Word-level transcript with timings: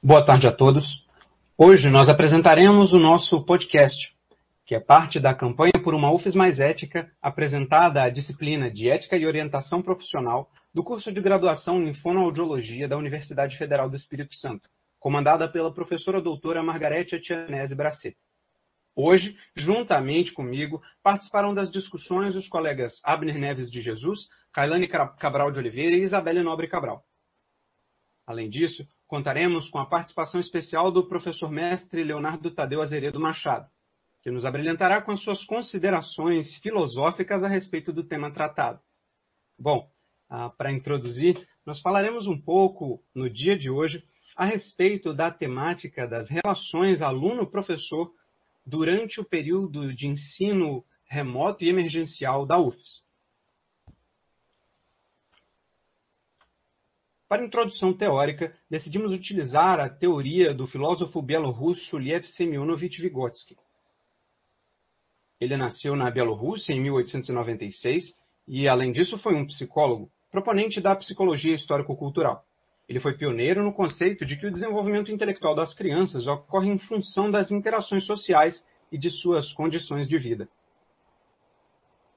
Boa 0.00 0.24
tarde 0.24 0.46
a 0.46 0.52
todos. 0.52 1.04
Hoje 1.56 1.90
nós 1.90 2.08
apresentaremos 2.08 2.92
o 2.92 3.00
nosso 3.00 3.44
podcast, 3.44 4.16
que 4.64 4.76
é 4.76 4.78
parte 4.78 5.18
da 5.18 5.34
campanha 5.34 5.72
por 5.82 5.92
uma 5.92 6.12
UFES 6.12 6.36
mais 6.36 6.60
ética, 6.60 7.10
apresentada 7.20 8.04
à 8.04 8.08
disciplina 8.08 8.70
de 8.70 8.88
Ética 8.88 9.16
e 9.16 9.26
Orientação 9.26 9.82
Profissional 9.82 10.52
do 10.72 10.84
curso 10.84 11.10
de 11.10 11.20
graduação 11.20 11.82
em 11.82 11.92
Fonoaudiologia 11.92 12.86
da 12.86 12.96
Universidade 12.96 13.56
Federal 13.56 13.90
do 13.90 13.96
Espírito 13.96 14.36
Santo, 14.36 14.70
comandada 15.00 15.48
pela 15.48 15.74
professora 15.74 16.22
doutora 16.22 16.62
Margarete 16.62 17.16
Etianese 17.16 17.74
Bracet. 17.74 18.16
Hoje, 18.94 19.36
juntamente 19.56 20.32
comigo, 20.32 20.80
participaram 21.02 21.52
das 21.52 21.72
discussões 21.72 22.36
os 22.36 22.46
colegas 22.46 23.00
Abner 23.02 23.36
Neves 23.36 23.68
de 23.68 23.80
Jesus, 23.80 24.28
Kailane 24.52 24.86
Cabral 24.86 25.50
de 25.50 25.58
Oliveira 25.58 25.96
e 25.96 26.02
Isabelle 26.02 26.44
Nobre 26.44 26.68
Cabral. 26.68 27.04
Além 28.24 28.48
disso, 28.48 28.86
contaremos 29.08 29.70
com 29.70 29.78
a 29.78 29.86
participação 29.86 30.38
especial 30.38 30.90
do 30.90 31.02
professor 31.02 31.50
mestre 31.50 32.04
Leonardo 32.04 32.50
Tadeu 32.50 32.82
Azeredo 32.82 33.18
Machado, 33.18 33.66
que 34.22 34.30
nos 34.30 34.44
abrilhantará 34.44 35.00
com 35.00 35.10
as 35.10 35.20
suas 35.22 35.42
considerações 35.42 36.54
filosóficas 36.56 37.42
a 37.42 37.48
respeito 37.48 37.90
do 37.90 38.04
tema 38.04 38.30
tratado. 38.30 38.80
Bom, 39.58 39.90
ah, 40.28 40.50
para 40.50 40.70
introduzir, 40.70 41.48
nós 41.64 41.80
falaremos 41.80 42.26
um 42.26 42.38
pouco, 42.38 43.02
no 43.14 43.30
dia 43.30 43.56
de 43.56 43.70
hoje, 43.70 44.04
a 44.36 44.44
respeito 44.44 45.14
da 45.14 45.30
temática 45.30 46.06
das 46.06 46.28
relações 46.28 47.00
aluno-professor 47.00 48.12
durante 48.64 49.20
o 49.20 49.24
período 49.24 49.92
de 49.94 50.06
ensino 50.06 50.84
remoto 51.06 51.64
e 51.64 51.70
emergencial 51.70 52.44
da 52.44 52.58
UFES. 52.58 53.02
Para 57.28 57.44
introdução 57.44 57.92
teórica, 57.92 58.54
decidimos 58.70 59.12
utilizar 59.12 59.78
a 59.78 59.88
teoria 59.90 60.54
do 60.54 60.66
filósofo 60.66 61.20
bielorrusso 61.20 61.98
Liev 61.98 62.24
Semyonovich 62.24 63.02
Vygotsky. 63.02 63.54
Ele 65.38 65.54
nasceu 65.54 65.94
na 65.94 66.10
Bielorrússia 66.10 66.72
em 66.72 66.80
1896 66.80 68.16
e, 68.46 68.66
além 68.66 68.90
disso, 68.90 69.18
foi 69.18 69.34
um 69.34 69.46
psicólogo, 69.46 70.10
proponente 70.30 70.80
da 70.80 70.96
psicologia 70.96 71.54
histórico-cultural. 71.54 72.46
Ele 72.88 72.98
foi 72.98 73.12
pioneiro 73.12 73.62
no 73.62 73.74
conceito 73.74 74.24
de 74.24 74.34
que 74.34 74.46
o 74.46 74.50
desenvolvimento 74.50 75.12
intelectual 75.12 75.54
das 75.54 75.74
crianças 75.74 76.26
ocorre 76.26 76.70
em 76.70 76.78
função 76.78 77.30
das 77.30 77.50
interações 77.50 78.04
sociais 78.04 78.64
e 78.90 78.96
de 78.96 79.10
suas 79.10 79.52
condições 79.52 80.08
de 80.08 80.18
vida. 80.18 80.48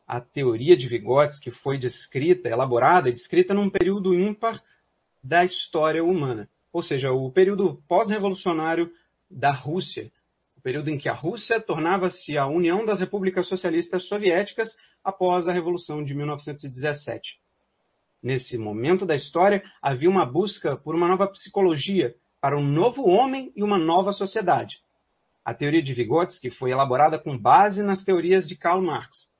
A 0.08 0.22
teoria 0.22 0.78
de 0.78 0.88
Vygotsky 0.88 1.52
foi 1.52 1.78
descrita, 1.78 2.48
elaborada 2.48 3.09
e 3.09 3.14
descrita 3.14 3.54
num 3.54 3.70
período 3.70 4.16
ímpar 4.16 4.64
da 5.23 5.45
história 5.45 6.03
humana, 6.03 6.50
ou 6.72 6.81
seja, 6.81 7.11
o 7.11 7.31
período 7.31 7.81
pós-revolucionário 7.88 8.91
da 9.30 9.52
Rússia, 9.52 10.11
o 10.58 10.61
período 10.61 10.89
em 10.89 10.97
que 10.97 11.09
a 11.09 11.14
Rússia 11.14 11.59
tornava-se 11.59 12.38
a 12.38 12.47
União 12.47 12.86
das 12.86 13.00
Repúblicas 13.00 13.47
Socialistas 13.47 14.03
Soviéticas 14.03 14.75
após 15.03 15.47
a 15.47 15.53
Revolução 15.53 16.03
de 16.03 16.14
1917. 16.14 17.39
Nesse 18.22 18.58
momento 18.58 19.05
da 19.05 19.16
história, 19.16 19.64
havia 19.81 20.09
uma 20.09 20.25
busca 20.25 20.75
por 20.75 20.94
uma 20.94 21.08
nova 21.08 21.27
psicologia, 21.27 22.16
para 22.39 22.58
um 22.58 22.64
novo 22.64 23.08
homem 23.08 23.52
e 23.55 23.64
uma 23.64 23.77
nova 23.77 24.11
sociedade. 24.11 24.83
A 25.44 25.53
teoria 25.53 25.81
de 25.81 25.94
Vygotsky 25.94 26.52
foi 26.52 26.72
elaborada 26.72 27.17
com 27.17 27.38
base 27.38 27.81
nas 27.81 28.03
teorias 28.03 28.47
de 28.47 28.55
Karl 28.55 28.81
Marx, 28.81 29.31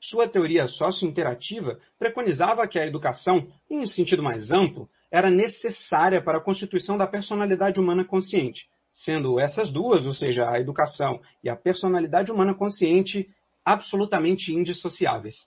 sua 0.00 0.28
teoria 0.28 0.68
sócio-interativa 0.68 1.78
preconizava 1.98 2.66
que 2.68 2.78
a 2.78 2.86
educação, 2.86 3.48
em 3.68 3.80
um 3.80 3.86
sentido 3.86 4.22
mais 4.22 4.52
amplo, 4.52 4.88
era 5.10 5.30
necessária 5.30 6.22
para 6.22 6.38
a 6.38 6.40
constituição 6.40 6.96
da 6.96 7.06
personalidade 7.06 7.80
humana 7.80 8.04
consciente, 8.04 8.68
sendo 8.92 9.40
essas 9.40 9.70
duas, 9.70 10.06
ou 10.06 10.14
seja, 10.14 10.48
a 10.50 10.60
educação 10.60 11.20
e 11.42 11.48
a 11.48 11.56
personalidade 11.56 12.30
humana 12.30 12.54
consciente, 12.54 13.28
absolutamente 13.64 14.54
indissociáveis. 14.54 15.46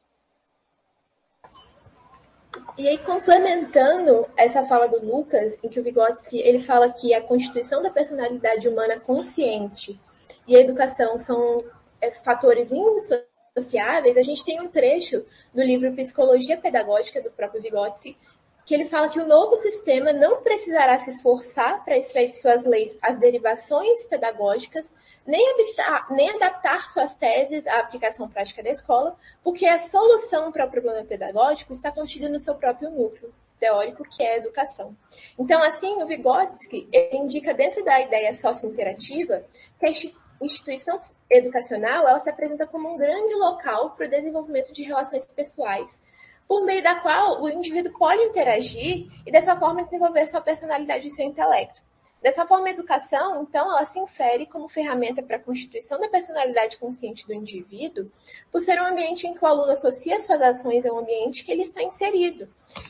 E 2.78 2.88
aí, 2.88 2.98
complementando 2.98 4.28
essa 4.36 4.64
fala 4.64 4.88
do 4.88 5.06
Lucas, 5.06 5.60
em 5.64 5.70
que 5.70 5.80
o 5.80 5.84
Vygotsky 5.84 6.40
ele 6.40 6.60
fala 6.60 6.92
que 6.92 7.14
a 7.14 7.22
constituição 7.22 7.82
da 7.82 7.90
personalidade 7.90 8.68
humana 8.68 9.00
consciente 9.00 10.00
e 10.48 10.56
a 10.56 10.60
educação 10.60 11.20
são 11.20 11.64
é, 12.02 12.12
fatores 12.12 12.72
indissociáveis, 12.72 13.31
sociáveis, 13.58 14.16
a 14.16 14.24
gente 14.24 14.46
tem 14.46 14.62
um 14.62 14.70
trecho 14.70 15.26
do 15.54 15.62
livro 15.62 15.94
Psicologia 15.94 16.58
Pedagógica 16.58 17.22
do 17.22 17.30
próprio 17.32 17.62
Vygotsky, 17.62 18.18
que 18.66 18.74
ele 18.74 18.86
fala 18.86 19.10
que 19.10 19.20
o 19.20 19.28
novo 19.28 19.58
sistema 19.58 20.14
não 20.14 20.42
precisará 20.42 20.98
se 20.98 21.10
esforçar 21.10 21.84
para 21.84 21.98
extrair 21.98 22.30
de 22.30 22.40
suas 22.40 22.64
leis 22.64 22.98
as 23.02 23.20
derivações 23.20 24.06
pedagógicas, 24.06 24.96
nem, 25.28 25.52
habitar, 25.52 26.14
nem 26.14 26.30
adaptar 26.30 26.88
suas 26.90 27.14
teses 27.16 27.68
à 27.68 27.80
aplicação 27.80 28.30
prática 28.30 28.64
da 28.64 28.70
escola, 28.70 29.18
porque 29.44 29.66
a 29.66 29.80
solução 29.80 30.52
para 30.52 30.66
o 30.66 30.72
problema 30.72 31.04
pedagógico 31.04 31.74
está 31.74 31.92
contida 31.92 32.30
no 32.30 32.40
seu 32.40 32.56
próprio 32.56 32.90
núcleo 32.90 33.34
teórico, 33.60 34.04
que 34.06 34.24
é 34.24 34.34
a 34.34 34.38
educação. 34.38 34.96
Então, 35.38 35.62
assim, 35.62 36.02
o 36.02 36.08
Vygotsky 36.08 36.88
indica 37.12 37.54
dentro 37.54 37.84
da 37.84 38.00
ideia 38.00 38.34
socio-interativa 38.34 39.44
que 39.78 40.16
instituição 40.42 41.00
educacional 41.30 42.08
ela 42.08 42.20
se 42.20 42.30
apresenta 42.30 42.68
como 42.68 42.94
um 42.94 42.98
grande 42.98 43.34
local 43.36 43.92
para 43.92 44.08
o 44.08 44.10
desenvolvimento 44.10 44.74
de 44.74 44.84
relações 44.84 45.26
pessoais, 45.26 46.02
por 46.48 46.66
meio 46.66 46.84
da 46.84 46.96
qual 46.96 47.42
o 47.42 47.50
indivíduo 47.50 47.98
pode 47.98 48.22
interagir 48.24 49.08
e 49.26 49.32
dessa 49.32 49.56
forma 49.56 49.84
desenvolver 49.84 50.26
sua 50.28 50.42
personalidade 50.42 51.08
e 51.08 51.12
seu 51.12 51.26
intelecto. 51.26 51.82
Dessa 52.22 52.46
forma, 52.46 52.68
a 52.68 52.72
educação, 52.72 53.42
então, 53.42 53.72
ela 53.72 53.84
se 53.84 54.00
infere 54.00 54.46
como 54.46 54.70
ferramenta 54.70 55.24
para 55.24 55.38
a 55.38 55.40
constituição 55.40 56.00
da 56.00 56.08
personalidade 56.08 56.78
consciente 56.78 57.26
do 57.26 57.34
indivíduo, 57.34 58.12
por 58.52 58.62
ser 58.62 58.80
um 58.80 58.86
ambiente 58.86 59.26
em 59.26 59.34
que 59.34 59.44
o 59.44 59.48
aluno 59.48 59.72
associa 59.72 60.20
suas 60.20 60.40
ações 60.40 60.86
a 60.86 60.94
um 60.94 61.00
ambiente 61.00 61.44
que 61.44 61.52
ele 61.52 61.64
está 61.64 61.82
inserido. 61.82 62.48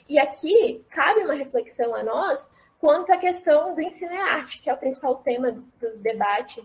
E 0.09 0.19
aqui 0.19 0.83
cabe 0.89 1.21
uma 1.21 1.33
reflexão 1.33 1.95
a 1.95 2.03
nós 2.03 2.49
quanto 2.77 3.13
à 3.13 3.17
questão 3.17 3.73
do 3.73 3.81
ensino 3.81 4.11
e 4.11 4.17
arte, 4.17 4.59
que 4.59 4.69
é 4.69 4.73
o 4.73 4.77
principal 4.77 5.15
tema 5.17 5.51
do 5.51 5.97
debate 5.99 6.61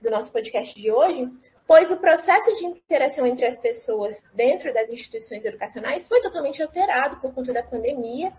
do 0.00 0.10
nosso 0.10 0.32
podcast 0.32 0.78
de 0.80 0.90
hoje, 0.90 1.30
pois 1.66 1.90
o 1.90 1.96
processo 1.98 2.52
de 2.54 2.66
interação 2.66 3.26
entre 3.26 3.46
as 3.46 3.58
pessoas 3.58 4.22
dentro 4.34 4.72
das 4.72 4.90
instituições 4.90 5.44
educacionais 5.44 6.06
foi 6.08 6.20
totalmente 6.20 6.62
alterado 6.62 7.20
por 7.20 7.32
conta 7.32 7.52
da 7.52 7.62
pandemia, 7.62 8.32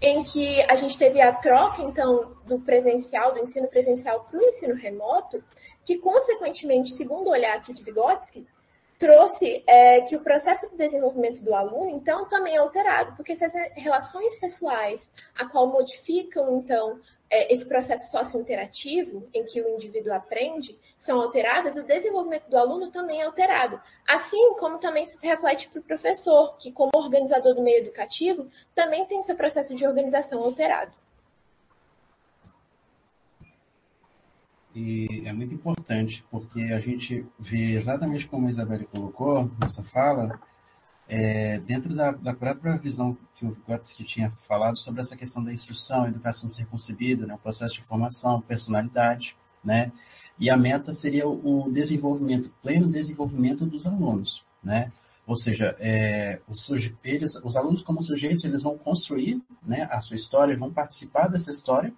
em 0.00 0.22
que 0.22 0.62
a 0.62 0.74
gente 0.74 0.96
teve 0.96 1.20
a 1.20 1.32
troca, 1.32 1.82
então, 1.82 2.36
do 2.46 2.60
presencial, 2.60 3.34
do 3.34 3.40
ensino 3.40 3.68
presencial 3.68 4.24
para 4.30 4.38
o 4.38 4.42
ensino 4.42 4.74
remoto, 4.74 5.42
que, 5.84 5.98
consequentemente, 5.98 6.92
segundo 6.92 7.26
o 7.26 7.30
olhar 7.30 7.56
aqui 7.56 7.74
de 7.74 7.82
Vygotsky, 7.82 8.46
trouxe 8.98 9.62
é, 9.66 10.00
que 10.02 10.16
o 10.16 10.20
processo 10.20 10.68
de 10.70 10.76
desenvolvimento 10.76 11.42
do 11.42 11.54
aluno, 11.54 11.90
então, 11.90 12.28
também 12.28 12.56
é 12.56 12.58
alterado, 12.58 13.14
porque 13.16 13.34
se 13.34 13.44
as 13.44 13.52
relações 13.76 14.38
pessoais, 14.40 15.12
a 15.36 15.46
qual 15.46 15.66
modificam, 15.66 16.58
então, 16.58 17.00
é, 17.30 17.52
esse 17.52 17.66
processo 17.66 18.10
socio-interativo 18.10 19.28
em 19.34 19.44
que 19.44 19.60
o 19.60 19.68
indivíduo 19.68 20.14
aprende 20.14 20.78
são 20.96 21.20
alteradas, 21.20 21.76
o 21.76 21.82
desenvolvimento 21.82 22.48
do 22.48 22.56
aluno 22.56 22.90
também 22.90 23.20
é 23.20 23.24
alterado. 23.24 23.80
Assim 24.06 24.54
como 24.54 24.78
também 24.78 25.04
se 25.06 25.24
reflete 25.26 25.68
para 25.68 25.80
o 25.80 25.84
professor, 25.84 26.56
que 26.58 26.72
como 26.72 26.90
organizador 26.94 27.54
do 27.54 27.62
meio 27.62 27.78
educativo, 27.78 28.48
também 28.74 29.04
tem 29.06 29.22
seu 29.22 29.36
processo 29.36 29.74
de 29.74 29.86
organização 29.86 30.42
alterado. 30.42 30.92
E 34.74 35.22
é 35.26 35.32
muito 35.32 35.54
importante, 35.54 36.24
porque 36.30 36.60
a 36.60 36.78
gente 36.78 37.26
vê 37.38 37.72
exatamente 37.72 38.28
como 38.28 38.46
a 38.46 38.50
Isabelle 38.50 38.86
colocou 38.86 39.50
nessa 39.60 39.82
fala, 39.82 40.40
é, 41.08 41.58
dentro 41.60 41.94
da, 41.94 42.10
da, 42.10 42.34
própria 42.34 42.76
visão 42.76 43.16
que 43.34 43.46
o 43.46 43.52
Vygotsky 43.52 44.04
tinha 44.04 44.30
falado 44.30 44.76
sobre 44.76 45.00
essa 45.00 45.16
questão 45.16 45.42
da 45.42 45.50
instrução, 45.52 46.06
educação 46.06 46.50
ser 46.50 46.66
concebida, 46.66 47.26
né, 47.26 47.34
o 47.34 47.38
processo 47.38 47.76
de 47.76 47.82
formação, 47.82 48.42
personalidade, 48.42 49.34
né, 49.64 49.90
e 50.38 50.50
a 50.50 50.56
meta 50.56 50.92
seria 50.92 51.26
o 51.26 51.70
desenvolvimento, 51.72 52.52
pleno 52.62 52.88
desenvolvimento 52.90 53.64
dos 53.64 53.86
alunos, 53.86 54.44
né, 54.62 54.92
ou 55.26 55.34
seja, 55.34 55.74
é, 55.78 56.40
os, 56.46 56.68
eles, 57.02 57.36
os 57.42 57.56
alunos 57.56 57.82
como 57.82 58.02
sujeitos, 58.02 58.44
eles 58.44 58.62
vão 58.62 58.76
construir, 58.76 59.40
né, 59.66 59.88
a 59.90 60.00
sua 60.00 60.16
história, 60.16 60.56
vão 60.58 60.70
participar 60.70 61.28
dessa 61.28 61.50
história, 61.50 61.92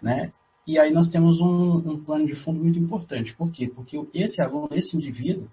né, 0.00 0.32
e 0.66 0.78
aí 0.78 0.90
nós 0.90 1.10
temos 1.10 1.40
um, 1.40 1.76
um 1.76 2.02
plano 2.02 2.26
de 2.26 2.34
fundo 2.34 2.58
muito 2.58 2.78
importante, 2.78 3.36
por 3.36 3.52
quê? 3.52 3.68
Porque 3.68 4.02
esse 4.14 4.40
aluno, 4.40 4.68
esse 4.72 4.96
indivíduo, 4.96 5.48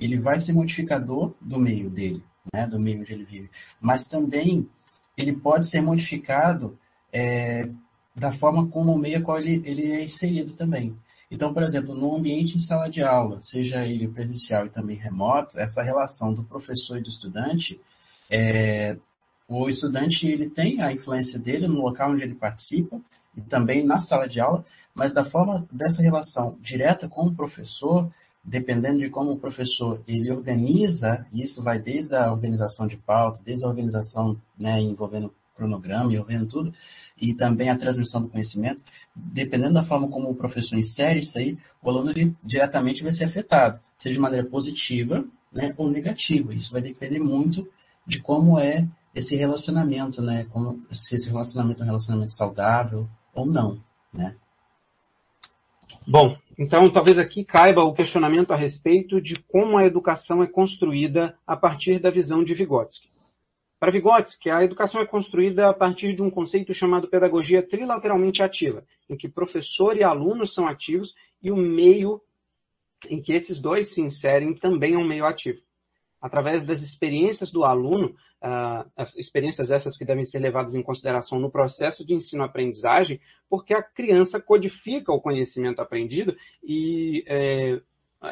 ele 0.00 0.18
vai 0.18 0.40
ser 0.40 0.54
modificador 0.54 1.34
do 1.40 1.58
meio 1.58 1.88
dele, 1.88 2.22
né, 2.52 2.66
do 2.66 2.78
meio 2.78 3.00
onde 3.00 3.12
ele 3.12 3.24
vive, 3.24 3.50
mas 3.80 4.06
também 4.06 4.68
ele 5.16 5.32
pode 5.32 5.68
ser 5.68 5.80
modificado 5.80 6.78
é, 7.12 7.68
da 8.14 8.30
forma 8.32 8.66
como 8.68 8.92
o 8.92 8.98
meio 8.98 9.18
a 9.18 9.22
qual 9.22 9.38
ele, 9.38 9.62
ele 9.64 9.92
é 9.92 10.02
inserido 10.02 10.54
também. 10.56 10.96
Então, 11.30 11.52
por 11.52 11.62
exemplo, 11.62 11.94
no 11.94 12.16
ambiente 12.16 12.56
em 12.56 12.60
sala 12.60 12.88
de 12.88 13.02
aula, 13.02 13.40
seja 13.40 13.84
ele 13.84 14.06
presencial 14.06 14.66
e 14.66 14.70
também 14.70 14.96
remoto, 14.96 15.58
essa 15.58 15.82
relação 15.82 16.32
do 16.32 16.44
professor 16.44 16.98
e 16.98 17.00
do 17.00 17.08
estudante, 17.08 17.80
é, 18.30 18.96
o 19.48 19.68
estudante 19.68 20.26
ele 20.26 20.48
tem 20.48 20.82
a 20.82 20.92
influência 20.92 21.38
dele 21.38 21.66
no 21.66 21.80
local 21.80 22.12
onde 22.12 22.22
ele 22.22 22.34
participa 22.34 23.00
e 23.36 23.40
também 23.40 23.84
na 23.84 23.98
sala 23.98 24.28
de 24.28 24.40
aula, 24.40 24.64
mas 24.94 25.12
da 25.12 25.24
forma 25.24 25.66
dessa 25.70 26.02
relação 26.02 26.56
direta 26.60 27.08
com 27.08 27.26
o 27.26 27.34
professor, 27.34 28.10
dependendo 28.46 29.00
de 29.00 29.10
como 29.10 29.32
o 29.32 29.38
professor 29.38 30.00
ele 30.06 30.30
organiza, 30.30 31.26
isso 31.32 31.62
vai 31.62 31.80
desde 31.80 32.14
a 32.14 32.30
organização 32.30 32.86
de 32.86 32.96
pauta, 32.96 33.40
desde 33.44 33.64
a 33.64 33.68
organização 33.68 34.40
né, 34.56 34.80
envolvendo 34.80 35.34
cronograma, 35.56 36.12
envolvendo 36.12 36.46
tudo, 36.46 36.74
e 37.20 37.34
também 37.34 37.70
a 37.70 37.76
transmissão 37.76 38.22
do 38.22 38.28
conhecimento, 38.28 38.80
dependendo 39.14 39.74
da 39.74 39.82
forma 39.82 40.06
como 40.06 40.30
o 40.30 40.34
professor 40.34 40.78
insere 40.78 41.20
isso 41.20 41.38
aí, 41.38 41.58
o 41.82 41.90
aluno 41.90 42.10
ele, 42.10 42.36
diretamente 42.44 43.02
vai 43.02 43.12
ser 43.12 43.24
afetado, 43.24 43.80
seja 43.96 44.14
de 44.14 44.20
maneira 44.20 44.46
positiva 44.46 45.24
né, 45.52 45.74
ou 45.76 45.90
negativa. 45.90 46.54
Isso 46.54 46.70
vai 46.70 46.82
depender 46.82 47.18
muito 47.18 47.68
de 48.06 48.20
como 48.20 48.58
é 48.58 48.86
esse 49.14 49.34
relacionamento, 49.34 50.20
né? 50.20 50.44
Como, 50.50 50.82
se 50.90 51.14
esse 51.14 51.28
relacionamento 51.28 51.80
é 51.80 51.84
um 51.84 51.86
relacionamento 51.86 52.32
saudável 52.32 53.08
ou 53.34 53.46
não, 53.46 53.82
né? 54.12 54.36
Bom, 56.08 56.38
então 56.56 56.88
talvez 56.88 57.18
aqui 57.18 57.44
caiba 57.44 57.82
o 57.82 57.92
questionamento 57.92 58.52
a 58.52 58.56
respeito 58.56 59.20
de 59.20 59.34
como 59.34 59.76
a 59.76 59.84
educação 59.84 60.40
é 60.40 60.46
construída 60.46 61.36
a 61.44 61.56
partir 61.56 61.98
da 61.98 62.10
visão 62.10 62.44
de 62.44 62.54
Vygotsky. 62.54 63.10
Para 63.80 63.90
Vygotsky, 63.90 64.48
a 64.48 64.62
educação 64.62 65.00
é 65.00 65.06
construída 65.06 65.68
a 65.68 65.74
partir 65.74 66.14
de 66.14 66.22
um 66.22 66.30
conceito 66.30 66.72
chamado 66.72 67.08
pedagogia 67.08 67.60
trilateralmente 67.60 68.40
ativa, 68.40 68.84
em 69.10 69.16
que 69.16 69.28
professor 69.28 69.96
e 69.96 70.04
alunos 70.04 70.54
são 70.54 70.68
ativos 70.68 71.12
e 71.42 71.50
o 71.50 71.56
meio 71.56 72.22
em 73.10 73.20
que 73.20 73.32
esses 73.32 73.60
dois 73.60 73.92
se 73.92 74.00
inserem 74.00 74.54
também 74.54 74.94
é 74.94 74.98
um 74.98 75.06
meio 75.06 75.26
ativo. 75.26 75.60
Através 76.20 76.64
das 76.64 76.80
experiências 76.82 77.50
do 77.50 77.64
aluno, 77.64 78.08
uh, 78.42 78.90
as 78.96 79.16
experiências 79.16 79.70
essas 79.70 79.96
que 79.96 80.04
devem 80.04 80.24
ser 80.24 80.38
levadas 80.38 80.74
em 80.74 80.82
consideração 80.82 81.38
no 81.38 81.50
processo 81.50 82.04
de 82.04 82.14
ensino-aprendizagem, 82.14 83.20
porque 83.48 83.74
a 83.74 83.82
criança 83.82 84.40
codifica 84.40 85.12
o 85.12 85.20
conhecimento 85.20 85.80
aprendido 85.80 86.36
e 86.62 87.24
é, 87.26 87.80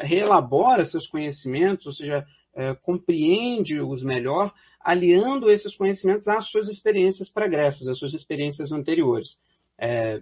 reelabora 0.01 0.83
seus 0.83 1.07
conhecimentos, 1.07 1.85
ou 1.85 1.93
seja, 1.93 2.25
é, 2.53 2.73
compreende-os 2.73 4.03
melhor 4.03 4.53
aliando 4.79 5.49
esses 5.49 5.75
conhecimentos 5.75 6.27
às 6.27 6.45
suas 6.45 6.67
experiências 6.67 7.29
pregressas, 7.29 7.87
às 7.87 7.97
suas 7.97 8.13
experiências 8.13 8.71
anteriores. 8.71 9.39
É, 9.77 10.21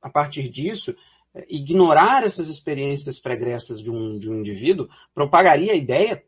a 0.00 0.10
partir 0.10 0.48
disso, 0.48 0.94
é, 1.34 1.46
ignorar 1.48 2.24
essas 2.24 2.48
experiências 2.48 3.20
pregressas 3.20 3.80
de 3.80 3.90
um, 3.90 4.18
de 4.18 4.30
um 4.30 4.40
indivíduo 4.40 4.88
propagaria 5.14 5.72
a 5.72 5.76
ideia 5.76 6.22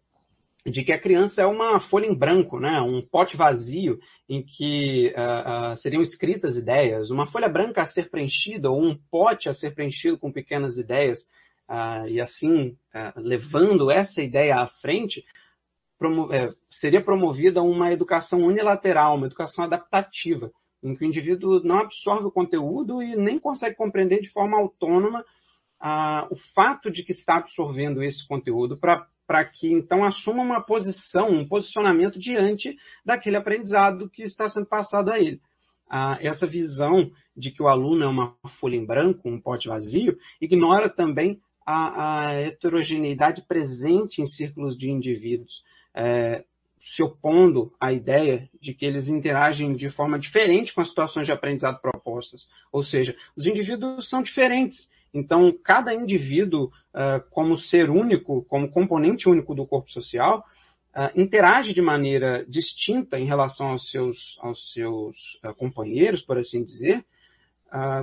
de 0.66 0.82
que 0.82 0.92
a 0.92 1.00
criança 1.00 1.42
é 1.42 1.46
uma 1.46 1.78
folha 1.78 2.06
em 2.06 2.14
branco, 2.14 2.58
né? 2.58 2.80
um 2.80 3.02
pote 3.02 3.36
vazio 3.36 3.98
em 4.28 4.42
que 4.42 5.12
uh, 5.14 5.72
uh, 5.72 5.76
seriam 5.76 6.00
escritas 6.00 6.56
ideias, 6.56 7.10
uma 7.10 7.26
folha 7.26 7.48
branca 7.48 7.82
a 7.82 7.86
ser 7.86 8.08
preenchida 8.08 8.70
ou 8.70 8.82
um 8.82 8.98
pote 9.10 9.48
a 9.48 9.52
ser 9.52 9.74
preenchido 9.74 10.18
com 10.18 10.32
pequenas 10.32 10.78
ideias, 10.78 11.26
uh, 11.68 12.08
e 12.08 12.18
assim, 12.18 12.78
levando 13.16 13.90
essa 13.90 14.22
ideia 14.22 14.56
à 14.56 14.66
frente, 14.66 15.24
promo 15.98 16.32
é, 16.32 16.52
seria 16.70 17.02
promovida 17.02 17.62
uma 17.62 17.92
educação 17.92 18.40
unilateral, 18.40 19.16
uma 19.16 19.26
educação 19.26 19.64
adaptativa, 19.64 20.50
em 20.82 20.94
que 20.94 21.04
o 21.04 21.06
indivíduo 21.06 21.62
não 21.62 21.78
absorve 21.78 22.26
o 22.26 22.32
conteúdo 22.32 23.02
e 23.02 23.14
nem 23.16 23.38
consegue 23.38 23.76
compreender 23.76 24.20
de 24.20 24.28
forma 24.30 24.56
autônoma 24.58 25.24
o 26.30 26.36
fato 26.36 26.90
de 26.90 27.02
que 27.02 27.12
está 27.12 27.36
absorvendo 27.36 28.02
esse 28.02 28.26
conteúdo 28.26 28.76
para 28.76 29.06
que 29.52 29.72
então 29.72 30.04
assuma 30.04 30.42
uma 30.42 30.60
posição, 30.60 31.30
um 31.30 31.46
posicionamento 31.46 32.18
diante 32.18 32.76
daquele 33.04 33.36
aprendizado 33.36 34.08
que 34.08 34.22
está 34.22 34.48
sendo 34.48 34.66
passado 34.66 35.10
a 35.10 35.18
ele. 35.18 35.40
Ah, 35.88 36.18
essa 36.20 36.46
visão 36.46 37.10
de 37.36 37.50
que 37.50 37.62
o 37.62 37.68
aluno 37.68 38.04
é 38.04 38.08
uma 38.08 38.36
folha 38.46 38.76
em 38.76 38.84
branco, 38.84 39.28
um 39.28 39.40
pote 39.40 39.68
vazio, 39.68 40.18
ignora 40.40 40.88
também 40.88 41.40
a, 41.64 42.26
a 42.26 42.32
heterogeneidade 42.32 43.42
presente 43.42 44.20
em 44.20 44.26
círculos 44.26 44.76
de 44.76 44.90
indivíduos 44.90 45.64
é, 45.94 46.44
se 46.80 47.02
opondo 47.02 47.72
à 47.80 47.92
ideia 47.92 48.50
de 48.60 48.74
que 48.74 48.84
eles 48.84 49.08
interagem 49.08 49.72
de 49.72 49.88
forma 49.88 50.18
diferente 50.18 50.74
com 50.74 50.82
as 50.82 50.88
situações 50.88 51.24
de 51.24 51.32
aprendizado 51.32 51.80
propostas. 51.80 52.46
Ou 52.70 52.82
seja, 52.82 53.16
os 53.34 53.46
indivíduos 53.46 54.06
são 54.06 54.20
diferentes. 54.20 54.90
Então, 55.14 55.56
cada 55.62 55.94
indivíduo, 55.94 56.72
uh, 56.92 57.22
como 57.30 57.56
ser 57.56 57.88
único, 57.88 58.42
como 58.46 58.68
componente 58.68 59.28
único 59.28 59.54
do 59.54 59.64
corpo 59.64 59.88
social, 59.88 60.44
uh, 60.92 61.20
interage 61.20 61.72
de 61.72 61.80
maneira 61.80 62.44
distinta 62.48 63.16
em 63.16 63.24
relação 63.24 63.68
aos 63.68 63.88
seus, 63.88 64.36
aos 64.40 64.72
seus 64.72 65.38
uh, 65.44 65.54
companheiros, 65.54 66.20
por 66.20 66.36
assim 66.36 66.62
dizer, 66.62 67.06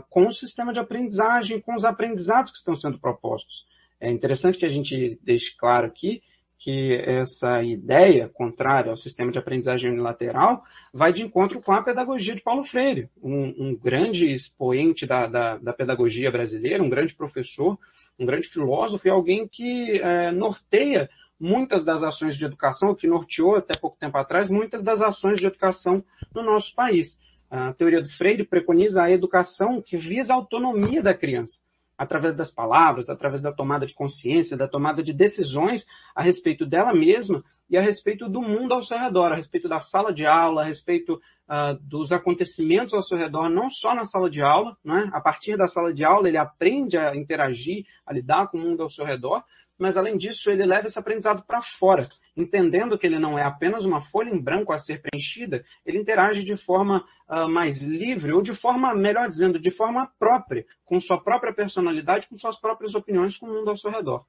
com 0.09 0.27
o 0.27 0.33
sistema 0.33 0.73
de 0.73 0.81
aprendizagem, 0.81 1.61
com 1.61 1.73
os 1.73 1.85
aprendizados 1.85 2.51
que 2.51 2.57
estão 2.57 2.75
sendo 2.75 2.99
propostos. 2.99 3.65
É 4.01 4.11
interessante 4.11 4.57
que 4.57 4.65
a 4.65 4.69
gente 4.69 5.17
deixe 5.23 5.55
claro 5.55 5.87
aqui 5.87 6.21
que 6.61 6.93
essa 6.93 7.63
ideia 7.63 8.29
contrária 8.29 8.91
ao 8.91 8.95
sistema 8.95 9.31
de 9.31 9.39
aprendizagem 9.39 9.89
unilateral 9.89 10.63
vai 10.93 11.11
de 11.11 11.23
encontro 11.23 11.59
com 11.59 11.71
a 11.71 11.81
pedagogia 11.81 12.35
de 12.35 12.43
Paulo 12.43 12.63
Freire, 12.63 13.09
um, 13.19 13.47
um 13.57 13.75
grande 13.75 14.31
expoente 14.31 15.07
da, 15.07 15.25
da, 15.25 15.57
da, 15.57 15.73
pedagogia 15.73 16.29
brasileira, 16.29 16.83
um 16.83 16.89
grande 16.89 17.15
professor, 17.15 17.79
um 18.17 18.27
grande 18.27 18.47
filósofo 18.47 19.07
e 19.07 19.09
alguém 19.09 19.47
que 19.47 19.99
é, 20.03 20.31
norteia 20.31 21.09
muitas 21.39 21.83
das 21.83 22.03
ações 22.03 22.37
de 22.37 22.45
educação, 22.45 22.93
que 22.93 23.07
norteou 23.07 23.55
até 23.55 23.75
pouco 23.75 23.97
tempo 23.97 24.19
atrás 24.19 24.47
muitas 24.47 24.83
das 24.83 25.01
ações 25.01 25.39
de 25.39 25.47
educação 25.47 26.03
no 26.31 26.43
nosso 26.43 26.75
país. 26.75 27.17
A 27.49 27.73
teoria 27.73 28.03
do 28.03 28.07
Freire 28.07 28.43
preconiza 28.43 29.01
a 29.01 29.09
educação 29.09 29.81
que 29.81 29.97
visa 29.97 30.31
a 30.31 30.35
autonomia 30.35 31.01
da 31.01 31.15
criança 31.15 31.59
através 32.01 32.33
das 32.33 32.49
palavras, 32.49 33.11
através 33.11 33.43
da 33.43 33.51
tomada 33.51 33.85
de 33.85 33.93
consciência, 33.93 34.57
da 34.57 34.67
tomada 34.67 35.03
de 35.03 35.13
decisões 35.13 35.85
a 36.15 36.23
respeito 36.23 36.65
dela 36.65 36.91
mesma 36.95 37.43
e 37.69 37.77
a 37.77 37.81
respeito 37.81 38.27
do 38.27 38.41
mundo 38.41 38.73
ao 38.73 38.81
seu 38.81 38.97
redor, 38.97 39.31
a 39.31 39.35
respeito 39.35 39.69
da 39.69 39.79
sala 39.79 40.11
de 40.11 40.25
aula, 40.25 40.63
a 40.63 40.65
respeito 40.65 41.21
uh, 41.47 41.77
dos 41.79 42.11
acontecimentos 42.11 42.95
ao 42.95 43.03
seu 43.03 43.19
redor, 43.19 43.49
não 43.49 43.69
só 43.69 43.93
na 43.93 44.03
sala 44.03 44.31
de 44.31 44.41
aula, 44.41 44.75
né? 44.83 45.11
a 45.13 45.21
partir 45.21 45.55
da 45.55 45.67
sala 45.67 45.93
de 45.93 46.03
aula 46.03 46.27
ele 46.27 46.37
aprende 46.37 46.97
a 46.97 47.15
interagir, 47.15 47.85
a 48.03 48.11
lidar 48.11 48.47
com 48.47 48.57
o 48.57 48.61
mundo 48.61 48.81
ao 48.81 48.89
seu 48.89 49.05
redor, 49.05 49.43
mas 49.77 49.95
além 49.95 50.17
disso 50.17 50.49
ele 50.49 50.65
leva 50.65 50.87
esse 50.87 50.97
aprendizado 50.97 51.43
para 51.43 51.61
fora, 51.61 52.09
entendendo 52.35 52.97
que 52.97 53.05
ele 53.05 53.19
não 53.19 53.37
é 53.37 53.43
apenas 53.43 53.85
uma 53.85 54.01
folha 54.01 54.29
em 54.29 54.39
branco 54.39 54.71
a 54.71 54.79
ser 54.79 55.01
preenchida, 55.01 55.63
ele 55.85 55.97
interage 55.97 56.43
de 56.43 56.55
forma 56.55 57.05
uh, 57.29 57.47
mais 57.47 57.79
livre, 57.79 58.31
ou 58.31 58.41
de 58.41 58.53
forma, 58.53 58.93
melhor 58.93 59.27
dizendo, 59.27 59.59
de 59.59 59.71
forma 59.71 60.11
própria, 60.17 60.65
com 60.85 60.99
sua 60.99 61.21
própria 61.21 61.53
personalidade, 61.53 62.27
com 62.27 62.37
suas 62.37 62.59
próprias 62.59 62.95
opiniões 62.95 63.37
com 63.37 63.47
o 63.47 63.53
mundo 63.53 63.69
ao 63.69 63.77
seu 63.77 63.91
redor. 63.91 64.25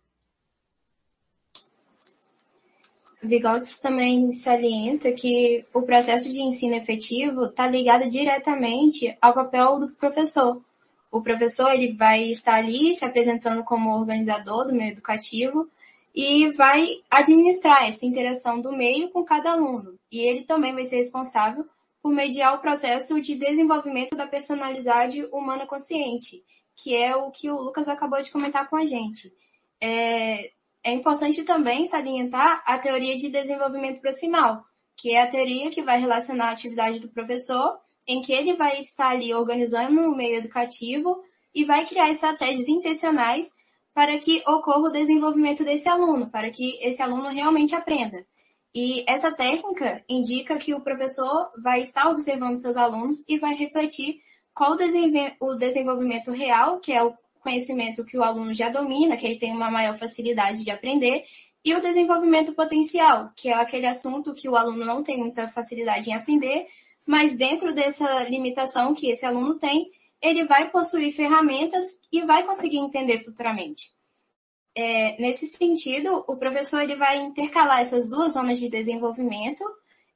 Vygotsky 3.23 3.80
também 3.80 4.32
salienta 4.32 5.12
que 5.12 5.64
o 5.73 5.82
processo 5.82 6.28
de 6.28 6.42
ensino 6.42 6.75
efetivo 6.75 7.44
está 7.44 7.68
ligado 7.68 8.11
diretamente 8.11 9.16
ao 9.21 9.32
papel 9.32 9.78
do 9.78 9.88
professor. 9.90 10.61
O 11.09 11.23
professor 11.23 11.71
ele 11.71 11.92
vai 11.92 12.25
estar 12.25 12.54
ali 12.54 12.94
se 12.97 13.04
apresentando 13.04 13.62
como 13.62 13.97
organizador 13.97 14.66
do 14.66 14.75
meio 14.75 14.90
educativo, 14.90 15.71
e 16.14 16.50
vai 16.52 17.00
administrar 17.11 17.87
essa 17.87 18.04
interação 18.04 18.61
do 18.61 18.73
meio 18.73 19.11
com 19.11 19.25
cada 19.25 19.52
aluno. 19.52 19.99
E 20.11 20.21
ele 20.21 20.42
também 20.42 20.75
vai 20.75 20.85
ser 20.85 20.97
responsável 20.97 21.66
por 22.02 22.12
mediar 22.12 22.54
o 22.54 22.61
processo 22.61 23.21
de 23.21 23.35
desenvolvimento 23.35 24.14
da 24.14 24.26
personalidade 24.26 25.25
humana 25.33 25.66
consciente, 25.66 26.42
que 26.76 26.95
é 26.95 27.14
o 27.16 27.31
que 27.31 27.50
o 27.50 27.61
Lucas 27.61 27.88
acabou 27.88 28.21
de 28.21 28.31
comentar 28.31 28.69
com 28.69 28.76
a 28.76 28.85
gente. 28.85 29.33
É, 29.81 30.50
é 30.85 30.92
importante 30.92 31.45
também 31.45 31.87
salientar 31.87 32.62
a 32.66 32.78
teoria 32.78 33.16
de 33.16 33.31
desenvolvimento 33.31 34.00
proximal, 34.00 34.64
que 34.97 35.12
é 35.12 35.23
a 35.23 35.28
teoria 35.28 35.71
que 35.71 35.83
vai 35.83 35.99
relacionar 35.99 36.49
a 36.49 36.52
atividade 36.52 36.99
do 36.99 37.09
professor, 37.09 37.78
em 38.07 38.21
que 38.21 38.33
ele 38.33 38.54
vai 38.54 38.81
estar 38.81 39.11
ali 39.11 39.33
organizando 39.33 40.00
o 40.00 40.16
meio 40.16 40.37
educativo 40.37 41.23
e 41.54 41.64
vai 41.64 41.87
criar 41.87 42.11
estratégias 42.11 42.69
intencionais 42.69 43.52
para 43.94 44.18
que 44.18 44.42
ocorra 44.46 44.88
o 44.88 44.92
desenvolvimento 44.92 45.64
desse 45.64 45.88
aluno, 45.88 46.30
para 46.30 46.50
que 46.50 46.78
esse 46.80 47.02
aluno 47.02 47.28
realmente 47.28 47.75
aprenda. 47.75 48.25
E 48.75 49.04
essa 49.06 49.30
técnica 49.30 50.02
indica 50.08 50.56
que 50.56 50.72
o 50.72 50.80
professor 50.80 51.50
vai 51.62 51.82
estar 51.82 52.08
observando 52.08 52.56
seus 52.56 52.76
alunos 52.76 53.22
e 53.28 53.38
vai 53.38 53.54
refletir 53.54 54.20
qual 54.54 54.76
o 55.40 55.54
desenvolvimento 55.54 56.30
real, 56.30 56.78
que 56.78 56.92
é 56.92 57.02
o 57.02 57.14
conhecimento 57.40 58.04
que 58.04 58.16
o 58.16 58.22
aluno 58.22 58.54
já 58.54 58.70
domina, 58.70 59.16
que 59.16 59.26
ele 59.26 59.38
tem 59.38 59.52
uma 59.52 59.70
maior 59.70 59.96
facilidade 59.96 60.64
de 60.64 60.70
aprender, 60.70 61.25
e 61.64 61.75
o 61.75 61.80
desenvolvimento 61.80 62.52
potencial, 62.54 63.30
que 63.37 63.49
é 63.49 63.54
aquele 63.54 63.87
assunto 63.87 64.34
que 64.34 64.49
o 64.49 64.56
aluno 64.56 64.84
não 64.84 65.02
tem 65.02 65.18
muita 65.18 65.46
facilidade 65.49 66.11
em 66.11 66.14
aprender, 66.14 66.66
mas 67.06 67.37
dentro 67.37 67.75
dessa 67.75 68.25
limitação 68.25 68.94
que 68.94 69.11
esse 69.11 69.25
aluno 69.26 69.58
tem, 69.58 69.90
ele 70.23 70.45
vai 70.45 70.71
possuir 70.71 71.12
ferramentas 71.12 72.00
e 72.11 72.23
vai 72.23 72.45
conseguir 72.45 72.79
entender 72.79 73.21
futuramente. 73.21 73.93
É, 74.75 75.21
nesse 75.21 75.49
sentido, 75.49 76.25
o 76.26 76.37
professor 76.37 76.81
ele 76.81 76.97
vai 76.97 77.19
intercalar 77.19 77.81
essas 77.81 78.09
duas 78.09 78.35
zonas 78.35 78.59
de 78.59 78.69
desenvolvimento 78.69 79.62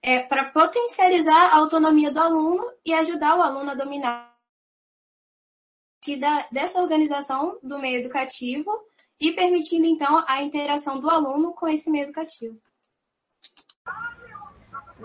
é, 0.01 0.21
para 0.21 0.45
potencializar 0.47 1.51
a 1.53 1.57
autonomia 1.57 2.11
do 2.11 2.21
aluno 2.21 2.65
e 2.85 2.95
ajudar 2.95 3.37
o 3.37 3.43
aluno 3.43 3.73
a 3.73 3.75
dominar 3.75 4.35
da, 6.21 6.47
dessa 6.53 6.81
organização 6.81 7.59
do 7.63 7.79
meio 7.79 7.99
educativo 7.99 8.71
e 9.21 9.33
permitindo, 9.33 9.87
então, 9.87 10.25
a 10.29 10.43
interação 10.43 11.01
do 11.01 11.11
aluno 11.11 11.53
com 11.53 11.67
esse 11.67 11.91
meio 11.91 12.05
educativo. 12.05 12.57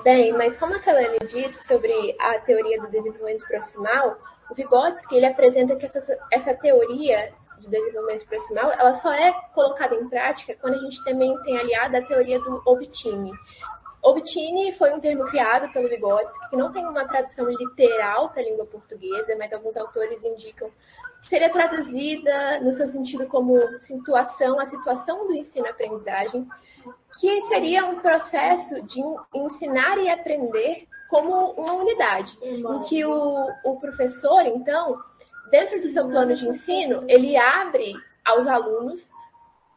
Bem, 0.04 0.32
mas 0.34 0.58
como 0.58 0.76
a 0.76 0.80
Kalani 0.80 1.18
disse 1.28 1.66
sobre 1.66 2.16
a 2.20 2.40
teoria 2.40 2.80
do 2.80 2.90
desenvolvimento 2.90 3.46
proximal, 3.48 4.18
Vygotsky 4.54 5.16
ele 5.16 5.26
apresenta 5.26 5.76
que 5.76 5.86
essa, 5.86 6.18
essa 6.32 6.54
teoria 6.54 7.34
de 7.60 7.70
desenvolvimento 7.70 8.26
proximal, 8.28 8.72
ela 8.72 8.94
só 8.94 9.14
é 9.14 9.32
colocada 9.54 9.96
em 9.96 10.10
prática 10.10 10.56
quando 10.60 10.76
a 10.76 10.80
gente 10.80 11.04
também 11.04 11.36
tem 11.44 11.58
aliada 11.58 12.00
a 12.00 12.06
teoria 12.06 12.40
do 12.40 12.62
Obtini. 12.66 13.32
Obtini 14.02 14.72
foi 14.74 14.92
um 14.94 15.00
termo 15.00 15.26
criado 15.26 15.72
pelo 15.72 15.88
Vygotsky, 15.88 16.50
que 16.50 16.58
não 16.58 16.72
tem 16.72 16.86
uma 16.88 17.08
tradução 17.08 17.48
literal 17.48 18.30
para 18.30 18.42
a 18.42 18.46
língua 18.46 18.66
portuguesa, 18.66 19.36
mas 19.38 19.54
alguns 19.54 19.78
autores 19.78 20.24
indicam 20.24 20.72
que 21.22 21.28
seria 21.28 21.52
traduzida 21.52 22.60
no 22.62 22.74
seu 22.74 22.88
sentido 22.88 23.28
como 23.28 23.62
situação, 23.80 24.60
a 24.60 24.66
situação 24.66 25.28
do 25.28 25.36
ensino-aprendizagem, 25.36 26.48
que 27.20 27.42
seria 27.42 27.86
um 27.86 28.00
processo 28.00 28.82
de 28.82 29.02
ensinar 29.36 30.00
e 30.00 30.10
aprender 30.10 30.88
como 31.12 31.52
uma 31.52 31.74
unidade, 31.74 32.38
em 32.42 32.64
que 32.88 33.04
o, 33.04 33.50
o 33.66 33.78
professor, 33.82 34.46
então, 34.46 34.98
dentro 35.52 35.82
do 35.82 35.90
seu 35.90 36.08
plano 36.08 36.34
de 36.34 36.48
ensino, 36.48 37.04
ele 37.06 37.36
abre 37.36 37.94
aos 38.24 38.48
alunos 38.48 39.12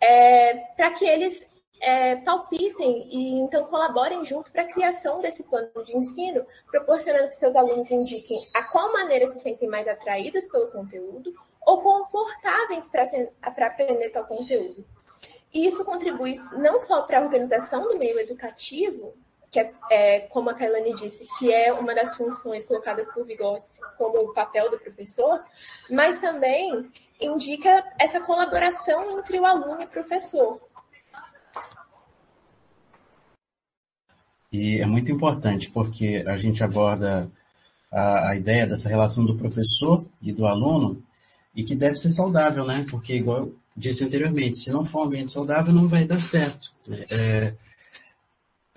é, 0.01 0.55
para 0.77 0.93
que 0.93 1.05
eles 1.05 1.45
é, 1.81 2.15
palpitem 2.17 3.09
e 3.11 3.41
então 3.41 3.65
colaborem 3.65 4.25
junto 4.25 4.53
para 4.53 4.63
a 4.63 4.73
criação 4.73 5.19
desse 5.19 5.43
plano 5.43 5.85
de 5.85 5.97
ensino, 5.97 6.47
proporcionando 6.71 7.31
que 7.31 7.37
seus 7.37 7.57
alunos 7.57 7.91
indiquem 7.91 8.39
a 8.55 8.63
qual 8.63 8.93
maneira 8.93 9.27
se 9.27 9.41
sentem 9.41 9.69
mais 9.69 9.89
atraídos 9.89 10.47
pelo 10.47 10.71
conteúdo 10.71 11.35
ou 11.67 11.83
confortáveis 11.83 12.89
para 12.89 13.67
aprender 13.67 14.11
tal 14.11 14.25
conteúdo. 14.25 14.87
E 15.53 15.67
isso 15.67 15.85
contribui 15.85 16.41
não 16.53 16.81
só 16.81 17.03
para 17.03 17.19
a 17.19 17.23
organização 17.23 17.89
do 17.89 17.99
meio 17.99 18.21
educativo, 18.21 19.17
que 19.55 19.61
é, 19.61 19.73
é, 19.89 20.21
como 20.21 20.51
a 20.51 20.55
Kailane 20.55 20.97
disse, 20.97 21.25
que 21.39 21.53
é 21.53 21.73
uma 21.73 21.95
das 21.95 22.17
funções 22.17 22.67
colocadas 22.67 23.07
por 23.15 23.25
Vygotsky 23.25 23.81
como 23.97 24.19
o 24.19 24.35
papel 24.35 24.69
do 24.69 24.81
professor, 24.81 25.41
mas 25.89 26.19
também 26.19 26.91
indica 27.21 27.85
essa 27.97 28.21
colaboração 28.21 29.17
entre 29.17 29.39
o 29.39 29.47
aluno 29.47 29.81
e 29.81 29.85
o 29.85 29.89
professor. 29.89 30.61
E 34.53 34.81
é 34.81 34.87
muito 34.87 35.13
importante 35.13 35.71
porque 35.71 36.25
a 36.27 36.37
gente 36.37 36.65
aborda 36.65 37.31
a, 37.93 38.31
a 38.31 38.37
ideia 38.37 38.67
dessa 38.67 38.89
relação 38.89 39.25
do 39.25 39.37
professor 39.37 40.05
e 40.21 40.33
do 40.33 40.49
aluno 40.49 41.01
e 41.55 41.63
que 41.63 41.77
deve 41.77 41.95
ser 41.95 42.11
saudável, 42.11 42.65
né? 42.65 42.85
Porque, 42.91 43.15
igual 43.15 43.39
eu 43.39 43.57
disse 43.77 44.05
anteriormente, 44.05 44.57
se 44.57 44.73
não 44.73 44.85
for 44.85 45.03
um 45.03 45.05
ambiente 45.05 45.31
saudável, 45.31 45.73
não 45.73 45.87
vai 45.87 46.05
dar 46.05 46.19
certo. 46.19 46.73
É, 47.09 47.55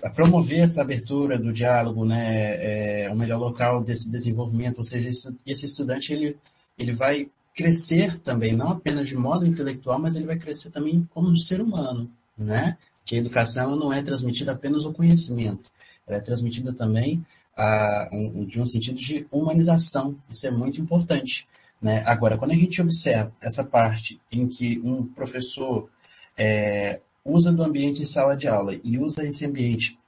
a 0.01 0.09
promover 0.09 0.59
essa 0.59 0.81
abertura 0.81 1.39
do 1.39 1.51
diálogo, 1.51 2.05
né, 2.05 3.05
é, 3.05 3.09
o 3.11 3.15
melhor 3.15 3.39
local 3.39 3.83
desse 3.83 4.11
desenvolvimento, 4.11 4.77
ou 4.77 4.83
seja, 4.83 5.09
esse, 5.09 5.35
esse 5.45 5.65
estudante 5.65 6.13
ele, 6.13 6.37
ele 6.77 6.93
vai 6.93 7.29
crescer 7.55 8.19
também, 8.19 8.55
não 8.55 8.69
apenas 8.69 9.07
de 9.07 9.15
modo 9.15 9.45
intelectual, 9.45 9.99
mas 9.99 10.15
ele 10.15 10.27
vai 10.27 10.37
crescer 10.37 10.69
também 10.69 11.07
como 11.13 11.35
ser 11.35 11.59
humano, 11.59 12.09
né? 12.37 12.77
Que 13.03 13.15
a 13.15 13.17
educação 13.17 13.75
não 13.75 13.91
é 13.91 14.03
transmitida 14.03 14.51
apenas 14.51 14.85
o 14.85 14.93
conhecimento, 14.93 15.69
ela 16.05 16.19
é 16.19 16.21
transmitida 16.21 16.71
também 16.71 17.25
a, 17.55 18.07
um, 18.13 18.45
de 18.45 18.61
um 18.61 18.65
sentido 18.65 18.99
de 18.99 19.25
humanização, 19.31 20.15
isso 20.29 20.45
é 20.45 20.51
muito 20.51 20.79
importante. 20.79 21.47
Né? 21.81 22.03
Agora, 22.05 22.37
quando 22.37 22.51
a 22.51 22.55
gente 22.55 22.81
observa 22.81 23.31
essa 23.41 23.63
parte 23.63 24.19
em 24.31 24.47
que 24.47 24.79
um 24.83 25.03
professor 25.03 25.89
é, 26.37 27.01
usa 27.27 27.51
do 27.51 27.63
ambiente 27.63 28.05
sala 28.05 28.35
de 28.35 28.47
aula 28.47 28.73
e 28.83 28.97
usa 28.97 29.23
esse 29.23 29.45
ambiente 29.45 29.99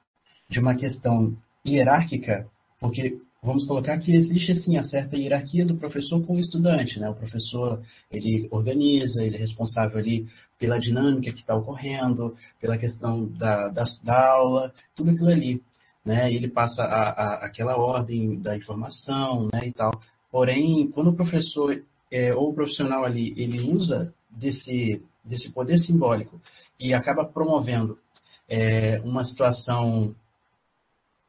de 0.48 0.60
uma 0.60 0.74
questão 0.74 1.36
hierárquica, 1.68 2.48
porque 2.80 3.20
vamos 3.44 3.66
colocar 3.66 3.98
que 4.00 4.16
existe 4.16 4.52
assim 4.52 4.78
a 4.78 4.84
certa 4.84 5.18
hierarquia 5.18 5.66
do 5.66 5.76
professor 5.76 6.26
com 6.26 6.36
o 6.36 6.40
estudante, 6.40 7.00
né? 7.00 7.10
O 7.10 7.16
professor 7.16 7.82
ele 8.10 8.48
organiza, 8.50 9.24
ele 9.24 9.36
é 9.36 9.40
responsável 9.40 10.00
ali 10.00 10.28
pela 10.58 10.80
dinâmica 10.80 11.32
que 11.32 11.40
está 11.40 11.56
ocorrendo, 11.56 12.36
pela 12.60 12.78
questão 12.78 13.26
da, 13.26 13.68
da, 13.68 13.84
da, 14.04 14.30
aula, 14.32 14.74
tudo 14.96 15.12
aquilo 15.12 15.30
ali, 15.30 15.62
né? 16.04 16.34
Ele 16.34 16.48
passa 16.48 16.84
a, 16.84 17.10
a, 17.10 17.46
aquela 17.46 17.78
ordem 17.78 18.40
da 18.40 18.56
informação, 18.56 19.50
né? 19.54 19.68
E 19.68 19.72
tal. 19.72 19.92
Porém, 20.32 20.88
quando 20.88 21.10
o 21.10 21.16
professor 21.16 21.82
é, 22.12 22.34
ou 22.34 22.50
o 22.50 22.54
profissional 22.54 23.06
ali 23.06 23.34
ele 23.38 23.60
usa 23.62 24.14
desse 24.30 25.04
desse 25.24 25.52
poder 25.52 25.78
simbólico 25.78 26.42
e 26.80 26.94
acaba 26.94 27.26
promovendo 27.26 28.00
é, 28.48 29.02
uma 29.04 29.24
situação 29.24 30.16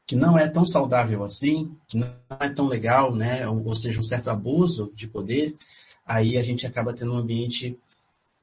que 0.07 0.17
não 0.17 0.37
é 0.37 0.49
tão 0.49 0.67
saudável 0.67 1.23
assim, 1.23 1.77
que 1.87 1.97
não 1.97 2.13
é 2.41 2.49
tão 2.49 2.67
legal, 2.67 3.15
né? 3.15 3.47
ou, 3.47 3.65
ou 3.67 3.75
seja, 3.75 4.01
um 4.01 4.03
certo 4.03 4.29
abuso 4.29 4.93
de 4.95 5.07
poder, 5.07 5.57
aí 6.05 6.37
a 6.37 6.43
gente 6.43 6.67
acaba 6.67 6.93
tendo 6.93 7.13
um 7.13 7.19
ambiente 7.19 7.79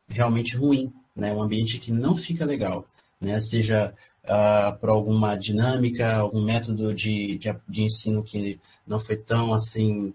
realmente 0.07 0.55
ruim, 0.55 0.93
né? 1.15 1.33
um 1.33 1.41
ambiente 1.41 1.79
que 1.79 1.91
não 1.91 2.15
fica 2.15 2.45
legal, 2.45 2.85
né? 3.19 3.39
seja 3.41 3.93
uh, 4.23 4.77
por 4.79 4.89
alguma 4.89 5.35
dinâmica, 5.35 6.15
algum 6.15 6.41
método 6.41 6.93
de, 6.93 7.37
de, 7.37 7.53
de, 7.67 7.83
ensino 7.83 8.23
que 8.23 8.59
não 8.85 8.99
foi 8.99 9.17
tão 9.17 9.53
assim, 9.53 10.13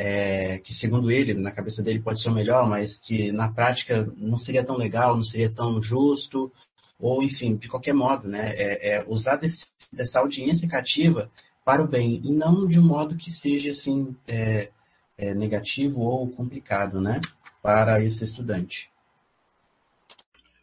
é, 0.00 0.58
que 0.58 0.72
segundo 0.72 1.10
ele, 1.10 1.34
na 1.34 1.50
cabeça 1.50 1.82
dele 1.82 1.98
pode 1.98 2.22
ser 2.22 2.28
o 2.28 2.32
melhor, 2.32 2.68
mas 2.68 3.00
que 3.00 3.32
na 3.32 3.50
prática 3.50 4.08
não 4.16 4.38
seria 4.38 4.62
tão 4.62 4.76
legal, 4.76 5.16
não 5.16 5.24
seria 5.24 5.50
tão 5.50 5.82
justo, 5.82 6.52
ou 7.00 7.20
enfim, 7.20 7.56
de 7.56 7.68
qualquer 7.68 7.92
modo, 7.92 8.28
né, 8.28 8.52
é, 8.54 8.94
é 8.94 9.04
usar 9.08 9.34
desse, 9.34 9.72
dessa 9.92 10.20
audiência 10.20 10.68
cativa 10.68 11.28
para 11.64 11.82
o 11.82 11.88
bem, 11.88 12.20
e 12.24 12.32
não 12.32 12.68
de 12.68 12.78
um 12.78 12.86
modo 12.86 13.16
que 13.16 13.28
seja 13.28 13.72
assim, 13.72 14.16
é, 14.28 14.70
é, 15.18 15.34
negativo 15.34 16.00
ou 16.00 16.28
complicado, 16.28 17.00
né, 17.00 17.20
para 17.60 18.00
esse 18.00 18.22
estudante. 18.22 18.88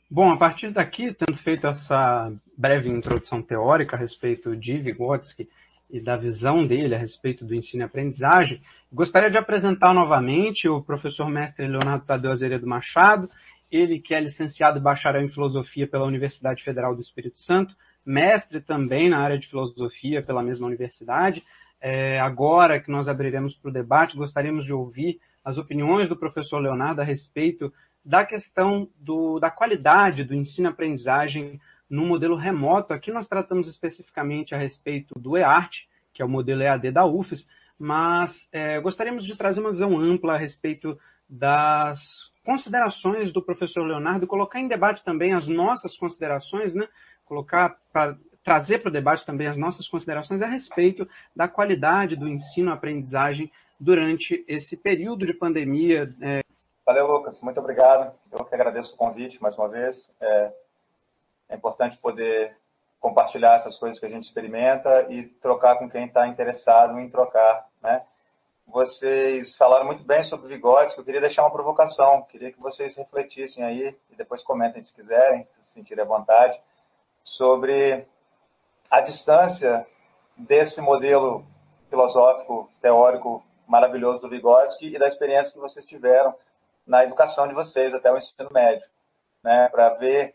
Bom, 0.10 0.32
a 0.32 0.38
partir 0.38 0.72
daqui, 0.72 1.13
tendo 1.13 1.38
feito 1.38 1.68
essa 1.68 2.32
breve 2.58 2.89
introdução 2.89 3.42
teórica 3.42 3.98
a 3.98 4.00
respeito 4.00 4.56
de 4.56 4.77
Vygotsky 4.77 5.50
e 5.89 6.00
da 6.00 6.15
visão 6.15 6.65
dele 6.65 6.96
a 6.96 6.98
respeito 6.98 7.44
do 7.44 7.54
ensino 7.54 7.84
e 7.84 7.86
aprendizagem, 7.86 8.62
Gostaria 8.96 9.30
de 9.30 9.38
apresentar 9.38 9.94
novamente 9.94 10.70
o 10.70 10.82
professor 10.82 11.30
mestre 11.30 11.68
Leonardo 11.68 12.06
Tadeu 12.06 12.32
Azeredo 12.32 12.66
Machado, 12.66 13.30
ele 13.70 14.00
que 14.00 14.16
é 14.16 14.22
licenciado 14.22 14.78
e 14.78 14.82
bacharel 14.82 15.22
em 15.22 15.28
filosofia 15.28 15.86
pela 15.86 16.06
Universidade 16.06 16.64
Federal 16.64 16.96
do 16.96 17.02
Espírito 17.02 17.38
Santo, 17.38 17.75
mestre 18.06 18.62
também 18.62 19.10
na 19.10 19.20
área 19.20 19.38
de 19.38 19.50
filosofia 19.50 20.24
pela 20.24 20.42
mesma 20.42 20.66
universidade. 20.66 21.44
É, 21.82 22.22
agora 22.22 22.80
que 22.80 22.90
nós 22.90 23.10
abriremos 23.10 23.54
para 23.54 23.70
o 23.70 23.74
debate, 23.74 24.16
gostaríamos 24.16 24.64
de 24.64 24.72
ouvir 24.72 25.20
as 25.44 25.58
opiniões 25.58 26.08
do 26.08 26.16
professor 26.16 26.60
Leonardo 26.60 27.02
a 27.02 27.04
respeito 27.04 27.74
da 28.02 28.25
questão 28.25 28.90
do, 28.98 29.40
da 29.42 29.52
qualidade 29.52 30.24
do 30.24 30.34
ensino-aprendizagem 30.34 31.60
no 31.90 32.06
modelo 32.06 32.38
remoto. 32.38 32.94
Aqui 32.94 33.12
nós 33.12 33.28
tratamos 33.28 33.68
especificamente 33.68 34.56
a 34.56 34.58
respeito 34.58 35.20
do 35.20 35.36
EART, 35.36 35.86
que 36.14 36.22
é 36.22 36.25
o 36.25 36.30
modelo 36.30 36.62
EAD 36.62 36.92
da 36.92 37.06
UFES, 37.06 37.46
mas 37.77 38.48
é, 38.51 38.79
gostaríamos 38.79 39.25
de 39.25 39.36
trazer 39.36 39.60
uma 39.60 39.72
visão 39.72 39.98
ampla 39.98 40.34
a 40.34 40.38
respeito 40.38 40.98
das 41.29 42.32
considerações 42.46 43.32
do 43.32 43.41
professor 43.41 43.84
Leonardo, 43.84 44.27
colocar 44.27 44.60
em 44.60 44.67
debate 44.67 45.03
também 45.03 45.34
as 45.34 45.48
nossas 45.48 45.98
considerações, 45.98 46.75
né? 46.75 46.88
Colocar 47.25 47.77
para 47.91 48.15
trazer 48.44 48.77
para 48.77 48.89
o 48.89 48.94
debate 48.94 49.25
também 49.25 49.48
as 49.48 49.58
nossas 49.58 49.88
considerações 49.88 50.44
a 50.44 50.46
respeito 50.46 51.10
da 51.36 51.48
qualidade 51.48 52.15
do 52.15 52.29
ensino-aprendizagem 52.29 53.51
durante 53.79 54.46
esse 54.48 54.77
período 54.77 55.25
de 55.25 55.34
pandemia. 55.34 56.13
É... 56.22 56.41
Valeu, 56.86 57.08
Lucas. 57.08 57.41
Muito 57.41 57.60
obrigado. 57.60 58.13
Eu 58.32 58.46
que 58.46 58.53
agradeço 58.53 58.94
o 58.94 58.98
convite 58.98 59.41
mais 59.41 59.58
uma 59.58 59.67
vez. 59.67 60.12
É, 60.22 60.53
é 61.50 61.55
importante 61.55 61.98
poder 61.98 62.55
compartilhar 63.05 63.57
essas 63.57 63.75
coisas 63.75 64.00
que 64.00 64.05
a 64.07 64.09
gente 64.09 64.24
experimenta 64.24 65.05
e 65.12 65.27
trocar 65.39 65.77
com 65.77 65.88
quem 65.88 66.07
está 66.07 66.27
interessado 66.27 67.00
em 67.00 67.07
trocar, 67.07 67.67
né? 67.79 68.01
Vocês 68.65 69.55
falaram 69.55 69.85
muito 69.85 70.03
bem 70.03 70.24
sobre 70.24 70.47
bigodes, 70.47 70.95
que 70.95 71.01
eu 71.01 71.05
queria 71.05 71.21
deixar 71.21 71.43
uma 71.43 71.51
provocação, 71.51 72.24
queria 72.24 72.51
que 72.51 72.59
vocês 72.59 72.95
refletissem 72.95 73.63
aí 73.63 73.95
e 74.09 74.15
depois 74.15 74.41
comentem 74.41 74.81
se 74.81 74.91
quiserem, 74.91 75.47
se 75.59 75.74
sentirem 75.74 76.03
à 76.03 76.07
vontade, 76.07 76.59
sobre 77.24 78.07
a 78.89 79.01
distância 79.01 79.85
desse 80.35 80.81
modelo 80.81 81.45
filosófico, 81.91 82.71
teórico 82.81 83.45
maravilhoso 83.67 84.21
do 84.21 84.29
Vygotsky 84.29 84.95
e 84.95 84.97
da 84.97 85.07
experiência 85.07 85.53
que 85.53 85.59
vocês 85.59 85.85
tiveram 85.85 86.33
na 86.88 87.03
educação 87.03 87.47
de 87.47 87.53
vocês 87.53 87.93
até 87.93 88.12
o 88.12 88.17
ensino 88.17 88.50
médio, 88.51 88.88
né, 89.43 89.69
para 89.69 89.89
ver 89.89 90.33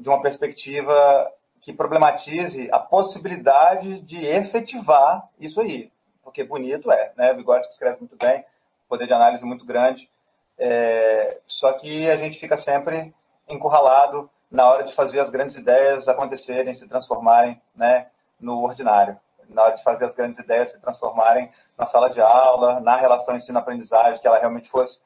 de 0.00 0.08
uma 0.08 0.22
perspectiva 0.22 1.30
que 1.68 1.72
problematize 1.74 2.66
a 2.72 2.78
possibilidade 2.78 4.00
de 4.00 4.24
efetivar 4.24 5.28
isso 5.38 5.60
aí. 5.60 5.92
Porque 6.24 6.42
bonito 6.42 6.90
é, 6.90 7.12
né? 7.14 7.34
Bigode 7.34 7.66
escreve 7.68 7.98
muito 7.98 8.16
bem, 8.16 8.42
poder 8.88 9.06
de 9.06 9.12
análise 9.12 9.44
muito 9.44 9.66
grande. 9.66 10.08
É, 10.56 11.38
só 11.46 11.70
que 11.74 12.10
a 12.10 12.16
gente 12.16 12.38
fica 12.38 12.56
sempre 12.56 13.14
encurralado 13.46 14.30
na 14.50 14.66
hora 14.66 14.84
de 14.84 14.94
fazer 14.94 15.20
as 15.20 15.28
grandes 15.28 15.56
ideias 15.56 16.08
acontecerem, 16.08 16.72
se 16.72 16.88
transformarem 16.88 17.60
né, 17.76 18.06
no 18.40 18.62
ordinário. 18.62 19.20
Na 19.46 19.64
hora 19.64 19.76
de 19.76 19.82
fazer 19.82 20.06
as 20.06 20.14
grandes 20.14 20.38
ideias 20.38 20.70
se 20.70 20.80
transformarem 20.80 21.52
na 21.76 21.84
sala 21.84 22.08
de 22.08 22.18
aula, 22.18 22.80
na 22.80 22.96
relação 22.96 23.36
ensino-aprendizagem, 23.36 24.22
que 24.22 24.26
ela 24.26 24.38
realmente 24.38 24.70
fosse, 24.70 25.02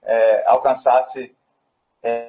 é, 0.00 0.44
alcançasse. 0.46 1.36
É, 2.04 2.28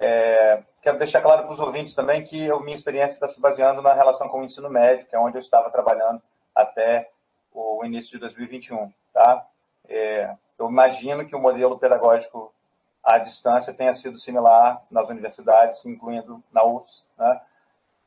é, 0.00 0.62
quero 0.86 0.98
deixar 0.98 1.20
claro 1.20 1.42
para 1.42 1.52
os 1.52 1.58
ouvintes 1.58 1.94
também 1.94 2.22
que 2.22 2.48
a 2.48 2.60
minha 2.60 2.76
experiência 2.76 3.14
está 3.14 3.26
se 3.26 3.40
baseando 3.40 3.82
na 3.82 3.92
relação 3.92 4.28
com 4.28 4.38
o 4.38 4.44
ensino 4.44 4.70
médio, 4.70 5.04
que 5.06 5.16
é 5.16 5.18
onde 5.18 5.36
eu 5.36 5.40
estava 5.40 5.68
trabalhando 5.68 6.22
até 6.54 7.10
o 7.52 7.84
início 7.84 8.12
de 8.12 8.18
2021. 8.20 8.92
Tá? 9.12 9.44
É, 9.88 10.32
eu 10.56 10.70
imagino 10.70 11.26
que 11.26 11.34
o 11.34 11.40
modelo 11.40 11.76
pedagógico 11.76 12.54
à 13.02 13.18
distância 13.18 13.74
tenha 13.74 13.92
sido 13.94 14.16
similar 14.16 14.80
nas 14.88 15.08
universidades, 15.08 15.84
incluindo 15.84 16.40
na 16.52 16.64
UFS, 16.64 17.04
né? 17.18 17.40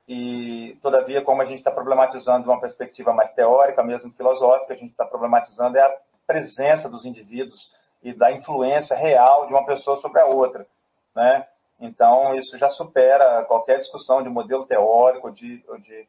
E, 0.07 0.77
todavia, 0.81 1.21
como 1.21 1.41
a 1.41 1.45
gente 1.45 1.57
está 1.57 1.71
problematizando 1.71 2.43
de 2.43 2.49
uma 2.49 2.61
perspectiva 2.61 3.11
mais 3.11 3.33
teórica, 3.33 3.83
mesmo 3.83 4.09
filosófica, 4.13 4.73
a 4.73 4.77
gente 4.77 4.91
está 4.91 5.05
problematizando 5.05 5.77
é 5.77 5.81
a 5.81 5.97
presença 6.25 6.87
dos 6.87 7.03
indivíduos 7.03 7.71
e 8.01 8.13
da 8.13 8.31
influência 8.31 8.95
real 8.95 9.47
de 9.47 9.53
uma 9.53 9.65
pessoa 9.65 9.97
sobre 9.97 10.21
a 10.21 10.25
outra, 10.25 10.65
né? 11.13 11.45
Então, 11.79 12.35
isso 12.35 12.57
já 12.57 12.69
supera 12.69 13.43
qualquer 13.45 13.79
discussão 13.79 14.21
de 14.21 14.29
modelo 14.29 14.65
teórico 14.65 15.31
de, 15.31 15.63
ou, 15.67 15.77
de, 15.77 16.07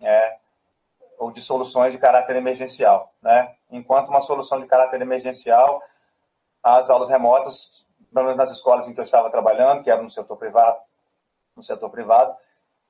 é, 0.00 0.36
ou 1.18 1.30
de 1.32 1.40
soluções 1.40 1.92
de 1.92 1.98
caráter 1.98 2.36
emergencial. 2.36 3.12
Né? 3.20 3.54
Enquanto 3.70 4.08
uma 4.08 4.22
solução 4.22 4.60
de 4.60 4.66
caráter 4.66 5.00
emergencial, 5.00 5.82
as 6.62 6.88
aulas 6.88 7.08
remotas 7.08 7.82
pelo 8.12 8.26
menos 8.26 8.36
nas 8.36 8.50
escolas 8.50 8.86
em 8.86 8.94
que 8.94 9.00
eu 9.00 9.04
estava 9.04 9.30
trabalhando, 9.30 9.82
que 9.82 9.90
era 9.90 10.02
no 10.02 10.10
setor 10.10 10.36
privado, 10.36 10.78
no 11.56 11.62
setor 11.62 11.90
privado, 11.90 12.34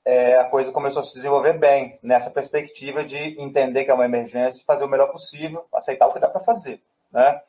é, 0.04 0.36
a 0.36 0.44
coisa 0.44 0.72
começou 0.72 1.00
a 1.00 1.04
se 1.04 1.14
desenvolver 1.14 1.52
bem, 1.54 1.98
nessa 2.02 2.30
perspectiva 2.30 3.04
de 3.04 3.40
entender 3.40 3.84
que 3.84 3.90
é 3.90 3.94
uma 3.94 4.04
emergência, 4.04 4.64
fazer 4.66 4.84
o 4.84 4.88
melhor 4.88 5.12
possível, 5.12 5.64
aceitar 5.72 6.08
o 6.08 6.12
que 6.12 6.18
dá 6.18 6.28
para 6.28 6.40
fazer, 6.40 6.82
né? 7.12 7.40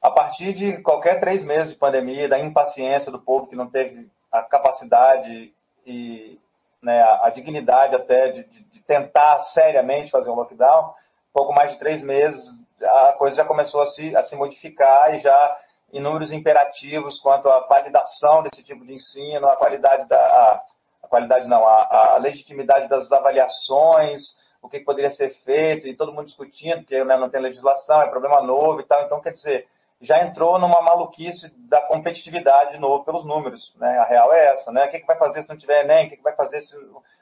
A 0.00 0.10
partir 0.10 0.52
de 0.52 0.78
qualquer 0.78 1.18
três 1.18 1.42
meses 1.42 1.70
de 1.70 1.76
pandemia, 1.76 2.28
da 2.28 2.38
impaciência 2.38 3.10
do 3.10 3.18
povo 3.18 3.48
que 3.48 3.56
não 3.56 3.68
teve 3.68 4.08
a 4.30 4.42
capacidade 4.42 5.52
e 5.84 6.38
né, 6.82 7.02
a, 7.02 7.30
dignidade 7.30 7.96
até 7.96 8.30
de, 8.30 8.44
de, 8.44 8.80
tentar 8.82 9.40
seriamente 9.40 10.10
fazer 10.10 10.30
um 10.30 10.34
lockdown, 10.34 10.94
pouco 11.32 11.52
mais 11.52 11.72
de 11.72 11.78
três 11.78 12.00
meses, 12.00 12.54
a 12.80 13.12
coisa 13.12 13.36
já 13.36 13.44
começou 13.44 13.80
a 13.82 13.86
se, 13.86 14.16
a 14.16 14.22
se 14.22 14.36
modificar 14.36 15.14
e 15.14 15.18
já 15.18 15.58
inúmeros 15.92 16.30
imperativos 16.30 17.18
quanto 17.18 17.48
à 17.48 17.60
validação 17.60 18.42
desse 18.42 18.62
tipo 18.62 18.84
de 18.84 18.94
ensino, 18.94 19.48
a 19.48 19.56
qualidade 19.56 20.06
da 20.08 20.62
a 21.02 21.08
qualidade 21.08 21.46
não, 21.46 21.66
a, 21.66 22.14
a, 22.14 22.18
legitimidade 22.18 22.88
das 22.88 23.10
avaliações, 23.10 24.36
o 24.60 24.68
que 24.68 24.80
poderia 24.80 25.10
ser 25.10 25.30
feito 25.30 25.86
e 25.86 25.94
todo 25.94 26.12
mundo 26.12 26.26
discutindo 26.26 26.80
porque 26.80 27.02
né, 27.04 27.16
não 27.16 27.30
tem 27.30 27.40
legislação, 27.40 28.02
é 28.02 28.08
problema 28.08 28.42
novo 28.42 28.80
e 28.80 28.84
tal. 28.84 29.02
Então, 29.04 29.20
quer 29.20 29.32
dizer, 29.32 29.66
já 30.00 30.22
entrou 30.24 30.58
numa 30.58 30.80
maluquice 30.80 31.52
da 31.56 31.80
competitividade 31.82 32.72
de 32.72 32.78
novo 32.78 33.04
pelos 33.04 33.24
números, 33.24 33.74
né? 33.76 33.98
A 33.98 34.04
real 34.04 34.32
é 34.32 34.46
essa, 34.52 34.70
né? 34.70 34.86
O 34.86 34.90
que, 34.90 35.00
que 35.00 35.06
vai 35.06 35.16
fazer 35.16 35.42
se 35.42 35.48
não 35.48 35.56
tiver 35.56 35.84
Enem? 35.84 36.06
O 36.06 36.10
que, 36.10 36.16
que 36.16 36.22
vai 36.22 36.34
fazer 36.34 36.60
se 36.60 36.76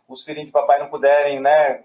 os 0.06 0.22
filhinhos 0.22 0.46
de 0.46 0.52
papai 0.52 0.78
não 0.78 0.88
puderem, 0.88 1.40
né? 1.40 1.84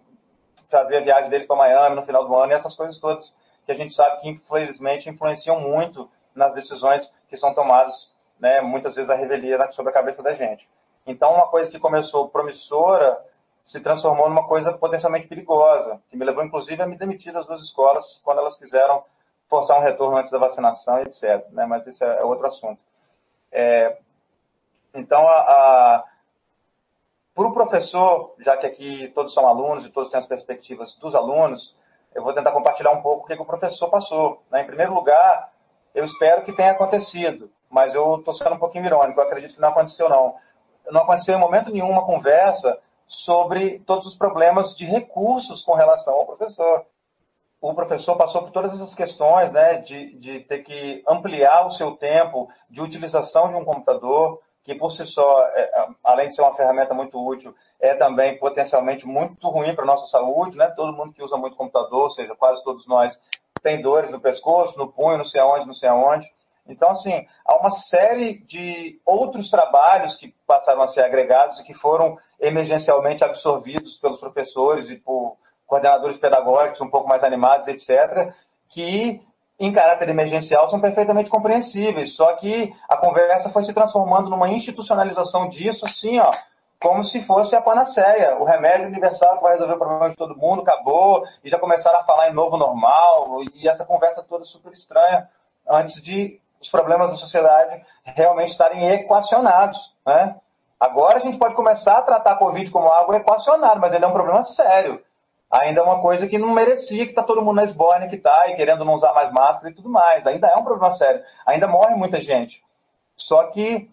Fazer 0.67 0.97
a 0.97 1.01
viagem 1.01 1.29
deles 1.29 1.47
para 1.47 1.55
Miami 1.55 1.95
no 1.95 2.03
final 2.03 2.27
do 2.27 2.35
ano 2.35 2.51
e 2.51 2.55
essas 2.55 2.75
coisas 2.75 2.97
todas 2.97 3.33
que 3.65 3.71
a 3.71 3.75
gente 3.75 3.93
sabe 3.93 4.21
que 4.21 4.29
infelizmente 4.29 5.09
influenciam 5.09 5.59
muito 5.59 6.09
nas 6.35 6.53
decisões 6.55 7.11
que 7.27 7.37
são 7.37 7.53
tomadas, 7.53 8.11
né, 8.39 8.61
muitas 8.61 8.95
vezes 8.95 9.09
a 9.09 9.15
revelia 9.15 9.71
sobre 9.71 9.91
a 9.91 9.93
cabeça 9.93 10.23
da 10.23 10.33
gente. 10.33 10.67
Então, 11.05 11.33
uma 11.33 11.47
coisa 11.47 11.69
que 11.69 11.79
começou 11.79 12.29
promissora 12.29 13.19
se 13.63 13.79
transformou 13.79 14.27
numa 14.27 14.47
coisa 14.47 14.73
potencialmente 14.73 15.27
perigosa, 15.27 16.01
que 16.09 16.17
me 16.17 16.25
levou, 16.25 16.43
inclusive, 16.43 16.81
a 16.81 16.87
me 16.87 16.97
demitir 16.97 17.31
das 17.31 17.45
duas 17.45 17.61
escolas 17.61 18.19
quando 18.23 18.39
elas 18.39 18.55
quiseram 18.55 19.03
forçar 19.51 19.77
um 19.77 19.83
retorno 19.83 20.15
antes 20.15 20.31
da 20.31 20.37
vacinação, 20.37 21.01
etc. 21.01 21.45
Né? 21.49 21.65
Mas 21.65 21.85
isso 21.85 22.01
é 22.05 22.23
outro 22.23 22.47
assunto. 22.47 22.79
É, 23.51 23.97
então, 24.93 25.25
para 27.35 27.47
o 27.47 27.51
professor, 27.53 28.33
já 28.39 28.55
que 28.55 28.65
aqui 28.65 29.11
todos 29.13 29.33
são 29.33 29.45
alunos 29.45 29.85
e 29.85 29.89
todos 29.89 30.09
têm 30.09 30.21
as 30.21 30.25
perspectivas 30.25 30.93
dos 30.93 31.13
alunos, 31.13 31.75
eu 32.15 32.23
vou 32.23 32.33
tentar 32.33 32.53
compartilhar 32.53 32.91
um 32.91 33.01
pouco 33.01 33.25
o 33.25 33.27
que, 33.27 33.35
que 33.35 33.41
o 33.41 33.45
professor 33.45 33.89
passou. 33.89 34.41
Né? 34.49 34.61
Em 34.61 34.67
primeiro 34.67 34.93
lugar, 34.93 35.51
eu 35.93 36.05
espero 36.05 36.43
que 36.43 36.53
tenha 36.53 36.71
acontecido, 36.71 37.51
mas 37.69 37.93
eu 37.93 38.19
estou 38.19 38.33
sendo 38.33 38.55
um 38.55 38.59
pouquinho 38.59 38.85
irônico, 38.85 39.19
eu 39.19 39.25
acredito 39.25 39.55
que 39.55 39.61
não 39.61 39.69
aconteceu 39.69 40.07
não. 40.07 40.35
Não 40.89 41.01
aconteceu 41.01 41.35
em 41.35 41.39
momento 41.39 41.69
nenhum 41.69 41.89
uma 41.89 42.05
conversa 42.05 42.79
sobre 43.05 43.79
todos 43.79 44.07
os 44.07 44.15
problemas 44.15 44.75
de 44.77 44.85
recursos 44.85 45.61
com 45.61 45.73
relação 45.73 46.13
ao 46.13 46.25
professor. 46.25 46.85
O 47.61 47.75
professor 47.75 48.17
passou 48.17 48.41
por 48.41 48.51
todas 48.51 48.73
essas 48.73 48.95
questões, 48.95 49.51
né, 49.51 49.75
de, 49.75 50.15
de 50.15 50.39
ter 50.41 50.59
que 50.59 51.03
ampliar 51.07 51.67
o 51.67 51.71
seu 51.71 51.91
tempo 51.91 52.49
de 52.67 52.81
utilização 52.81 53.49
de 53.49 53.55
um 53.55 53.63
computador, 53.63 54.41
que 54.63 54.73
por 54.73 54.91
si 54.91 55.05
só, 55.05 55.43
é, 55.49 55.87
além 56.03 56.27
de 56.27 56.35
ser 56.35 56.41
uma 56.41 56.55
ferramenta 56.55 56.93
muito 56.93 57.23
útil, 57.23 57.55
é 57.79 57.93
também 57.93 58.37
potencialmente 58.37 59.05
muito 59.05 59.47
ruim 59.47 59.75
para 59.75 59.83
a 59.83 59.87
nossa 59.87 60.07
saúde, 60.07 60.57
né? 60.57 60.67
Todo 60.75 60.95
mundo 60.95 61.13
que 61.13 61.23
usa 61.23 61.37
muito 61.37 61.55
computador, 61.55 62.03
ou 62.03 62.09
seja, 62.09 62.35
quase 62.35 62.63
todos 62.63 62.87
nós 62.87 63.19
tem 63.61 63.81
dores 63.81 64.09
no 64.09 64.19
pescoço, 64.19 64.77
no 64.77 64.91
punho, 64.91 65.17
não 65.17 65.25
sei 65.25 65.39
aonde, 65.39 65.67
não 65.67 65.73
sei 65.73 65.89
aonde. 65.89 66.27
Então, 66.67 66.89
assim, 66.89 67.25
há 67.45 67.57
uma 67.57 67.69
série 67.69 68.39
de 68.39 68.99
outros 69.05 69.49
trabalhos 69.49 70.15
que 70.15 70.33
passaram 70.45 70.81
a 70.81 70.87
ser 70.87 71.01
agregados 71.01 71.59
e 71.59 71.63
que 71.63 71.73
foram 71.73 72.17
emergencialmente 72.39 73.23
absorvidos 73.23 73.97
pelos 73.97 74.19
professores 74.19 74.89
e 74.89 74.95
por 74.95 75.37
coordenadores 75.71 76.17
pedagógicos 76.17 76.81
um 76.81 76.89
pouco 76.89 77.07
mais 77.07 77.23
animados, 77.23 77.65
etc., 77.69 78.33
que, 78.67 79.21
em 79.57 79.71
caráter 79.71 80.09
emergencial, 80.09 80.69
são 80.69 80.81
perfeitamente 80.81 81.29
compreensíveis. 81.29 82.13
Só 82.13 82.33
que 82.33 82.75
a 82.89 82.97
conversa 82.97 83.47
foi 83.47 83.63
se 83.63 83.73
transformando 83.73 84.29
numa 84.29 84.49
institucionalização 84.49 85.47
disso, 85.47 85.85
assim, 85.85 86.19
ó, 86.19 86.29
como 86.77 87.05
se 87.05 87.21
fosse 87.21 87.55
a 87.55 87.61
panaceia, 87.61 88.35
o 88.37 88.43
remédio 88.43 88.87
universal 88.87 89.37
que 89.37 89.43
vai 89.43 89.53
resolver 89.53 89.75
o 89.75 89.77
problema 89.77 90.09
de 90.09 90.17
todo 90.17 90.35
mundo, 90.35 90.61
acabou, 90.61 91.23
e 91.41 91.47
já 91.47 91.57
começaram 91.57 91.99
a 91.99 92.03
falar 92.03 92.29
em 92.29 92.33
novo 92.33 92.57
normal, 92.57 93.41
e 93.53 93.69
essa 93.69 93.85
conversa 93.85 94.21
toda 94.21 94.43
super 94.43 94.73
estranha, 94.73 95.29
antes 95.69 96.01
de 96.01 96.37
os 96.59 96.69
problemas 96.69 97.11
da 97.11 97.17
sociedade 97.17 97.81
realmente 98.03 98.49
estarem 98.49 98.89
equacionados. 98.89 99.79
Né? 100.05 100.35
Agora 100.77 101.19
a 101.19 101.21
gente 101.21 101.37
pode 101.37 101.55
começar 101.55 101.99
a 101.99 102.01
tratar 102.01 102.33
a 102.33 102.37
Covid 102.37 102.69
como 102.71 102.89
algo 102.89 103.13
equacionado, 103.13 103.79
mas 103.79 103.93
ele 103.93 104.03
é 104.03 104.07
um 104.07 104.13
problema 104.13 104.43
sério. 104.43 105.01
Ainda 105.51 105.81
é 105.81 105.83
uma 105.83 106.01
coisa 106.01 106.27
que 106.27 106.37
não 106.37 106.53
merecia, 106.53 107.03
que 107.05 107.11
está 107.11 107.23
todo 107.23 107.41
mundo 107.41 107.57
na 107.57 107.65
esborne 107.65 108.07
que 108.07 108.15
está, 108.15 108.49
e 108.49 108.55
querendo 108.55 108.85
não 108.85 108.93
usar 108.93 109.13
mais 109.13 109.31
máscara 109.31 109.69
e 109.69 109.75
tudo 109.75 109.89
mais. 109.89 110.25
Ainda 110.25 110.47
é 110.47 110.55
um 110.55 110.63
problema 110.63 110.91
sério. 110.91 111.21
Ainda 111.45 111.67
morre 111.67 111.95
muita 111.95 112.21
gente. 112.21 112.63
Só 113.17 113.43
que 113.47 113.89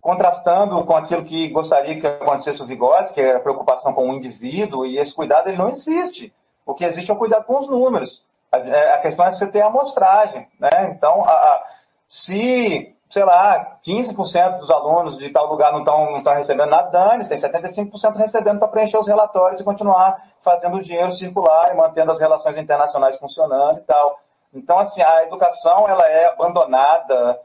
contrastando 0.00 0.84
com 0.84 0.96
aquilo 0.96 1.24
que 1.24 1.48
gostaria 1.48 2.00
que 2.00 2.06
acontecesse 2.06 2.62
o 2.62 2.66
Vigose, 2.66 3.12
que 3.12 3.20
é 3.20 3.34
a 3.34 3.40
preocupação 3.40 3.92
com 3.92 4.08
o 4.08 4.14
indivíduo, 4.14 4.86
e 4.86 4.98
esse 4.98 5.12
cuidado 5.12 5.48
ele 5.48 5.58
não 5.58 5.68
existe. 5.68 6.32
O 6.64 6.74
que 6.74 6.84
existe 6.84 7.10
é 7.10 7.14
o 7.14 7.18
cuidado 7.18 7.44
com 7.44 7.58
os 7.58 7.68
números. 7.68 8.24
A, 8.52 8.58
é, 8.58 8.94
a 8.94 8.98
questão 8.98 9.26
é 9.26 9.32
você 9.32 9.46
ter 9.48 9.62
a 9.62 9.66
amostragem. 9.66 10.46
Né? 10.60 10.94
Então, 10.96 11.24
a, 11.24 11.32
a, 11.32 11.64
se, 12.08 12.95
sei 13.08 13.24
lá, 13.24 13.78
15% 13.86 14.58
dos 14.58 14.70
alunos 14.70 15.16
de 15.16 15.30
tal 15.30 15.46
lugar 15.46 15.72
não 15.72 15.80
estão 15.80 16.22
não 16.22 16.34
recebendo 16.34 16.70
nada, 16.70 16.90
dane 16.90 17.28
tem 17.28 17.38
75% 17.38 18.16
recebendo 18.16 18.58
para 18.58 18.68
preencher 18.68 18.98
os 18.98 19.06
relatórios 19.06 19.60
e 19.60 19.64
continuar 19.64 20.22
fazendo 20.42 20.76
o 20.76 20.82
dinheiro 20.82 21.12
circular 21.12 21.72
e 21.72 21.76
mantendo 21.76 22.12
as 22.12 22.20
relações 22.20 22.56
internacionais 22.56 23.16
funcionando 23.18 23.78
e 23.78 23.82
tal. 23.82 24.20
Então, 24.52 24.78
assim, 24.78 25.02
a 25.02 25.24
educação 25.24 25.88
ela 25.88 26.06
é 26.06 26.26
abandonada 26.26 27.40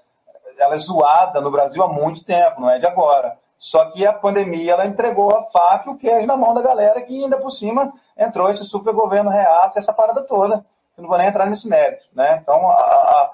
ela 0.58 0.76
é 0.76 0.78
zoada 0.78 1.41
no 1.41 1.52
Brasil 1.52 1.82
há 1.84 1.88
muito 1.88 2.24
tempo, 2.24 2.62
não 2.62 2.69
é 2.69 2.80
de 2.80 2.86
agora. 2.86 3.38
Só 3.58 3.86
que 3.91 4.06
a 4.06 4.13
pandemia 4.13 4.74
ela 4.74 4.86
entregou 4.86 5.36
a 5.36 5.43
faca 5.43 5.89
e 5.89 5.93
o 5.93 5.97
queijo 5.97 6.26
na 6.26 6.36
mão 6.36 6.54
da 6.54 6.62
galera 6.62 7.02
que 7.02 7.24
ainda 7.24 7.38
por 7.38 7.52
cima 7.52 7.93
entrou 8.17 8.50
esse 8.50 8.63
super 8.65 8.93
governo 8.93 9.30
reaça, 9.30 9.80
essa 9.80 9.93
parada 9.93 10.21
toda. 10.24 10.65
Eu 10.97 11.04
não 11.04 11.08
vou 11.08 11.17
nem 11.17 11.28
entrar 11.28 11.45
nesse 11.45 11.67
mérito, 11.67 12.06
né? 12.13 12.39
Então, 12.41 12.69
a, 12.69 12.74
a, 12.74 13.32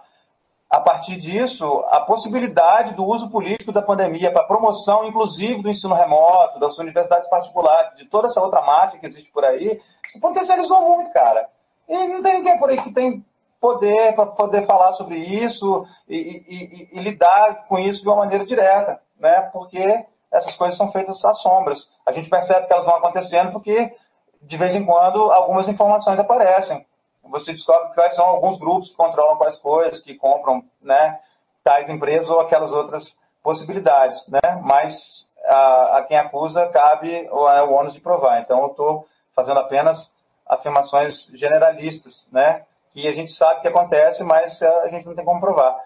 a 0.70 0.82
partir 0.82 1.18
disso, 1.18 1.86
a 1.90 2.02
possibilidade 2.02 2.94
do 2.94 3.06
uso 3.06 3.30
político 3.30 3.72
da 3.72 3.82
pandemia 3.82 4.32
para 4.32 4.44
promoção, 4.44 5.06
inclusive 5.06 5.62
do 5.62 5.70
ensino 5.70 5.96
remoto, 5.96 6.60
das 6.60 6.78
universidades 6.78 7.30
particulares, 7.30 7.96
de 7.96 8.06
toda 8.06 8.28
essa 8.28 8.42
outra 8.42 8.62
máfia 8.62 9.00
que 9.00 9.06
existe 9.06 9.32
por 9.32 9.46
aí, 9.46 9.80
se 10.08 10.20
potencializou 10.20 10.82
muito, 10.82 11.12
cara. 11.12 11.50
E 11.88 12.08
não 12.08 12.22
tem 12.22 12.34
ninguém 12.36 12.60
por 12.60 12.70
aí 12.70 12.82
que 12.82 12.92
tem 12.92 13.24
poder 13.62 14.14
para 14.14 14.26
poder 14.26 14.66
falar 14.66 14.94
sobre 14.94 15.18
isso 15.18 15.86
e, 16.08 16.16
e, 16.16 16.46
e, 16.48 16.90
e, 16.92 17.00
lidar 17.00 17.66
com 17.68 17.80
isso 17.80 18.02
de 18.02 18.08
uma 18.08 18.18
maneira 18.18 18.46
direta, 18.46 19.02
né? 19.20 19.50
Porque 19.54 20.06
essas 20.32 20.56
coisas 20.56 20.78
são 20.78 20.92
feitas 20.92 21.24
às 21.24 21.40
sombras. 21.40 21.90
A 22.06 22.12
gente 22.12 22.30
percebe 22.30 22.68
que 22.68 22.74
elas 22.74 22.86
vão 22.86 22.96
acontecendo 22.96 23.52
porque 23.52 23.96
de 24.42 24.58
vez 24.58 24.76
em 24.76 24.86
quando 24.86 25.32
algumas 25.32 25.68
informações 25.68 26.20
aparecem. 26.20 26.86
Você 27.30 27.54
descobre 27.54 27.94
quais 27.94 28.16
são 28.16 28.26
alguns 28.26 28.58
grupos 28.58 28.90
que 28.90 28.96
controlam 28.96 29.38
quais 29.38 29.58
coisas, 29.58 30.00
que 30.00 30.16
compram 30.16 30.64
né, 30.82 31.20
tais 31.64 31.90
empresas 31.90 32.30
ou 32.30 32.40
aquelas 32.40 32.72
outras 32.72 33.18
possibilidades. 33.44 34.26
Né? 34.28 34.40
Mas 34.64 35.26
a, 35.46 35.98
a 35.98 36.02
quem 36.04 36.18
acusa 36.18 36.68
cabe 36.68 37.28
o, 37.32 37.50
é, 37.50 37.64
o 37.64 37.72
ônus 37.72 37.94
de 37.94 38.02
provar. 38.02 38.42
Então, 38.42 38.62
eu 38.62 38.68
estou 38.68 39.08
fazendo 39.36 39.60
apenas 39.60 40.12
afirmações 40.46 41.30
generalistas, 41.34 42.26
né? 42.32 42.66
que 42.92 43.08
a 43.08 43.14
gente 43.14 43.32
sabe 43.32 43.62
que 43.62 43.68
acontece, 43.68 44.24
mas 44.24 44.62
a 44.62 44.88
gente 44.88 45.06
não 45.06 45.16
tem 45.16 45.24
como 45.24 45.40
provar. 45.40 45.78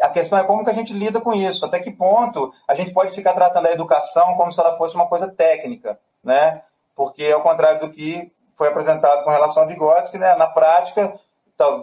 A 0.00 0.08
questão 0.08 0.38
é 0.38 0.44
como 0.44 0.62
que 0.62 0.70
a 0.70 0.74
gente 0.74 0.92
lida 0.92 1.20
com 1.20 1.34
isso, 1.34 1.66
até 1.66 1.80
que 1.80 1.90
ponto 1.90 2.52
a 2.68 2.74
gente 2.74 2.92
pode 2.92 3.12
ficar 3.12 3.32
tratando 3.32 3.66
a 3.66 3.72
educação 3.72 4.36
como 4.36 4.52
se 4.52 4.60
ela 4.60 4.76
fosse 4.76 4.94
uma 4.94 5.08
coisa 5.08 5.26
técnica, 5.26 5.98
né? 6.22 6.62
Porque, 6.94 7.26
ao 7.26 7.42
contrário 7.42 7.80
do 7.80 7.90
que 7.90 8.32
foi 8.58 8.68
apresentado 8.68 9.22
com 9.22 9.30
relação 9.30 9.62
a 9.62 9.66
Vygotsky, 9.66 10.18
né, 10.18 10.34
na 10.34 10.48
prática, 10.48 11.14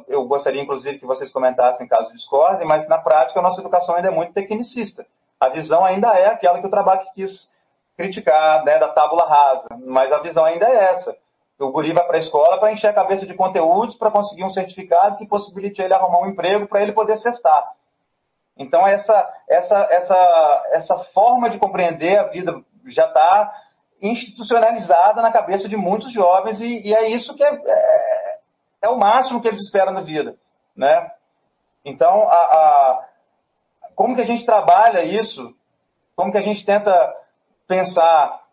eu 0.07 0.25
gostaria, 0.25 0.61
inclusive, 0.61 0.99
que 0.99 1.05
vocês 1.05 1.29
comentassem 1.31 1.87
caso 1.87 2.11
discordem, 2.13 2.67
mas 2.67 2.87
na 2.87 2.97
prática 2.97 3.39
a 3.39 3.43
nossa 3.43 3.61
educação 3.61 3.95
ainda 3.95 4.09
é 4.09 4.11
muito 4.11 4.33
tecnicista. 4.33 5.05
A 5.39 5.49
visão 5.49 5.83
ainda 5.83 6.13
é 6.13 6.27
aquela 6.27 6.59
que 6.59 6.67
o 6.67 6.69
trabalho 6.69 7.01
quis 7.13 7.49
criticar, 7.97 8.63
né, 8.63 8.77
da 8.77 8.89
tábula 8.89 9.25
rasa, 9.25 9.67
mas 9.85 10.11
a 10.11 10.19
visão 10.19 10.43
ainda 10.45 10.67
é 10.67 10.91
essa. 10.91 11.15
O 11.57 11.71
guri 11.71 11.93
vai 11.93 12.05
para 12.05 12.17
a 12.17 12.19
escola 12.19 12.57
para 12.57 12.71
encher 12.71 12.87
a 12.87 12.93
cabeça 12.93 13.25
de 13.25 13.33
conteúdos 13.33 13.95
para 13.95 14.11
conseguir 14.11 14.43
um 14.43 14.49
certificado 14.49 15.17
que 15.17 15.25
possibilite 15.25 15.81
ele 15.81 15.93
arrumar 15.93 16.19
um 16.19 16.27
emprego 16.27 16.67
para 16.67 16.81
ele 16.81 16.91
poder 16.91 17.15
cestar. 17.17 17.71
Então, 18.57 18.85
essa, 18.85 19.29
essa, 19.47 19.87
essa, 19.89 20.63
essa 20.71 20.97
forma 20.97 21.49
de 21.49 21.57
compreender 21.57 22.17
a 22.17 22.23
vida 22.23 22.61
já 22.87 23.07
está 23.07 23.53
institucionalizada 24.01 25.21
na 25.21 25.31
cabeça 25.31 25.69
de 25.69 25.77
muitos 25.77 26.11
jovens 26.11 26.59
e, 26.61 26.81
e 26.87 26.93
é 26.93 27.09
isso 27.09 27.33
que 27.35 27.43
é, 27.43 27.53
é, 27.53 28.39
é, 28.83 28.89
o 28.89 28.97
máximo 28.97 29.41
que 29.41 29.47
eles 29.47 29.61
esperam 29.61 29.93
na 29.93 30.01
vida, 30.01 30.35
né? 30.75 31.11
Então, 31.83 32.23
a, 32.23 32.35
a, 32.35 33.05
como 33.95 34.15
que 34.15 34.21
a 34.21 34.25
gente 34.25 34.45
trabalha 34.45 35.03
isso? 35.03 35.55
Como 36.15 36.31
que 36.31 36.37
a 36.37 36.41
gente 36.41 36.65
tenta 36.65 37.15
pensar 37.67 38.43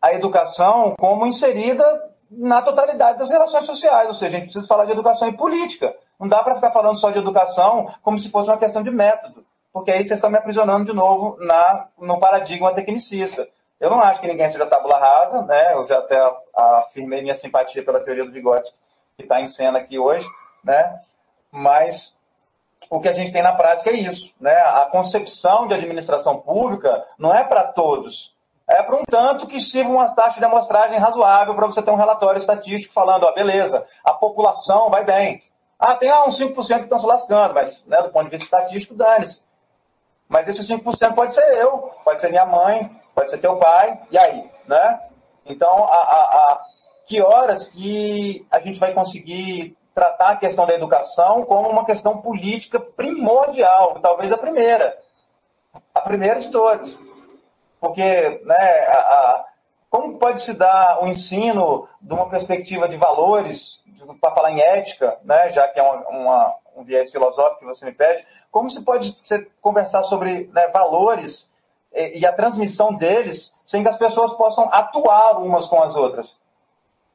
a 0.00 0.12
educação 0.12 0.94
como 0.98 1.26
inserida 1.26 1.84
na 2.30 2.62
totalidade 2.62 3.18
das 3.18 3.28
relações 3.28 3.66
sociais, 3.66 4.08
ou 4.08 4.14
seja, 4.14 4.36
a 4.36 4.40
gente 4.40 4.44
precisa 4.44 4.66
falar 4.66 4.86
de 4.86 4.92
educação 4.92 5.28
e 5.28 5.36
política. 5.36 5.94
Não 6.18 6.26
dá 6.26 6.42
para 6.42 6.54
ficar 6.54 6.70
falando 6.70 6.98
só 6.98 7.10
de 7.10 7.18
educação 7.18 7.92
como 8.02 8.18
se 8.18 8.30
fosse 8.30 8.48
uma 8.48 8.58
questão 8.58 8.82
de 8.82 8.90
método, 8.90 9.44
porque 9.72 9.90
aí 9.90 9.98
vocês 9.98 10.18
estão 10.18 10.30
me 10.30 10.38
aprisionando 10.38 10.86
de 10.86 10.92
novo 10.92 11.36
na, 11.40 11.88
no 11.98 12.18
paradigma 12.18 12.74
tecnicista. 12.74 13.46
Eu 13.82 13.90
não 13.90 14.00
acho 14.00 14.20
que 14.20 14.28
ninguém 14.28 14.48
seja 14.48 14.64
tabula 14.64 14.96
rasa, 14.96 15.42
né? 15.42 15.74
Eu 15.74 15.84
já 15.84 15.98
até 15.98 16.16
afirmei 16.54 17.20
minha 17.20 17.34
simpatia 17.34 17.84
pela 17.84 17.98
teoria 17.98 18.24
do 18.24 18.30
Vygotsky, 18.30 18.78
que 19.16 19.24
está 19.24 19.40
em 19.40 19.48
cena 19.48 19.80
aqui 19.80 19.98
hoje, 19.98 20.24
né? 20.62 21.00
Mas 21.50 22.16
o 22.88 23.00
que 23.00 23.08
a 23.08 23.12
gente 23.12 23.32
tem 23.32 23.42
na 23.42 23.56
prática 23.56 23.90
é 23.90 23.94
isso, 23.94 24.32
né? 24.40 24.54
A 24.54 24.86
concepção 24.86 25.66
de 25.66 25.74
administração 25.74 26.38
pública 26.38 27.04
não 27.18 27.34
é 27.34 27.42
para 27.42 27.64
todos, 27.72 28.32
é 28.70 28.80
para 28.84 28.94
um 28.94 29.02
tanto 29.02 29.48
que 29.48 29.60
sirva 29.60 29.90
uma 29.90 30.14
taxa 30.14 30.38
de 30.38 30.46
amostragem 30.46 31.00
razoável 31.00 31.52
para 31.56 31.66
você 31.66 31.82
ter 31.82 31.90
um 31.90 31.96
relatório 31.96 32.38
estatístico 32.38 32.94
falando, 32.94 33.24
ó, 33.24 33.32
beleza, 33.32 33.84
a 34.04 34.12
população 34.12 34.90
vai 34.90 35.04
bem. 35.04 35.42
Ah, 35.76 35.96
tem 35.96 36.08
ah, 36.08 36.24
uns 36.24 36.38
5% 36.38 36.54
que 36.54 36.84
estão 36.84 37.00
se 37.00 37.06
lascando, 37.06 37.52
mas 37.52 37.84
né, 37.84 38.00
do 38.00 38.10
ponto 38.10 38.26
de 38.26 38.30
vista 38.30 38.44
estatístico, 38.44 38.94
dane-se. 38.94 39.42
Mas 40.28 40.46
esse 40.46 40.62
5% 40.62 41.14
pode 41.16 41.34
ser 41.34 41.52
eu, 41.54 41.90
pode 42.04 42.20
ser 42.20 42.30
minha 42.30 42.46
mãe, 42.46 43.01
pode 43.14 43.30
ser 43.30 43.38
teu 43.38 43.56
pai, 43.56 44.00
e 44.10 44.18
aí, 44.18 44.50
né? 44.66 45.00
Então, 45.44 45.84
a, 45.84 45.96
a, 45.96 46.22
a, 46.24 46.60
que 47.06 47.20
horas 47.20 47.64
que 47.64 48.46
a 48.50 48.60
gente 48.60 48.78
vai 48.78 48.92
conseguir 48.92 49.76
tratar 49.94 50.30
a 50.30 50.36
questão 50.36 50.66
da 50.66 50.74
educação 50.74 51.44
como 51.44 51.68
uma 51.68 51.84
questão 51.84 52.18
política 52.18 52.80
primordial, 52.80 53.98
talvez 54.00 54.32
a 54.32 54.38
primeira, 54.38 54.98
a 55.94 56.00
primeira 56.00 56.40
de 56.40 56.50
todas. 56.50 56.98
Porque, 57.80 58.40
né, 58.44 58.86
a, 58.88 59.44
como 59.90 60.18
pode 60.18 60.40
se 60.40 60.54
dar 60.54 61.02
o 61.02 61.08
ensino 61.08 61.86
de 62.00 62.14
uma 62.14 62.28
perspectiva 62.30 62.88
de 62.88 62.96
valores, 62.96 63.82
para 64.20 64.34
falar 64.34 64.50
em 64.52 64.60
ética, 64.60 65.18
né, 65.22 65.50
já 65.50 65.68
que 65.68 65.78
é 65.78 65.82
uma, 65.82 66.08
uma, 66.08 66.54
um 66.76 66.84
viés 66.84 67.10
filosófico 67.10 67.60
que 67.60 67.66
você 67.66 67.84
me 67.84 67.92
pede, 67.92 68.26
como 68.50 68.70
se 68.70 68.82
pode 68.82 69.16
conversar 69.60 70.02
sobre 70.04 70.50
né, 70.52 70.68
valores 70.68 71.50
e, 71.94 72.26
a 72.26 72.32
transmissão 72.32 72.94
deles 72.94 73.52
sem 73.66 73.82
que 73.82 73.88
as 73.88 73.96
pessoas 73.96 74.32
possam 74.34 74.68
atuar 74.72 75.38
umas 75.38 75.66
com 75.68 75.82
as 75.82 75.94
outras? 75.94 76.40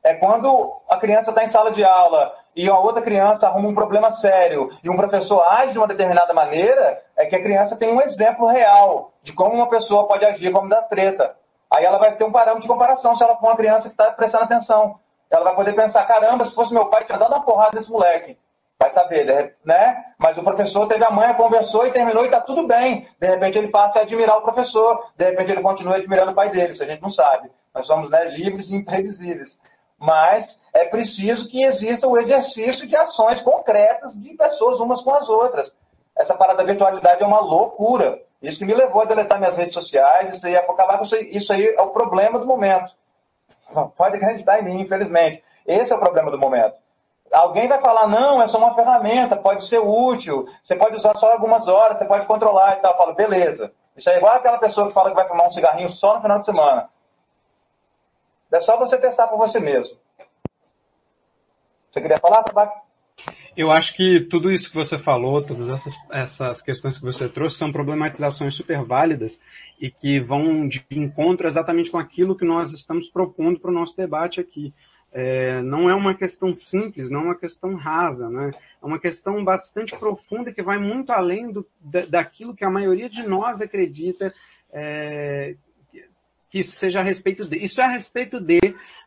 É 0.03 0.13
quando 0.13 0.71
a 0.89 0.97
criança 0.97 1.31
está 1.31 1.43
em 1.43 1.47
sala 1.47 1.71
de 1.71 1.83
aula 1.83 2.33
e 2.55 2.69
a 2.69 2.77
outra 2.77 3.01
criança 3.01 3.47
arruma 3.47 3.69
um 3.69 3.75
problema 3.75 4.11
sério 4.11 4.71
e 4.83 4.89
um 4.89 4.95
professor 4.95 5.43
age 5.47 5.73
de 5.73 5.77
uma 5.77 5.87
determinada 5.87 6.33
maneira, 6.33 7.03
é 7.15 7.25
que 7.25 7.35
a 7.35 7.41
criança 7.41 7.75
tem 7.75 7.91
um 7.91 8.01
exemplo 8.01 8.47
real 8.47 9.11
de 9.21 9.33
como 9.33 9.55
uma 9.55 9.67
pessoa 9.67 10.07
pode 10.07 10.23
agir 10.23 10.51
como 10.51 10.69
da 10.69 10.81
treta. 10.81 11.35
Aí 11.69 11.83
ela 11.83 11.97
vai 11.97 12.15
ter 12.15 12.23
um 12.23 12.31
parâmetro 12.31 12.61
de 12.61 12.67
comparação 12.67 13.15
se 13.15 13.23
ela 13.23 13.35
for 13.35 13.47
uma 13.47 13.57
criança 13.57 13.89
que 13.89 13.93
está 13.93 14.11
prestando 14.11 14.45
atenção. 14.45 14.99
Ela 15.29 15.43
vai 15.43 15.55
poder 15.55 15.73
pensar, 15.73 16.05
caramba, 16.05 16.45
se 16.45 16.55
fosse 16.55 16.73
meu 16.73 16.85
pai, 16.85 17.03
tinha 17.03 17.17
dado 17.17 17.33
uma 17.33 17.43
porrada 17.43 17.71
nesse 17.75 17.91
moleque. 17.91 18.37
Vai 18.79 18.91
saber, 18.91 19.55
né? 19.65 20.05
Mas 20.19 20.37
o 20.37 20.43
professor 20.43 20.87
teve 20.87 21.03
a 21.03 21.09
manha, 21.09 21.33
conversou 21.33 21.87
e 21.87 21.91
terminou 21.91 22.23
e 22.23 22.27
está 22.27 22.39
tudo 22.39 22.67
bem. 22.67 23.07
De 23.19 23.27
repente 23.27 23.57
ele 23.57 23.69
passa 23.69 23.99
a 23.99 24.01
admirar 24.03 24.37
o 24.37 24.43
professor, 24.43 25.11
de 25.15 25.25
repente 25.25 25.51
ele 25.51 25.63
continua 25.63 25.95
admirando 25.95 26.31
o 26.31 26.35
pai 26.35 26.51
dele, 26.51 26.73
isso 26.73 26.83
a 26.83 26.87
gente 26.87 27.01
não 27.01 27.09
sabe. 27.09 27.49
Nós 27.73 27.87
somos 27.87 28.09
né, 28.09 28.25
livres 28.25 28.69
e 28.69 28.75
imprevisíveis. 28.75 29.59
Mas 29.97 30.61
é 30.73 30.85
preciso 30.85 31.49
que 31.49 31.63
exista 31.63 32.07
o 32.07 32.17
exercício 32.17 32.85
de 32.85 32.95
ações 32.95 33.41
concretas 33.41 34.13
de 34.13 34.35
pessoas 34.35 34.79
umas 34.79 35.01
com 35.01 35.13
as 35.13 35.27
outras. 35.27 35.75
Essa 36.15 36.35
parada 36.35 36.59
da 36.59 36.63
virtualidade 36.63 37.23
é 37.23 37.25
uma 37.25 37.39
loucura. 37.39 38.21
Isso 38.41 38.59
que 38.59 38.65
me 38.65 38.75
levou 38.75 39.01
a 39.01 39.05
deletar 39.05 39.39
minhas 39.39 39.57
redes 39.57 39.73
sociais, 39.73 40.35
isso 40.35 40.45
aí, 40.45 40.53
é 40.53 40.59
acabar 40.59 41.01
isso 41.03 41.51
aí 41.51 41.73
é 41.75 41.81
o 41.81 41.89
problema 41.89 42.37
do 42.37 42.45
momento. 42.45 42.91
Pode 43.95 44.17
acreditar 44.17 44.59
em 44.59 44.63
mim, 44.63 44.81
infelizmente. 44.81 45.43
Esse 45.65 45.91
é 45.91 45.95
o 45.95 45.99
problema 45.99 46.29
do 46.29 46.37
momento. 46.37 46.75
Alguém 47.31 47.67
vai 47.67 47.79
falar, 47.81 48.07
não, 48.07 48.41
é 48.41 48.47
só 48.47 48.57
uma 48.57 48.73
ferramenta, 48.73 49.35
pode 49.35 49.65
ser 49.65 49.79
útil, 49.79 50.47
você 50.63 50.75
pode 50.75 50.95
usar 50.95 51.15
só 51.17 51.31
algumas 51.31 51.67
horas, 51.67 51.97
você 51.97 52.05
pode 52.05 52.25
controlar 52.25 52.77
e 52.77 52.81
tal. 52.81 52.93
Eu 52.93 52.97
falo, 52.97 53.13
beleza. 53.13 53.71
Isso 53.95 54.09
é 54.09 54.17
igual 54.17 54.35
aquela 54.35 54.59
pessoa 54.59 54.87
que 54.87 54.93
fala 54.93 55.09
que 55.09 55.15
vai 55.15 55.27
fumar 55.27 55.47
um 55.47 55.51
cigarrinho 55.51 55.89
só 55.89 56.15
no 56.15 56.21
final 56.21 56.39
de 56.39 56.45
semana. 56.45 56.89
É 58.51 58.61
só 58.61 58.77
você 58.77 58.97
testar 58.97 59.27
por 59.27 59.37
você 59.37 59.59
mesmo. 59.59 59.97
Você 61.91 62.01
queria 62.01 62.19
falar, 62.19 62.43
Tabaco? 62.43 62.87
Eu 63.57 63.71
acho 63.71 63.95
que 63.95 64.21
tudo 64.21 64.51
isso 64.51 64.69
que 64.69 64.75
você 64.75 64.99
falou, 64.99 65.43
todas 65.43 65.67
essas, 65.67 65.95
essas 66.11 66.61
questões 66.61 66.95
que 66.95 67.03
você 67.03 67.27
trouxe, 67.27 67.57
são 67.57 67.71
problematizações 67.71 68.53
super 68.53 68.85
válidas 68.85 69.39
e 69.81 69.89
que 69.89 70.19
vão 70.19 70.67
de 70.67 70.85
encontro 70.91 71.47
exatamente 71.47 71.89
com 71.89 71.97
aquilo 71.97 72.37
que 72.37 72.45
nós 72.45 72.71
estamos 72.71 73.09
propondo 73.09 73.59
para 73.59 73.71
o 73.71 73.73
nosso 73.73 73.97
debate 73.97 74.39
aqui. 74.39 74.71
É, 75.19 75.63
não 75.63 75.89
é 75.89 75.95
uma 75.95 76.13
questão 76.13 76.53
simples, 76.53 77.10
não 77.10 77.21
é 77.21 77.23
uma 77.23 77.36
questão 77.36 77.73
rasa, 77.73 78.30
né? 78.30 78.51
é 78.80 78.86
uma 78.86 78.99
questão 78.99 79.43
bastante 79.43 79.97
profunda 79.97 80.53
que 80.53 80.62
vai 80.62 80.77
muito 80.77 81.12
além 81.12 81.51
do, 81.51 81.67
daquilo 82.08 82.53
que 82.53 82.63
a 82.63 82.69
maioria 82.69 83.10
de 83.10 83.23
nós 83.23 83.60
acredita 83.60 84.32
é, 84.71 85.56
que 86.51 86.60
isso 86.60 86.73
seja 86.73 86.99
a 86.99 87.03
respeito 87.03 87.45
de. 87.45 87.58
Isso 87.58 87.82
é 87.82 87.86
a 87.86 87.89
respeito 87.89 88.39
de 88.39 88.60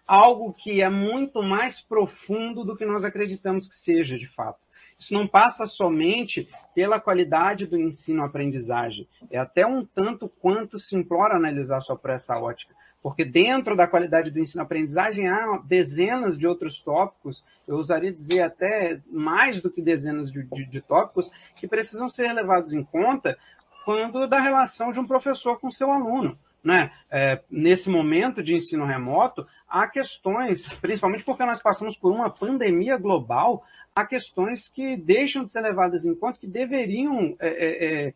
algo 0.05 0.53
que 0.53 0.83
é 0.83 0.88
muito 0.88 1.44
mais 1.44 1.81
profundo 1.81 2.64
do 2.64 2.77
que 2.77 2.85
nós 2.85 3.05
acreditamos 3.05 3.68
que 3.68 3.75
seja, 3.77 4.18
de 4.18 4.27
fato. 4.27 4.59
Isso 4.99 5.14
não 5.14 5.29
passa 5.29 5.64
somente 5.64 6.49
pela 6.75 6.99
qualidade 6.99 7.66
do 7.66 7.81
ensino-aprendizagem. 7.81 9.07
É 9.31 9.38
até 9.38 9.64
um 9.64 9.85
tanto 9.85 10.29
quanto 10.29 10.77
simplório 10.77 11.37
analisar 11.37 11.81
só 11.81 11.94
por 11.94 12.11
essa 12.11 12.37
ótica. 12.37 12.75
Porque 13.02 13.24
dentro 13.24 13.74
da 13.74 13.86
qualidade 13.86 14.30
do 14.30 14.38
ensino-aprendizagem 14.38 15.26
há 15.28 15.58
dezenas 15.64 16.36
de 16.36 16.46
outros 16.46 16.78
tópicos, 16.80 17.44
eu 17.66 17.76
usaria 17.76 18.12
dizer 18.12 18.42
até 18.42 19.00
mais 19.10 19.60
do 19.60 19.70
que 19.70 19.80
dezenas 19.80 20.30
de, 20.30 20.42
de, 20.42 20.66
de 20.66 20.80
tópicos, 20.80 21.30
que 21.56 21.66
precisam 21.66 22.08
ser 22.08 22.32
levados 22.32 22.72
em 22.72 22.84
conta 22.84 23.38
quando 23.84 24.26
da 24.26 24.40
relação 24.40 24.92
de 24.92 25.00
um 25.00 25.06
professor 25.06 25.58
com 25.58 25.70
seu 25.70 25.90
aluno 25.90 26.36
né, 26.62 26.92
é, 27.10 27.40
nesse 27.50 27.88
momento 27.88 28.42
de 28.42 28.54
ensino 28.54 28.84
remoto, 28.84 29.46
há 29.68 29.88
questões, 29.88 30.68
principalmente 30.80 31.24
porque 31.24 31.44
nós 31.44 31.62
passamos 31.62 31.96
por 31.96 32.12
uma 32.12 32.30
pandemia 32.30 32.96
global, 32.96 33.64
há 33.94 34.04
questões 34.04 34.68
que 34.68 34.96
deixam 34.96 35.44
de 35.44 35.52
ser 35.52 35.60
levadas 35.60 36.04
em 36.04 36.14
conta, 36.14 36.38
que 36.38 36.46
deveriam, 36.46 37.34
é, 37.40 37.48
é, 37.48 38.04
é, 38.06 38.14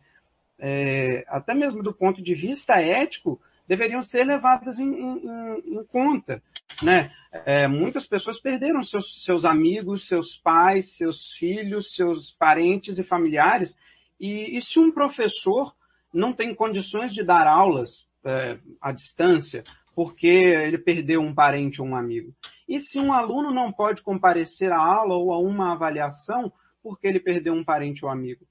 é 0.59 1.25
até 1.27 1.53
mesmo 1.53 1.81
do 1.81 1.93
ponto 1.93 2.21
de 2.21 2.33
vista 2.33 2.79
ético, 2.81 3.39
deveriam 3.67 4.01
ser 4.01 4.23
levadas 4.25 4.79
em, 4.79 4.91
em, 4.93 5.79
em 5.79 5.83
conta. 5.85 6.41
Né? 6.81 7.11
É, 7.31 7.67
muitas 7.67 8.05
pessoas 8.05 8.39
perderam 8.39 8.83
seus, 8.83 9.23
seus 9.23 9.45
amigos, 9.45 10.07
seus 10.07 10.37
pais, 10.37 10.97
seus 10.97 11.31
filhos, 11.31 11.95
seus 11.95 12.31
parentes 12.31 12.97
e 12.99 13.03
familiares, 13.03 13.77
e, 14.19 14.57
e 14.57 14.61
se 14.61 14.79
um 14.79 14.91
professor 14.91 15.75
não 16.13 16.33
tem 16.33 16.55
condições 16.55 17.13
de 17.13 17.23
dar 17.23 17.47
aulas 17.47 18.07
é, 18.23 18.57
à 18.81 18.91
distância, 18.91 19.63
porque 19.93 20.27
ele 20.27 20.77
perdeu 20.77 21.21
um 21.21 21.33
parente 21.33 21.81
ou 21.81 21.87
um 21.87 21.95
amigo. 21.95 22.33
E 22.67 22.79
se 22.79 22.99
um 22.99 23.13
aluno 23.13 23.53
não 23.53 23.71
pode 23.71 24.01
comparecer 24.01 24.71
à 24.71 24.79
aula 24.79 25.15
ou 25.15 25.33
a 25.33 25.39
uma 25.39 25.73
avaliação 25.73 26.51
porque 26.81 27.07
ele 27.07 27.19
perdeu 27.19 27.53
um 27.53 27.63
parente 27.63 28.03
ou 28.03 28.11
amigo? 28.11 28.45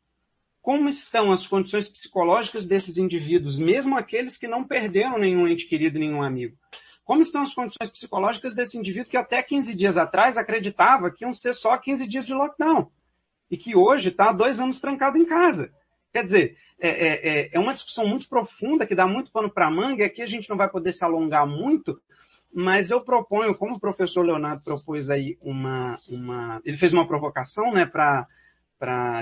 Como 0.64 0.88
estão 0.88 1.30
as 1.30 1.46
condições 1.46 1.90
psicológicas 1.90 2.66
desses 2.66 2.96
indivíduos, 2.96 3.54
mesmo 3.54 3.98
aqueles 3.98 4.38
que 4.38 4.48
não 4.48 4.64
perderam 4.64 5.18
nenhum 5.18 5.46
ente 5.46 5.66
querido, 5.66 5.98
nenhum 5.98 6.22
amigo? 6.22 6.56
Como 7.04 7.20
estão 7.20 7.42
as 7.42 7.52
condições 7.52 7.90
psicológicas 7.90 8.54
desse 8.54 8.78
indivíduo 8.78 9.10
que 9.10 9.18
até 9.18 9.42
15 9.42 9.74
dias 9.74 9.98
atrás 9.98 10.38
acreditava 10.38 11.10
que 11.10 11.22
iam 11.22 11.34
ser 11.34 11.52
só 11.52 11.76
15 11.76 12.08
dias 12.08 12.24
de 12.24 12.32
lockdown 12.32 12.90
e 13.50 13.58
que 13.58 13.76
hoje 13.76 14.08
está 14.08 14.32
dois 14.32 14.58
anos 14.58 14.80
trancado 14.80 15.18
em 15.18 15.26
casa? 15.26 15.70
Quer 16.10 16.24
dizer, 16.24 16.56
é, 16.80 16.88
é, 16.88 17.28
é, 17.28 17.50
é 17.52 17.60
uma 17.60 17.74
discussão 17.74 18.08
muito 18.08 18.26
profunda 18.26 18.86
que 18.86 18.94
dá 18.94 19.06
muito 19.06 19.30
pano 19.30 19.50
para 19.50 19.70
manga 19.70 20.02
e 20.02 20.06
aqui 20.06 20.22
a 20.22 20.26
gente 20.26 20.48
não 20.48 20.56
vai 20.56 20.70
poder 20.70 20.94
se 20.94 21.04
alongar 21.04 21.46
muito, 21.46 22.00
mas 22.50 22.88
eu 22.88 23.02
proponho, 23.02 23.54
como 23.54 23.74
o 23.74 23.80
professor 23.80 24.24
Leonardo 24.24 24.64
propôs 24.64 25.10
aí 25.10 25.36
uma, 25.42 26.00
uma 26.08 26.62
ele 26.64 26.78
fez 26.78 26.94
uma 26.94 27.06
provocação, 27.06 27.70
né, 27.70 27.84
para 27.84 28.26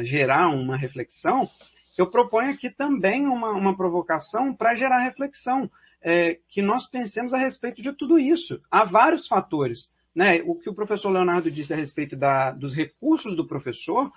gerar 0.03 0.48
uma 0.48 0.77
reflexão, 0.77 1.48
eu 1.96 2.11
proponho 2.11 2.51
aqui 2.51 2.70
também 2.70 3.27
uma, 3.27 3.51
uma 3.51 3.77
provocação 3.77 4.55
para 4.55 4.75
gerar 4.75 5.01
reflexão 5.01 5.70
é, 6.01 6.38
que 6.48 6.62
nós 6.62 6.87
pensemos 6.87 7.33
a 7.33 7.38
respeito 7.38 7.83
de 7.83 7.92
tudo 7.92 8.18
isso. 8.18 8.61
Há 8.70 8.85
vários 8.85 9.27
fatores. 9.27 9.90
Né? 10.14 10.42
O 10.44 10.55
que 10.55 10.68
o 10.68 10.75
professor 10.75 11.11
Leonardo 11.11 11.51
disse 11.51 11.72
a 11.72 11.77
respeito 11.77 12.16
da, 12.16 12.51
dos 12.51 12.75
recursos 12.75 13.37
do 13.37 13.46
professor 13.46 14.11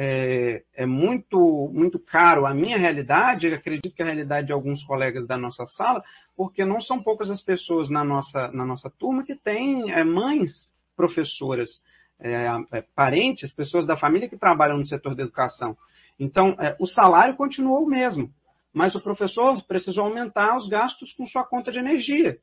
é, 0.00 0.62
é, 0.74 0.86
muito, 0.86 1.70
muito 1.72 1.98
caro 1.98 2.46
à 2.46 2.54
minha 2.54 2.78
realidade, 2.78 3.52
acredito 3.52 3.94
que 3.94 4.02
a 4.02 4.06
realidade 4.06 4.46
de 4.46 4.52
alguns 4.52 4.84
colegas 4.84 5.26
da 5.26 5.36
nossa 5.36 5.66
sala, 5.66 6.04
porque 6.36 6.64
não 6.64 6.80
são 6.80 7.02
poucas 7.02 7.30
as 7.30 7.42
pessoas 7.42 7.90
na 7.90 8.04
nossa, 8.04 8.48
na 8.52 8.64
nossa 8.64 8.88
turma 8.88 9.24
que 9.24 9.34
têm 9.34 9.90
é, 9.90 10.04
mães 10.04 10.72
professoras, 10.94 11.82
é, 12.20 12.46
é, 12.72 12.82
parentes, 12.94 13.52
pessoas 13.52 13.86
da 13.86 13.96
família 13.96 14.28
que 14.28 14.36
trabalham 14.36 14.78
no 14.78 14.86
setor 14.86 15.14
da 15.14 15.22
educação. 15.22 15.76
Então, 16.18 16.56
é, 16.58 16.76
o 16.78 16.86
salário 16.86 17.36
continuou 17.36 17.84
o 17.84 17.88
mesmo 17.88 18.32
mas 18.72 18.94
o 18.94 19.00
professor 19.00 19.62
precisou 19.64 20.04
aumentar 20.04 20.56
os 20.56 20.68
gastos 20.68 21.12
com 21.12 21.26
sua 21.26 21.44
conta 21.44 21.72
de 21.72 21.78
energia, 21.78 22.38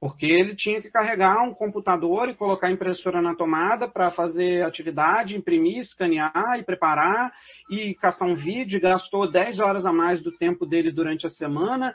porque 0.00 0.26
ele 0.26 0.54
tinha 0.54 0.82
que 0.82 0.90
carregar 0.90 1.42
um 1.42 1.54
computador 1.54 2.28
e 2.28 2.34
colocar 2.34 2.66
a 2.66 2.72
impressora 2.72 3.22
na 3.22 3.34
tomada 3.34 3.88
para 3.88 4.10
fazer 4.10 4.64
atividade, 4.64 5.36
imprimir, 5.36 5.78
escanear 5.78 6.58
e 6.58 6.64
preparar 6.64 7.32
e 7.70 7.94
caçar 7.94 8.28
um 8.28 8.34
vídeo, 8.34 8.80
gastou 8.80 9.30
10 9.30 9.60
horas 9.60 9.86
a 9.86 9.92
mais 9.92 10.20
do 10.20 10.30
tempo 10.32 10.66
dele 10.66 10.90
durante 10.90 11.26
a 11.26 11.30
semana. 11.30 11.94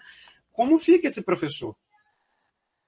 Como 0.53 0.80
fica 0.80 1.08
esse 1.08 1.21
professor? 1.21 1.75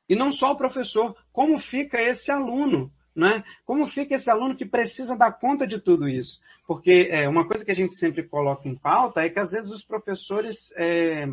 E 0.07 0.15
não 0.15 0.31
só 0.31 0.53
o 0.53 0.57
professor, 0.57 1.15
como 1.31 1.59
fica 1.59 2.01
esse 2.01 2.31
aluno? 2.31 2.91
Né? 3.19 3.43
Como 3.65 3.85
fica 3.85 4.15
esse 4.15 4.31
aluno 4.31 4.55
que 4.55 4.65
precisa 4.65 5.13
dar 5.17 5.33
conta 5.33 5.67
de 5.67 5.77
tudo 5.77 6.07
isso? 6.07 6.39
Porque 6.65 7.09
é, 7.11 7.27
uma 7.27 7.45
coisa 7.45 7.65
que 7.65 7.71
a 7.71 7.75
gente 7.75 7.93
sempre 7.93 8.23
coloca 8.23 8.69
em 8.69 8.75
pauta 8.75 9.21
é 9.21 9.29
que 9.29 9.39
às 9.39 9.51
vezes 9.51 9.69
os 9.69 9.83
professores, 9.83 10.71
é, 10.77 11.27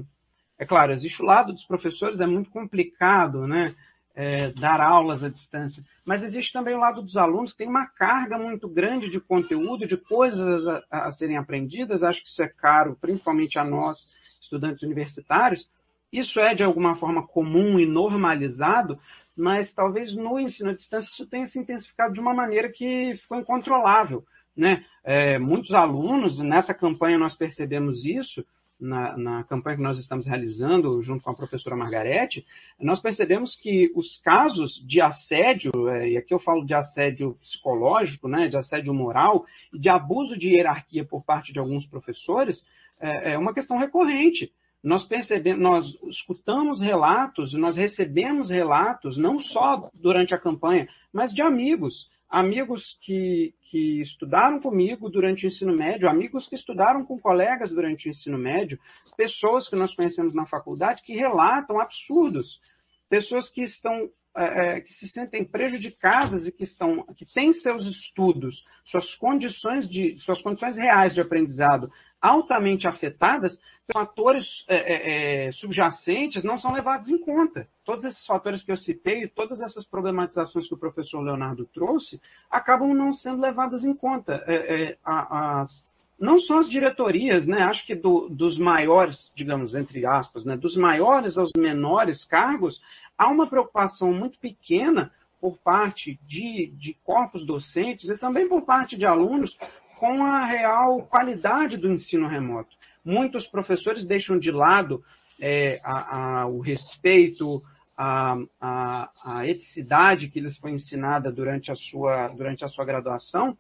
é 0.59 0.67
claro, 0.67 0.93
existe 0.93 1.23
o 1.23 1.25
lado 1.25 1.53
dos 1.53 1.65
professores, 1.65 2.19
é 2.19 2.27
muito 2.27 2.51
complicado, 2.51 3.47
né? 3.47 3.75
É, 4.19 4.51
dar 4.51 4.81
aulas 4.81 5.23
à 5.23 5.29
distância, 5.29 5.85
mas 6.03 6.23
existe 6.23 6.51
também 6.51 6.75
o 6.75 6.79
lado 6.79 7.03
dos 7.03 7.19
alunos 7.19 7.53
que 7.53 7.59
tem 7.59 7.69
uma 7.69 7.85
carga 7.85 8.39
muito 8.39 8.67
grande 8.67 9.11
de 9.11 9.21
conteúdo, 9.21 9.87
de 9.87 9.99
coisas 9.99 10.67
a, 10.67 10.83
a 10.91 11.11
serem 11.11 11.37
aprendidas. 11.37 12.03
Acho 12.03 12.23
que 12.23 12.29
isso 12.29 12.43
é 12.43 12.49
caro, 12.49 12.97
principalmente 12.99 13.59
a 13.59 13.65
nós, 13.65 14.09
estudantes 14.41 14.83
universitários. 14.83 15.71
Isso 16.11 16.41
é 16.41 16.55
de 16.55 16.65
alguma 16.65 16.95
forma 16.95 17.27
comum 17.27 17.79
e 17.79 17.85
normalizado, 17.85 18.99
mas 19.37 19.75
talvez 19.75 20.15
no 20.15 20.41
ensino 20.41 20.71
à 20.71 20.75
distância 20.75 21.11
isso 21.11 21.27
tenha 21.27 21.47
se 21.47 21.59
intensificado 21.59 22.15
de 22.15 22.21
uma 22.21 22.33
maneira 22.33 22.71
que 22.71 23.15
ficou 23.17 23.39
incontrolável. 23.39 24.25
Né? 24.57 24.85
É, 25.05 25.39
muitos 25.39 25.75
alunos, 25.75 26.39
nessa 26.39 26.73
campanha 26.73 27.19
nós 27.19 27.35
percebemos 27.35 28.07
isso, 28.07 28.45
na, 28.79 29.17
na, 29.17 29.45
campanha 29.45 29.77
que 29.77 29.83
nós 29.83 29.99
estamos 29.99 30.27
realizando 30.27 31.01
junto 31.01 31.25
com 31.25 31.31
a 31.31 31.35
professora 31.35 31.77
Margarete, 31.77 32.47
nós 32.79 33.01
percebemos 33.01 33.57
que 33.57 33.91
os 33.95 34.19
casos 34.19 34.83
de 34.87 35.01
assédio, 35.01 35.89
é, 35.89 36.11
e 36.11 36.17
aqui 36.17 36.33
eu 36.33 36.39
falo 36.39 36.65
de 36.65 36.75
assédio 36.75 37.35
psicológico, 37.41 38.29
né, 38.29 38.49
de 38.49 38.57
assédio 38.57 38.93
moral 38.93 39.47
e 39.73 39.79
de 39.79 39.89
abuso 39.89 40.37
de 40.39 40.51
hierarquia 40.51 41.05
por 41.05 41.23
parte 41.23 41.53
de 41.53 41.59
alguns 41.59 41.87
professores, 41.87 42.67
é, 43.01 43.33
é 43.33 43.39
uma 43.39 43.55
questão 43.55 43.79
recorrente 43.79 44.53
nós 44.83 45.05
percebemos, 45.05 45.61
nós 45.61 45.99
escutamos 46.05 46.81
relatos, 46.81 47.53
nós 47.55 47.77
recebemos 47.77 48.49
relatos, 48.49 49.19
não 49.19 49.41
só 49.41 49.91
durante 49.95 50.35
a 50.35 50.39
campanha, 50.39 50.89
mas 51.13 51.33
de 51.33 51.43
amigos. 51.43 52.11
Amigos 52.29 52.99
que, 53.01 53.55
que 53.71 54.01
estudaram 54.01 54.61
comigo 54.61 55.09
durante 55.09 55.47
o 55.47 55.49
ensino 55.49 55.75
médio, 55.75 56.09
amigos 56.09 56.49
que 56.49 56.55
estudaram 56.57 57.05
com 57.05 57.19
colegas 57.19 57.71
durante 57.71 58.09
o 58.09 58.11
ensino 58.11 58.37
médio, 58.37 58.79
pessoas 59.17 59.69
que 59.69 59.77
nós 59.77 59.95
conhecemos 59.95 60.35
na 60.35 60.45
faculdade 60.45 61.03
que 61.03 61.15
relatam 61.15 61.81
absurdos, 61.81 62.61
pessoas 63.09 63.49
que 63.49 63.63
estão 63.63 64.11
é, 64.37 64.77
é 64.77 64.81
que 64.81 64.93
se 64.93 65.09
sentem 65.09 65.45
prejudicadas 65.45 66.47
e 66.47 66.53
que 66.53 66.63
estão 66.63 67.05
que 67.17 67.25
têm 67.25 67.53
seus 67.53 67.87
estudos, 67.87 68.67
suas 68.85 69.15
condições 69.15 69.89
de 69.89 70.19
suas 70.19 70.43
condições 70.43 70.77
reais 70.77 71.15
de 71.15 71.21
aprendizado 71.21 71.91
altamente 72.21 72.89
afetadas, 72.89 73.61
fatores 73.93 74.65
é, 74.67 74.77
é, 74.77 75.47
é, 75.47 75.53
subjacentes 75.53 76.43
não 76.43 76.59
são 76.59 76.73
levados 76.73 77.09
em 77.09 77.19
conta. 77.19 77.69
Todos 77.85 78.05
esses 78.05 78.27
fatores 78.27 78.63
que 78.63 78.73
eu 78.73 78.77
citei, 78.77 79.29
todas 79.29 79.61
essas 79.61 79.85
problematizações 79.85 80.67
que 80.67 80.75
o 80.75 80.79
professor 80.79 81.21
Leonardo 81.21 81.65
trouxe, 81.67 82.21
acabam 82.51 82.95
não 82.95 83.13
sendo 83.13 83.43
levadas 83.43 83.85
em 83.85 83.95
conta. 83.95 84.43
É 84.47 84.97
as, 85.05 85.87
não 86.19 86.39
só 86.39 86.61
as 86.61 86.71
diretorias, 86.71 87.47
né? 87.47 87.63
Acho 87.63 87.87
que 87.87 87.95
do, 87.95 88.29
dos 88.29 88.59
maiores, 88.59 89.31
digamos, 89.35 89.75
entre 89.75 90.07
aspas, 90.07 90.45
né? 90.45 90.57
dos 90.57 90.77
maiores 90.77 91.37
aos 91.37 91.51
menores 91.57 92.25
cargos, 92.25 92.81
há 93.17 93.29
uma 93.29 93.47
preocupação 93.47 94.13
muito 94.13 94.39
pequena 94.39 95.13
por 95.41 95.59
parte 95.59 96.19
de, 96.27 96.73
de 96.77 96.97
corpos 97.05 97.45
docentes 97.45 98.09
e 98.09 98.19
também 98.19 98.49
por 98.49 98.63
parte 98.63 98.97
de 98.97 99.07
alunos 99.07 99.59
com 99.99 100.25
a 100.25 100.45
real 100.45 101.03
qualidade 101.03 101.77
do 101.77 101.93
ensino 101.93 102.27
remoto. 102.27 102.77
Muitos 103.05 103.47
professores 103.47 104.05
deixam 104.05 104.39
de 104.39 104.51
lado 104.51 105.05
é, 105.41 105.81
a, 105.85 106.41
a, 106.41 106.47
o 106.47 106.61
respeito, 106.61 107.63
a, 107.97 108.37
a, 108.61 109.47
eticidade 109.47 110.29
que 110.29 110.41
lhes 110.41 110.59
foi 110.59 110.73
ensinada 110.73 111.31
durante 111.33 111.71
a, 111.71 111.75
sua, 111.75 112.29
durante 112.29 112.65
a 112.65 112.69
sua 112.69 112.85
graduação, 112.85 113.57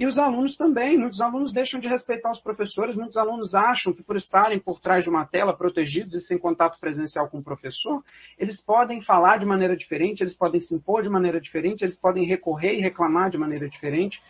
e 0.00 0.06
os 0.06 0.16
alunos 0.16 0.56
também. 0.56 0.96
Muitos 0.96 1.20
alunos 1.20 1.52
deixam 1.52 1.78
de 1.78 1.86
respeitar 1.86 2.30
os 2.30 2.40
professores, 2.40 2.96
muitos 2.96 3.18
alunos 3.18 3.54
acham 3.54 3.92
que 3.92 4.02
por 4.02 4.16
estarem 4.16 4.58
por 4.58 4.80
trás 4.80 5.04
de 5.04 5.10
uma 5.10 5.26
tela, 5.26 5.54
protegidos 5.54 6.14
e 6.14 6.20
sem 6.22 6.38
contato 6.38 6.80
presencial 6.80 7.28
com 7.28 7.38
o 7.38 7.42
professor, 7.42 8.02
eles 8.38 8.62
podem 8.62 9.02
falar 9.02 9.36
de 9.36 9.44
maneira 9.44 9.76
diferente, 9.76 10.22
eles 10.22 10.32
podem 10.32 10.58
se 10.58 10.74
impor 10.74 11.02
de 11.02 11.10
maneira 11.10 11.38
diferente, 11.38 11.84
eles 11.84 11.96
podem 11.96 12.24
recorrer 12.24 12.78
e 12.78 12.80
reclamar 12.80 13.28
de 13.28 13.36
maneira 13.36 13.68
diferente. 13.68 14.22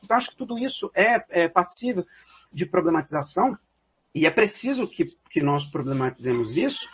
Então, 0.00 0.16
acho 0.16 0.30
que 0.30 0.36
tudo 0.36 0.56
isso 0.56 0.88
é, 0.94 1.24
é 1.28 1.48
passível 1.48 2.06
de 2.52 2.64
problematização 2.64 3.58
e 4.14 4.26
é 4.26 4.30
preciso 4.30 4.86
que, 4.86 5.06
que 5.28 5.42
nós 5.42 5.64
problematizemos 5.64 6.56
isso 6.56 6.86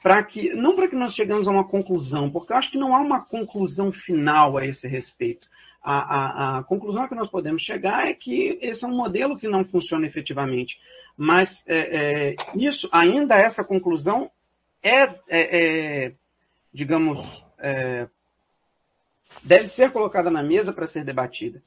para 0.00 0.22
que, 0.22 0.54
não 0.54 0.76
para 0.76 0.86
que 0.86 0.94
nós 0.94 1.12
chegamos 1.12 1.48
a 1.48 1.50
uma 1.50 1.66
conclusão, 1.66 2.30
porque 2.30 2.52
eu 2.52 2.56
acho 2.56 2.70
que 2.70 2.78
não 2.78 2.94
há 2.94 3.00
uma 3.00 3.20
conclusão 3.20 3.90
final 3.90 4.56
a 4.56 4.64
esse 4.64 4.86
respeito. 4.86 5.48
A, 5.82 5.94
a, 5.94 6.58
a 6.58 6.62
conclusão 6.64 7.08
que 7.08 7.14
nós 7.14 7.28
podemos 7.28 7.62
chegar 7.62 8.06
é 8.06 8.14
que 8.14 8.58
esse 8.62 8.84
é 8.84 8.88
um 8.88 8.96
modelo 8.96 9.36
que 9.36 9.48
não 9.48 9.64
funciona 9.64 10.06
efetivamente. 10.06 10.78
Mas 11.16 11.64
é, 11.66 11.78
é, 12.30 12.36
isso, 12.54 12.88
ainda 12.92 13.36
essa 13.36 13.64
conclusão 13.64 14.30
é, 14.82 15.02
é, 15.02 15.16
é 16.08 16.12
digamos, 16.72 17.44
é, 17.58 18.08
deve 19.42 19.66
ser 19.66 19.92
colocada 19.92 20.30
na 20.30 20.42
mesa 20.42 20.72
para 20.72 20.86
ser 20.86 21.04
debatida. 21.04 21.62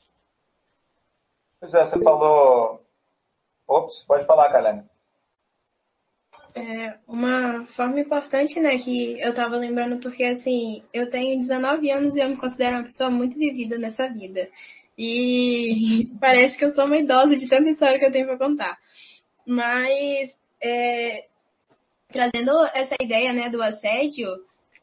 Pois 1.59 1.73
é, 1.73 1.85
você 1.85 2.01
falou. 2.01 2.85
Ops, 3.67 4.03
pode 4.03 4.25
falar, 4.25 4.51
Kalene. 4.51 4.83
É 6.55 6.97
uma 7.05 7.65
forma 7.65 7.99
importante, 7.99 8.61
né, 8.61 8.77
que 8.77 9.19
eu 9.19 9.33
tava 9.33 9.57
lembrando, 9.57 9.99
porque 9.99 10.23
assim, 10.23 10.81
eu 10.93 11.09
tenho 11.09 11.37
19 11.37 11.91
anos 11.91 12.15
e 12.15 12.21
eu 12.21 12.29
me 12.29 12.37
considero 12.37 12.77
uma 12.77 12.83
pessoa 12.83 13.09
muito 13.09 13.37
vivida 13.37 13.77
nessa 13.77 14.07
vida. 14.07 14.49
E 14.97 16.07
parece 16.19 16.57
que 16.57 16.63
eu 16.63 16.71
sou 16.71 16.85
uma 16.85 16.97
idosa 16.97 17.35
de 17.35 17.49
tanta 17.49 17.69
história 17.69 17.99
que 17.99 18.05
eu 18.05 18.11
tenho 18.11 18.25
para 18.25 18.37
contar. 18.37 18.77
Mas, 19.45 20.39
é, 20.61 21.25
trazendo 22.07 22.51
essa 22.73 22.95
ideia, 23.01 23.33
né, 23.33 23.49
do 23.49 23.61
assédio, 23.61 24.29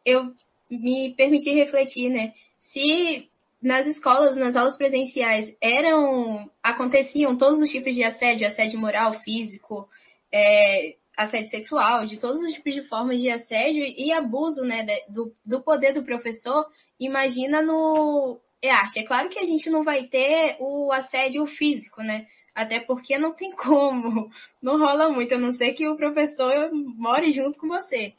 eu 0.04 0.30
me 0.70 1.14
permiti 1.14 1.50
refletir, 1.52 2.10
né, 2.10 2.34
se 2.58 3.30
nas 3.62 3.86
escolas, 3.86 4.36
nas 4.36 4.56
aulas 4.56 4.76
presenciais, 4.76 5.56
eram 5.58 6.50
aconteciam 6.62 7.34
todos 7.34 7.60
os 7.60 7.70
tipos 7.70 7.94
de 7.94 8.04
assédio, 8.04 8.46
assédio 8.46 8.78
moral, 8.78 9.14
físico, 9.14 9.88
é, 10.30 10.96
assédio 11.22 11.48
sexual, 11.48 12.06
de 12.06 12.18
todos 12.18 12.40
os 12.40 12.52
tipos 12.52 12.74
de 12.74 12.82
formas 12.82 13.20
de 13.20 13.30
assédio 13.30 13.84
e 13.84 14.12
abuso, 14.12 14.64
né, 14.64 14.86
do, 15.08 15.34
do 15.44 15.60
poder 15.60 15.92
do 15.92 16.02
professor, 16.02 16.66
imagina 16.98 17.62
no 17.62 18.40
arte. 18.70 19.00
É 19.00 19.04
claro 19.04 19.28
que 19.28 19.38
a 19.38 19.44
gente 19.44 19.68
não 19.70 19.82
vai 19.84 20.04
ter 20.04 20.56
o 20.60 20.92
assédio 20.92 21.46
físico, 21.46 22.02
né? 22.02 22.26
Até 22.54 22.80
porque 22.80 23.16
não 23.18 23.32
tem 23.32 23.50
como, 23.50 24.30
não 24.60 24.78
rola 24.78 25.08
muito, 25.08 25.34
a 25.34 25.38
não 25.38 25.52
ser 25.52 25.72
que 25.72 25.88
o 25.88 25.96
professor 25.96 26.70
more 26.72 27.32
junto 27.32 27.58
com 27.58 27.68
você. 27.68 28.14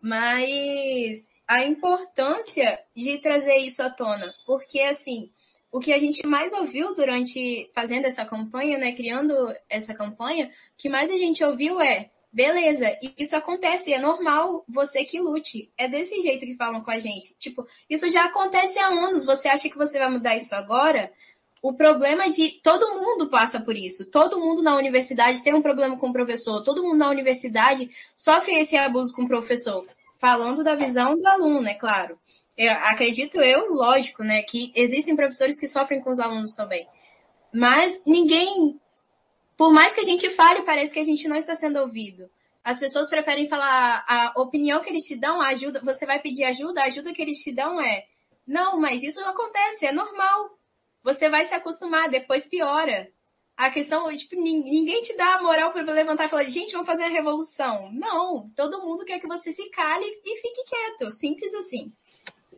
Mas 0.00 1.30
a 1.46 1.64
importância 1.64 2.80
de 2.94 3.18
trazer 3.18 3.56
isso 3.58 3.82
à 3.82 3.88
tona, 3.88 4.34
porque 4.44 4.80
assim, 4.80 5.30
o 5.70 5.78
que 5.78 5.92
a 5.92 5.98
gente 5.98 6.26
mais 6.26 6.52
ouviu 6.52 6.94
durante 6.94 7.70
fazendo 7.74 8.06
essa 8.06 8.24
campanha, 8.24 8.78
né, 8.78 8.92
criando 8.92 9.54
essa 9.68 9.94
campanha, 9.94 10.46
o 10.46 10.50
que 10.76 10.88
mais 10.88 11.10
a 11.10 11.16
gente 11.16 11.44
ouviu 11.44 11.80
é 11.80 12.10
beleza, 12.36 12.98
isso 13.16 13.34
acontece, 13.34 13.94
é 13.94 13.98
normal, 13.98 14.62
você 14.68 15.02
que 15.04 15.18
lute. 15.18 15.72
É 15.74 15.88
desse 15.88 16.20
jeito 16.20 16.44
que 16.44 16.54
falam 16.54 16.82
com 16.82 16.90
a 16.90 16.98
gente. 16.98 17.34
Tipo, 17.38 17.66
isso 17.88 18.06
já 18.10 18.26
acontece 18.26 18.78
há 18.78 18.88
anos, 18.88 19.24
você 19.24 19.48
acha 19.48 19.70
que 19.70 19.78
você 19.78 19.98
vai 19.98 20.10
mudar 20.10 20.36
isso 20.36 20.54
agora? 20.54 21.10
O 21.62 21.72
problema 21.72 22.24
é 22.24 22.28
de 22.28 22.60
todo 22.62 23.00
mundo 23.00 23.30
passa 23.30 23.58
por 23.58 23.74
isso. 23.74 24.04
Todo 24.10 24.38
mundo 24.38 24.62
na 24.62 24.76
universidade 24.76 25.42
tem 25.42 25.54
um 25.54 25.62
problema 25.62 25.96
com 25.96 26.10
o 26.10 26.12
professor. 26.12 26.62
Todo 26.62 26.82
mundo 26.82 26.98
na 26.98 27.08
universidade 27.08 27.90
sofre 28.14 28.54
esse 28.56 28.76
abuso 28.76 29.14
com 29.14 29.22
o 29.22 29.28
professor. 29.28 29.86
Falando 30.16 30.62
da 30.62 30.74
visão 30.74 31.18
do 31.18 31.26
aluno, 31.26 31.66
é 31.66 31.74
claro. 31.74 32.18
Eu 32.54 32.70
acredito 32.72 33.40
eu, 33.40 33.72
lógico, 33.72 34.22
né, 34.22 34.42
que 34.42 34.70
existem 34.74 35.16
professores 35.16 35.58
que 35.58 35.66
sofrem 35.66 36.02
com 36.02 36.10
os 36.10 36.20
alunos 36.20 36.52
também. 36.54 36.86
Mas 37.50 37.98
ninguém, 38.06 38.78
por 39.56 39.72
mais 39.72 39.94
que 39.94 40.00
a 40.00 40.04
gente 40.04 40.28
fale, 40.30 40.62
parece 40.62 40.92
que 40.92 41.00
a 41.00 41.04
gente 41.04 41.26
não 41.28 41.36
está 41.36 41.54
sendo 41.54 41.78
ouvido. 41.80 42.30
As 42.62 42.78
pessoas 42.78 43.08
preferem 43.08 43.46
falar 43.46 44.04
a 44.08 44.32
opinião 44.36 44.80
que 44.80 44.90
eles 44.90 45.06
te 45.06 45.16
dão, 45.16 45.40
a 45.40 45.48
ajuda, 45.48 45.80
você 45.84 46.04
vai 46.04 46.18
pedir 46.18 46.44
ajuda, 46.44 46.82
a 46.82 46.86
ajuda 46.86 47.12
que 47.12 47.22
eles 47.22 47.38
te 47.38 47.52
dão 47.52 47.80
é, 47.80 48.04
não, 48.46 48.80
mas 48.80 49.02
isso 49.02 49.20
acontece, 49.20 49.86
é 49.86 49.92
normal. 49.92 50.50
Você 51.02 51.28
vai 51.28 51.44
se 51.44 51.54
acostumar, 51.54 52.08
depois 52.08 52.44
piora. 52.44 53.08
A 53.56 53.70
questão, 53.70 54.14
tipo, 54.14 54.36
ninguém 54.36 55.00
te 55.02 55.16
dá 55.16 55.36
a 55.36 55.42
moral 55.42 55.72
para 55.72 55.82
levantar 55.92 56.26
e 56.26 56.28
falar, 56.28 56.44
gente, 56.44 56.72
vamos 56.72 56.86
fazer 56.86 57.04
a 57.04 57.08
revolução. 57.08 57.90
Não, 57.92 58.50
todo 58.54 58.82
mundo 58.82 59.04
quer 59.04 59.18
que 59.18 59.26
você 59.26 59.50
se 59.50 59.70
cale 59.70 60.04
e 60.04 60.36
fique 60.36 60.64
quieto, 60.64 61.10
simples 61.10 61.54
assim. 61.54 61.92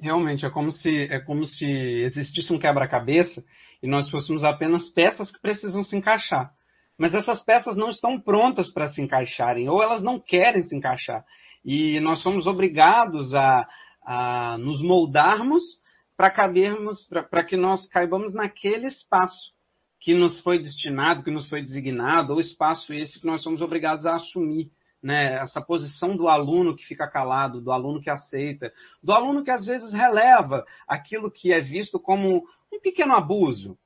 Realmente, 0.01 0.45
é 0.45 0.51
como 0.51 0.73
se, 0.73 1.05
é 1.05 1.21
como 1.21 1.47
se 1.47 1.67
existisse 1.67 2.53
um 2.53 2.59
quebra-cabeça 2.59 3.45
e 3.83 3.87
nós 3.87 4.11
fôssemos 4.11 4.43
apenas 4.45 4.89
peças 4.89 5.31
que 5.31 5.41
precisam 5.41 5.83
se 5.83 5.97
encaixar. 5.97 6.53
Mas 6.99 7.15
essas 7.15 7.41
peças 7.41 7.77
não 7.77 7.89
estão 7.89 8.21
prontas 8.21 8.69
para 8.69 8.89
se 8.89 9.01
encaixarem, 9.01 9.69
ou 9.69 9.81
elas 9.81 10.03
não 10.03 10.19
querem 10.19 10.65
se 10.65 10.77
encaixar. 10.77 11.25
E 11.65 12.01
nós 12.01 12.19
somos 12.19 12.47
obrigados 12.49 13.33
a, 13.33 13.67
a 14.03 14.59
nos 14.59 14.83
moldarmos 14.83 15.81
para 16.17 16.31
cabermos, 16.31 17.05
para 17.05 17.45
que 17.45 17.57
nós 17.57 17.87
caibamos 17.87 18.35
naquele 18.35 18.89
espaço 18.89 19.55
que 20.01 20.15
nos 20.15 20.41
foi 20.41 20.59
destinado, 20.59 21.23
que 21.23 21.31
nos 21.31 21.49
foi 21.49 21.63
designado, 21.63 22.33
ou 22.33 22.41
espaço 22.41 22.93
esse 22.93 23.21
que 23.21 23.27
nós 23.27 23.41
somos 23.41 23.63
obrigados 23.63 24.05
a 24.05 24.17
assumir 24.17 24.71
né, 25.03 25.35
essa 25.35 25.61
posição 25.61 26.17
do 26.17 26.29
aluno 26.29 26.75
que 26.75 26.85
fica 26.85 27.09
calado, 27.09 27.61
do 27.61 27.71
aluno 27.71 28.01
que 28.01 28.11
aceita, 28.11 28.73
do 29.03 29.13
aluno 29.13 29.45
que 29.45 29.51
às 29.51 29.65
vezes 29.65 29.93
releva 29.93 30.67
aquilo 30.87 31.31
que 31.31 31.53
é 31.53 31.61
visto 31.61 32.01
como 32.01 32.45
um 32.73 32.81
pequeno 32.81 33.15
abuso, 33.15 33.79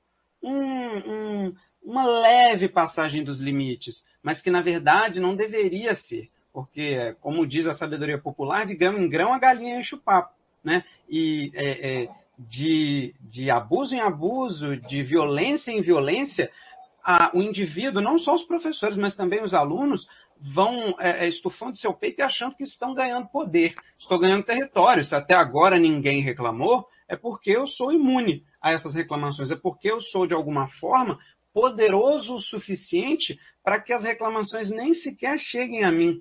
um, 0.42 0.56
um, 0.56 1.54
uma 1.82 2.04
leve 2.04 2.68
passagem 2.68 3.24
dos 3.24 3.40
limites, 3.40 4.04
mas 4.22 4.40
que 4.40 4.50
na 4.50 4.62
verdade 4.62 5.20
não 5.20 5.34
deveria 5.34 5.94
ser, 5.94 6.30
porque, 6.52 7.16
como 7.20 7.46
diz 7.46 7.66
a 7.66 7.74
sabedoria 7.74 8.18
popular, 8.18 8.66
de 8.66 8.74
grão 8.74 8.98
em 8.98 9.08
grão 9.08 9.32
a 9.32 9.38
galinha 9.38 9.80
enche 9.80 9.94
o 9.94 9.98
papo, 9.98 10.34
né? 10.62 10.84
E 11.08 11.50
é, 11.54 12.02
é, 12.02 12.08
de, 12.38 13.14
de 13.20 13.50
abuso 13.50 13.94
em 13.94 14.00
abuso, 14.00 14.76
de 14.76 15.02
violência 15.02 15.72
em 15.72 15.80
violência, 15.80 16.50
a, 17.02 17.30
o 17.34 17.42
indivíduo, 17.42 18.02
não 18.02 18.16
só 18.16 18.34
os 18.34 18.44
professores, 18.44 18.96
mas 18.96 19.14
também 19.14 19.42
os 19.42 19.54
alunos, 19.54 20.06
vão 20.40 20.94
é, 20.98 21.24
é, 21.24 21.28
estufando 21.28 21.76
seu 21.76 21.94
peito 21.94 22.20
e 22.20 22.22
achando 22.22 22.54
que 22.54 22.62
estão 22.62 22.94
ganhando 22.94 23.28
poder. 23.28 23.74
Estou 23.96 24.18
ganhando 24.18 24.44
território. 24.44 25.04
Se 25.04 25.14
até 25.14 25.34
agora 25.34 25.78
ninguém 25.78 26.20
reclamou, 26.20 26.88
é 27.08 27.16
porque 27.16 27.50
eu 27.50 27.66
sou 27.66 27.92
imune 27.92 28.44
a 28.60 28.72
essas 28.72 28.94
reclamações. 28.94 29.50
É 29.50 29.56
porque 29.56 29.90
eu 29.90 30.00
sou, 30.00 30.26
de 30.26 30.34
alguma 30.34 30.66
forma, 30.66 31.18
poderoso 31.52 32.34
o 32.34 32.40
suficiente 32.40 33.38
para 33.62 33.80
que 33.80 33.92
as 33.92 34.04
reclamações 34.04 34.70
nem 34.70 34.94
sequer 34.94 35.38
cheguem 35.38 35.84
a 35.84 35.92
mim. 35.92 36.20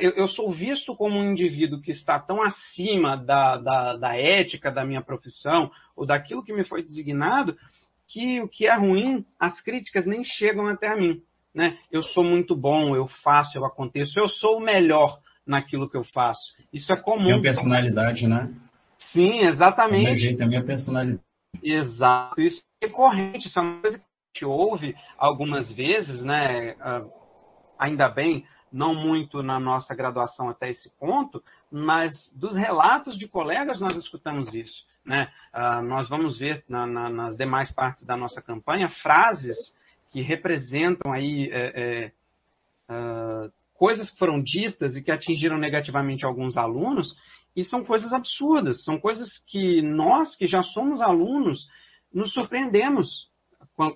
Eu, 0.00 0.12
eu 0.12 0.28
sou 0.28 0.50
visto 0.50 0.96
como 0.96 1.18
um 1.18 1.30
indivíduo 1.30 1.80
que 1.80 1.92
está 1.92 2.18
tão 2.18 2.42
acima 2.42 3.16
da, 3.16 3.56
da, 3.56 3.96
da 3.96 4.16
ética 4.16 4.70
da 4.70 4.84
minha 4.84 5.00
profissão 5.00 5.70
ou 5.94 6.04
daquilo 6.04 6.42
que 6.42 6.52
me 6.52 6.64
foi 6.64 6.82
designado 6.82 7.56
que 8.08 8.40
o 8.40 8.48
que 8.48 8.66
é 8.66 8.74
ruim, 8.74 9.24
as 9.38 9.60
críticas 9.60 10.06
nem 10.06 10.22
chegam 10.22 10.66
até 10.66 10.88
a 10.88 10.96
mim 10.96 11.22
né? 11.56 11.78
Eu 11.90 12.02
sou 12.02 12.22
muito 12.22 12.54
bom, 12.54 12.94
eu 12.94 13.08
faço, 13.08 13.56
eu 13.56 13.64
aconteço, 13.64 14.20
eu 14.20 14.28
sou 14.28 14.58
o 14.58 14.60
melhor 14.60 15.18
naquilo 15.46 15.88
que 15.88 15.96
eu 15.96 16.04
faço. 16.04 16.54
Isso 16.70 16.92
é 16.92 16.96
comum. 16.96 17.24
Minha 17.24 17.40
personalidade, 17.40 18.28
né? 18.28 18.52
Sim, 18.98 19.40
exatamente. 19.40 20.02
O 20.02 20.08
meu 20.08 20.16
jeito, 20.16 20.42
a 20.42 20.46
minha 20.46 20.62
personalidade. 20.62 21.22
Exato. 21.62 22.38
Isso 22.42 22.62
é 22.82 22.88
corrente, 22.88 23.46
isso 23.46 23.58
é 23.58 23.62
uma 23.62 23.80
coisa 23.80 23.98
que 23.98 24.04
ouve 24.44 24.96
algumas 25.16 25.70
vezes, 25.70 26.24
né? 26.24 26.76
Ah, 26.80 27.04
ainda 27.78 28.08
bem, 28.08 28.46
não 28.72 28.94
muito 28.94 29.42
na 29.42 29.58
nossa 29.58 29.94
graduação 29.94 30.48
até 30.48 30.68
esse 30.70 30.90
ponto, 30.90 31.42
mas 31.70 32.32
dos 32.34 32.56
relatos 32.56 33.16
de 33.16 33.28
colegas 33.28 33.80
nós 33.80 33.96
escutamos 33.96 34.54
isso. 34.54 34.86
Né? 35.04 35.30
Uh, 35.54 35.82
nós 35.82 36.08
vamos 36.08 36.38
ver 36.38 36.64
na, 36.68 36.84
na, 36.86 37.08
nas 37.08 37.36
demais 37.36 37.70
partes 37.70 38.04
da 38.04 38.16
nossa 38.16 38.42
campanha 38.42 38.88
frases 38.88 39.74
que 40.10 40.20
representam 40.20 41.12
aí 41.12 41.48
é, 41.52 42.12
é, 42.90 42.92
uh, 42.92 43.52
coisas 43.74 44.10
que 44.10 44.18
foram 44.18 44.42
ditas 44.42 44.96
e 44.96 45.02
que 45.02 45.12
atingiram 45.12 45.58
negativamente 45.58 46.24
alguns 46.24 46.56
alunos, 46.56 47.16
e 47.54 47.64
são 47.64 47.84
coisas 47.84 48.12
absurdas, 48.12 48.82
são 48.84 48.98
coisas 48.98 49.38
que 49.38 49.80
nós, 49.80 50.34
que 50.34 50.46
já 50.46 50.62
somos 50.62 51.00
alunos, 51.00 51.68
nos 52.12 52.32
surpreendemos 52.32 53.25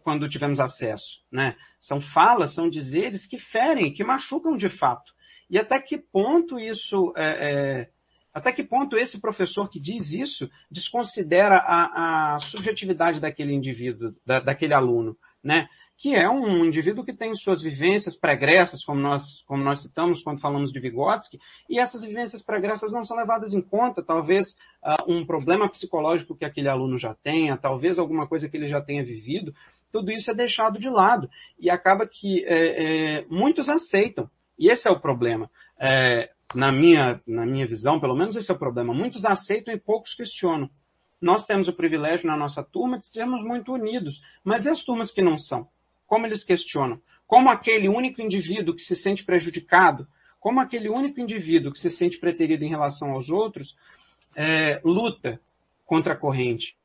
quando, 0.03 0.29
tivemos 0.29 0.61
acesso. 0.61 1.21
Né? 1.33 1.57
São 1.79 2.01
falas, 2.01 2.51
são 2.51 2.69
dizeres 2.69 3.27
que 3.27 3.39
ferem, 3.39 3.93
que 3.93 4.05
machucam 4.05 4.57
de 4.57 4.69
fato. 4.69 5.13
E 5.49 5.59
até 5.59 5.81
que 5.81 5.99
ponto 5.99 6.59
isso 6.59 7.13
é, 7.17 7.25
é, 7.25 7.91
até 8.33 8.53
que 8.53 8.63
ponto 8.63 8.97
esse 8.97 9.21
professor 9.21 9.69
que 9.69 9.81
diz 9.81 10.13
isso 10.13 10.49
desconsidera 10.71 11.57
a, 11.57 12.37
a 12.37 12.41
subjetividade 12.41 13.19
daquele 13.19 13.53
indivíduo, 13.53 14.15
da, 14.25 14.39
daquele 14.39 14.75
aluno, 14.75 15.19
né? 15.43 15.69
Que 16.01 16.15
é 16.15 16.27
um 16.31 16.65
indivíduo 16.65 17.05
que 17.05 17.13
tem 17.13 17.35
suas 17.35 17.61
vivências 17.61 18.17
pregressas, 18.17 18.83
como 18.83 18.99
nós, 18.99 19.43
como 19.47 19.63
nós 19.63 19.81
citamos 19.81 20.23
quando 20.23 20.41
falamos 20.41 20.73
de 20.73 20.81
Vygotsky, 20.81 21.39
e 21.69 21.79
essas 21.79 22.03
vivências 22.03 22.43
pregressas 22.43 22.91
não 22.91 23.05
são 23.05 23.19
levadas 23.19 23.53
em 23.53 23.61
conta, 23.61 24.03
talvez 24.03 24.57
uh, 24.83 25.13
um 25.13 25.27
problema 25.27 25.69
psicológico 25.69 26.35
que 26.35 26.47
aquele 26.47 26.71
aluno 26.71 26.97
já 26.97 27.13
tenha, 27.13 27.55
talvez 27.55 27.99
alguma 27.99 28.27
coisa 28.27 28.49
que 28.49 28.57
ele 28.57 28.67
já 28.67 28.81
tenha 28.81 29.05
vivido, 29.05 29.55
tudo 29.93 30.11
isso 30.11 30.31
é 30.31 30.35
deixado 30.35 30.79
de 30.79 30.89
lado, 30.89 31.29
e 31.59 31.69
acaba 31.69 32.07
que 32.07 32.47
é, 32.47 33.19
é, 33.19 33.27
muitos 33.29 33.69
aceitam, 33.69 34.31
e 34.59 34.71
esse 34.71 34.89
é 34.89 34.91
o 34.91 34.99
problema. 34.99 35.51
É, 35.79 36.31
na, 36.55 36.73
minha, 36.73 37.21
na 37.27 37.45
minha 37.45 37.67
visão, 37.67 38.01
pelo 38.01 38.17
menos 38.17 38.35
esse 38.37 38.51
é 38.51 38.55
o 38.55 38.59
problema, 38.59 38.95
muitos 38.95 39.27
aceitam 39.27 39.75
e 39.75 39.79
poucos 39.79 40.15
questionam. 40.15 40.71
Nós 41.21 41.45
temos 41.45 41.69
o 41.69 41.75
privilégio 41.75 42.27
na 42.27 42.39
nossa 42.39 42.63
turma 42.63 42.99
de 42.99 43.07
sermos 43.07 43.45
muito 43.45 43.71
unidos, 43.71 44.23
mas 44.43 44.65
e 44.65 44.71
as 44.71 44.83
turmas 44.83 45.11
que 45.11 45.21
não 45.21 45.37
são? 45.37 45.69
Como 46.11 46.27
eles 46.27 46.43
questionam? 46.43 47.01
Como 47.25 47.49
aquele 47.49 47.89
único 47.89 48.21
indivíduo 48.21 48.75
que 48.75 48.83
se 48.83 48.97
sente 48.97 49.25
prejudicado, 49.25 50.09
como 50.41 50.59
aquele 50.59 50.89
único 50.89 51.21
indivíduo 51.21 51.73
que 51.73 51.79
se 51.79 51.89
sente 51.89 52.19
preterido 52.19 52.65
em 52.65 52.69
relação 52.69 53.13
aos 53.13 53.31
outros, 53.31 53.77
é, 54.35 54.81
luta 54.83 55.41
contra 55.87 56.15
a 56.15 56.17
corrente. 56.17 56.77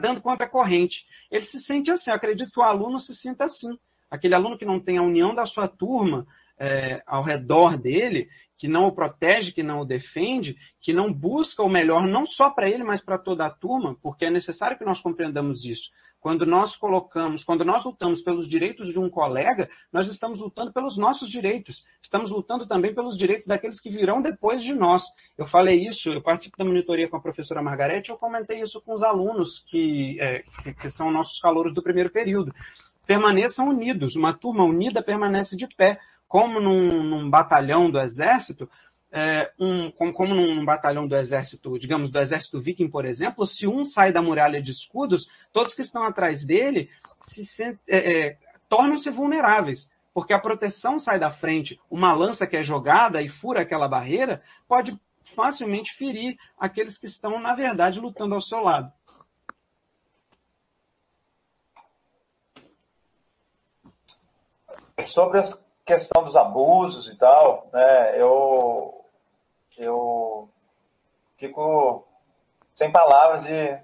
Dando 0.00 0.22
contra 0.22 0.46
a 0.46 0.48
corrente. 0.48 1.06
Ele 1.30 1.44
se 1.44 1.60
sente 1.60 1.90
assim, 1.90 2.10
acredito 2.10 2.52
que 2.52 2.60
o 2.60 2.62
aluno 2.62 2.98
se 2.98 3.14
sinta 3.14 3.44
assim. 3.44 3.78
Aquele 4.10 4.34
aluno 4.34 4.56
que 4.56 4.64
não 4.64 4.80
tem 4.80 4.96
a 4.96 5.02
união 5.02 5.34
da 5.34 5.44
sua 5.44 5.68
turma 5.68 6.26
é, 6.58 7.02
ao 7.06 7.22
redor 7.22 7.76
dele, 7.76 8.28
que 8.56 8.68
não 8.68 8.86
o 8.86 8.92
protege, 8.92 9.50
que 9.50 9.62
não 9.62 9.80
o 9.80 9.84
defende, 9.84 10.56
que 10.80 10.92
não 10.92 11.12
busca 11.12 11.62
o 11.62 11.68
melhor 11.68 12.06
não 12.06 12.24
só 12.24 12.48
para 12.48 12.70
ele, 12.70 12.84
mas 12.84 13.00
para 13.00 13.18
toda 13.18 13.44
a 13.44 13.50
turma, 13.50 13.96
porque 14.00 14.26
é 14.26 14.30
necessário 14.30 14.78
que 14.78 14.84
nós 14.84 15.00
compreendamos 15.00 15.64
isso. 15.64 15.90
Quando 16.20 16.46
nós 16.46 16.76
colocamos, 16.76 17.42
quando 17.42 17.64
nós 17.64 17.84
lutamos 17.84 18.22
pelos 18.22 18.46
direitos 18.46 18.92
de 18.92 19.00
um 19.00 19.10
colega, 19.10 19.68
nós 19.92 20.06
estamos 20.06 20.38
lutando 20.38 20.72
pelos 20.72 20.96
nossos 20.96 21.28
direitos. 21.28 21.84
Estamos 22.00 22.30
lutando 22.30 22.64
também 22.64 22.94
pelos 22.94 23.18
direitos 23.18 23.48
daqueles 23.48 23.80
que 23.80 23.90
virão 23.90 24.22
depois 24.22 24.62
de 24.62 24.72
nós. 24.72 25.02
Eu 25.36 25.44
falei 25.44 25.84
isso, 25.84 26.10
eu 26.10 26.22
participo 26.22 26.56
da 26.56 26.64
monitoria 26.64 27.08
com 27.08 27.16
a 27.16 27.20
professora 27.20 27.60
Margarete, 27.60 28.10
eu 28.10 28.16
comentei 28.16 28.62
isso 28.62 28.80
com 28.80 28.94
os 28.94 29.02
alunos 29.02 29.64
que, 29.68 30.16
é, 30.20 30.44
que, 30.80 30.88
são 30.88 31.10
nossos 31.10 31.40
calouros 31.40 31.74
do 31.74 31.82
primeiro 31.82 32.10
período 32.10 32.54
permaneçam 33.04 33.68
unidos. 33.68 34.14
Uma 34.14 34.32
turma 34.32 34.64
unida 34.64 35.02
permanece 35.02 35.56
de 35.56 35.66
pé, 35.66 35.98
como 36.32 36.58
num, 36.58 37.02
num 37.02 37.28
batalhão 37.28 37.90
do 37.90 38.00
exército, 38.00 38.66
é, 39.12 39.52
um, 39.58 39.90
como, 39.90 40.14
como 40.14 40.34
num 40.34 40.64
batalhão 40.64 41.06
do 41.06 41.14
exército, 41.14 41.78
digamos, 41.78 42.10
do 42.10 42.18
exército 42.18 42.58
viking, 42.58 42.88
por 42.88 43.04
exemplo, 43.04 43.46
se 43.46 43.66
um 43.66 43.84
sai 43.84 44.10
da 44.10 44.22
muralha 44.22 44.62
de 44.62 44.70
escudos, 44.70 45.28
todos 45.52 45.74
que 45.74 45.82
estão 45.82 46.04
atrás 46.04 46.46
dele 46.46 46.88
se 47.20 47.62
é, 47.62 47.76
é, 47.86 48.38
tornam-se 48.66 49.10
vulneráveis, 49.10 49.90
porque 50.14 50.32
a 50.32 50.38
proteção 50.38 50.98
sai 50.98 51.18
da 51.18 51.30
frente. 51.30 51.78
Uma 51.90 52.14
lança 52.14 52.46
que 52.46 52.56
é 52.56 52.64
jogada 52.64 53.20
e 53.20 53.28
fura 53.28 53.60
aquela 53.60 53.86
barreira 53.86 54.42
pode 54.66 54.98
facilmente 55.20 55.92
ferir 55.92 56.38
aqueles 56.58 56.96
que 56.96 57.04
estão, 57.04 57.38
na 57.38 57.54
verdade, 57.54 58.00
lutando 58.00 58.34
ao 58.34 58.40
seu 58.40 58.60
lado. 58.62 58.90
Sobre 65.04 65.40
a 65.40 65.61
questão 65.84 66.24
dos 66.24 66.36
abusos 66.36 67.08
e 67.08 67.16
tal, 67.16 67.68
né, 67.72 68.20
eu, 68.20 69.04
eu 69.76 70.48
fico 71.36 72.06
sem 72.74 72.90
palavras 72.90 73.44
de. 73.44 73.78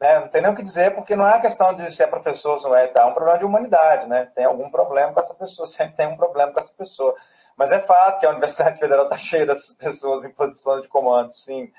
Né, 0.00 0.20
não 0.20 0.28
tem 0.28 0.42
nem 0.42 0.50
o 0.50 0.56
que 0.56 0.62
dizer, 0.62 0.94
porque 0.94 1.14
não 1.14 1.28
é 1.28 1.40
questão 1.40 1.74
de 1.74 1.92
se 1.92 2.02
é 2.02 2.06
professor 2.06 2.56
ou 2.56 2.62
não 2.62 2.76
é, 2.76 2.88
tá? 2.88 3.02
é 3.02 3.04
um 3.04 3.14
problema 3.14 3.38
de 3.38 3.44
humanidade, 3.44 4.08
né? 4.08 4.30
Tem 4.34 4.44
algum 4.44 4.68
problema 4.68 5.12
com 5.12 5.20
essa 5.20 5.34
pessoa, 5.34 5.66
sempre 5.68 5.96
tem 5.96 6.08
um 6.08 6.16
problema 6.16 6.52
com 6.52 6.60
essa 6.60 6.72
pessoa. 6.72 7.14
Mas 7.56 7.70
é 7.70 7.80
fato 7.80 8.18
que 8.18 8.26
a 8.26 8.30
Universidade 8.30 8.80
Federal 8.80 9.04
está 9.04 9.16
cheia 9.16 9.46
dessas 9.46 9.70
pessoas 9.76 10.24
em 10.24 10.30
posições 10.30 10.82
de 10.82 10.88
comando, 10.88 11.34
sim. 11.36 11.70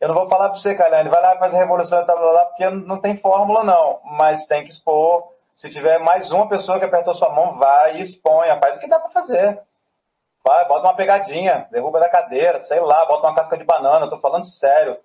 Eu 0.00 0.08
não 0.08 0.14
vou 0.14 0.28
falar 0.28 0.48
para 0.48 0.58
você, 0.58 0.74
Calhane, 0.74 1.08
vai 1.08 1.22
lá 1.22 1.38
faz 1.38 1.54
a 1.54 1.58
revolução 1.58 2.02
e 2.02 2.04
tal, 2.04 2.18
lá, 2.32 2.44
porque 2.46 2.68
não 2.68 3.00
tem 3.00 3.16
fórmula, 3.16 3.62
não. 3.62 4.00
Mas 4.04 4.46
tem 4.46 4.64
que 4.64 4.70
expor. 4.70 5.33
Se 5.54 5.70
tiver 5.70 5.98
mais 5.98 6.30
uma 6.32 6.48
pessoa 6.48 6.78
que 6.78 6.84
apertou 6.84 7.14
sua 7.14 7.30
mão, 7.30 7.56
vai 7.56 7.96
e 7.96 8.00
exponha, 8.00 8.58
faz 8.58 8.76
o 8.76 8.80
que 8.80 8.88
dá 8.88 8.98
para 8.98 9.08
fazer. 9.10 9.60
Vai, 10.44 10.66
bota 10.66 10.86
uma 10.88 10.96
pegadinha, 10.96 11.68
derruba 11.70 12.00
da 12.00 12.08
cadeira, 12.08 12.60
sei 12.60 12.80
lá, 12.80 13.06
bota 13.06 13.26
uma 13.26 13.34
casca 13.34 13.56
de 13.56 13.64
banana, 13.64 14.10
tô 14.10 14.18
falando 14.18 14.44
sério. 14.44 14.98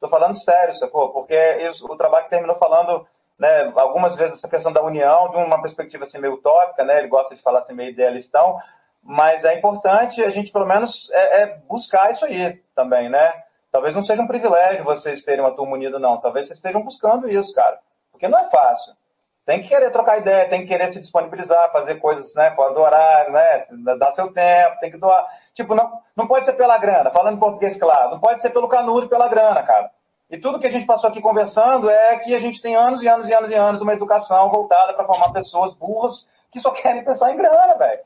Tô 0.00 0.08
falando 0.08 0.34
sério, 0.34 0.74
sacou? 0.74 1.10
Porque 1.12 1.36
o 1.82 1.96
trabalho 1.96 2.28
terminou 2.28 2.56
falando, 2.56 3.06
né, 3.38 3.70
algumas 3.76 4.16
vezes 4.16 4.38
essa 4.38 4.48
questão 4.48 4.72
da 4.72 4.82
união, 4.82 5.28
de 5.30 5.36
uma 5.36 5.60
perspectiva 5.60 6.04
assim 6.04 6.18
meio 6.18 6.34
utópica, 6.34 6.82
né, 6.82 6.98
ele 6.98 7.08
gosta 7.08 7.34
de 7.34 7.42
falar 7.42 7.58
assim 7.58 7.74
meio 7.74 7.90
idealistão, 7.90 8.58
mas 9.02 9.44
é 9.44 9.54
importante 9.54 10.22
a 10.22 10.30
gente, 10.30 10.50
pelo 10.50 10.66
menos, 10.66 11.10
é, 11.12 11.42
é 11.42 11.46
buscar 11.68 12.10
isso 12.10 12.24
aí 12.24 12.62
também, 12.74 13.08
né? 13.10 13.32
Talvez 13.70 13.94
não 13.94 14.02
seja 14.02 14.22
um 14.22 14.26
privilégio 14.26 14.84
vocês 14.84 15.22
terem 15.22 15.40
uma 15.40 15.54
turma 15.54 15.74
unida, 15.74 15.98
não. 15.98 16.18
Talvez 16.18 16.46
vocês 16.46 16.58
estejam 16.58 16.82
buscando 16.82 17.30
isso, 17.30 17.54
cara. 17.54 17.78
Porque 18.10 18.26
não 18.26 18.38
é 18.38 18.50
fácil. 18.50 18.94
Tem 19.50 19.62
que 19.62 19.68
querer 19.68 19.90
trocar 19.90 20.18
ideia, 20.18 20.48
tem 20.48 20.60
que 20.60 20.68
querer 20.68 20.92
se 20.92 21.00
disponibilizar, 21.00 21.72
fazer 21.72 21.96
coisas 21.96 22.32
né, 22.36 22.52
fora 22.52 22.72
do 22.72 22.80
horário, 22.80 23.32
né? 23.32 23.64
Dar 23.98 24.12
seu 24.12 24.32
tempo, 24.32 24.78
tem 24.78 24.92
que 24.92 24.96
doar. 24.96 25.26
Tipo, 25.52 25.74
não, 25.74 25.90
não 26.14 26.28
pode 26.28 26.46
ser 26.46 26.52
pela 26.52 26.78
grana, 26.78 27.10
falando 27.10 27.34
em 27.34 27.40
português 27.40 27.76
claro. 27.76 28.12
Não 28.12 28.20
pode 28.20 28.40
ser 28.40 28.50
pelo 28.50 28.68
canudo 28.68 29.06
e 29.06 29.08
pela 29.08 29.26
grana, 29.26 29.60
cara. 29.64 29.90
E 30.30 30.38
tudo 30.38 30.60
que 30.60 30.68
a 30.68 30.70
gente 30.70 30.86
passou 30.86 31.10
aqui 31.10 31.20
conversando 31.20 31.90
é 31.90 32.18
que 32.18 32.32
a 32.32 32.38
gente 32.38 32.62
tem 32.62 32.76
anos 32.76 33.02
e 33.02 33.08
anos 33.08 33.26
e 33.26 33.34
anos 33.34 33.50
e 33.50 33.54
anos 33.54 33.78
de 33.78 33.82
uma 33.82 33.92
educação 33.92 34.48
voltada 34.50 34.94
para 34.94 35.04
formar 35.04 35.32
pessoas 35.32 35.74
burras 35.74 36.28
que 36.52 36.60
só 36.60 36.70
querem 36.70 37.02
pensar 37.02 37.32
em 37.32 37.36
grana, 37.36 37.74
velho. 37.74 38.02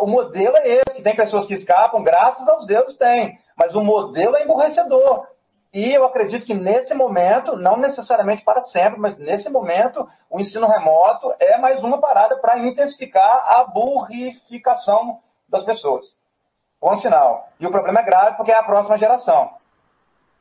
O 0.00 0.06
modelo 0.06 0.56
é 0.56 0.80
esse. 0.88 1.02
Tem 1.02 1.14
pessoas 1.14 1.44
que 1.44 1.52
escapam, 1.52 2.02
graças 2.02 2.48
aos 2.48 2.64
deuses 2.64 2.96
tem. 2.96 3.38
Mas 3.54 3.74
o 3.74 3.84
modelo 3.84 4.36
é 4.36 4.42
emburrecedor. 4.42 5.26
E 5.72 5.92
eu 5.92 6.04
acredito 6.04 6.46
que 6.46 6.54
nesse 6.54 6.94
momento, 6.94 7.56
não 7.56 7.76
necessariamente 7.76 8.42
para 8.42 8.62
sempre, 8.62 8.98
mas 8.98 9.16
nesse 9.16 9.50
momento, 9.50 10.08
o 10.30 10.40
ensino 10.40 10.66
remoto 10.66 11.34
é 11.38 11.58
mais 11.58 11.82
uma 11.84 11.98
parada 11.98 12.36
para 12.38 12.58
intensificar 12.58 13.42
a 13.44 13.64
burrificação 13.64 15.20
das 15.48 15.64
pessoas. 15.64 16.14
Ponto 16.80 17.02
final. 17.02 17.48
E 17.60 17.66
o 17.66 17.70
problema 17.70 18.00
é 18.00 18.04
grave 18.04 18.36
porque 18.36 18.52
é 18.52 18.56
a 18.56 18.62
próxima 18.62 18.96
geração. 18.96 19.50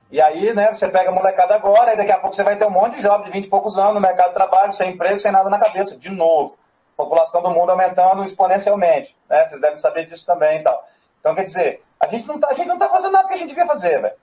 E 0.09 0.21
aí, 0.21 0.53
né, 0.53 0.73
você 0.73 0.87
pega 0.87 1.09
a 1.09 1.13
molecada 1.13 1.55
agora, 1.55 1.93
e 1.93 1.97
daqui 1.97 2.11
a 2.11 2.19
pouco 2.19 2.35
você 2.35 2.43
vai 2.43 2.55
ter 2.55 2.65
um 2.65 2.69
monte 2.69 2.95
de 2.95 3.01
jovens 3.01 3.25
de 3.25 3.31
20 3.31 3.45
e 3.45 3.49
poucos 3.49 3.77
anos 3.77 3.95
no 3.95 3.99
mercado 3.99 4.29
de 4.29 4.35
trabalho, 4.35 4.71
sem 4.71 4.93
emprego, 4.93 5.19
sem 5.19 5.31
nada 5.31 5.49
na 5.49 5.59
cabeça, 5.59 5.97
de 5.97 6.09
novo 6.09 6.57
população 6.97 7.43
do 7.43 7.51
mundo 7.51 7.69
aumentando 7.69 8.25
exponencialmente. 8.25 9.15
Né? 9.29 9.45
Vocês 9.45 9.61
devem 9.61 9.77
saber 9.77 10.07
disso 10.07 10.25
também 10.25 10.59
e 10.59 10.63
tal. 10.63 10.83
Então, 11.19 11.35
quer 11.35 11.43
dizer, 11.43 11.83
a 11.99 12.07
gente 12.07 12.25
não 12.27 12.35
está 12.35 12.47
tá 12.47 12.89
fazendo 12.89 13.11
nada 13.11 13.27
que 13.27 13.35
a 13.35 13.37
gente 13.37 13.49
devia 13.49 13.67
fazer, 13.67 14.01
velho. 14.01 14.15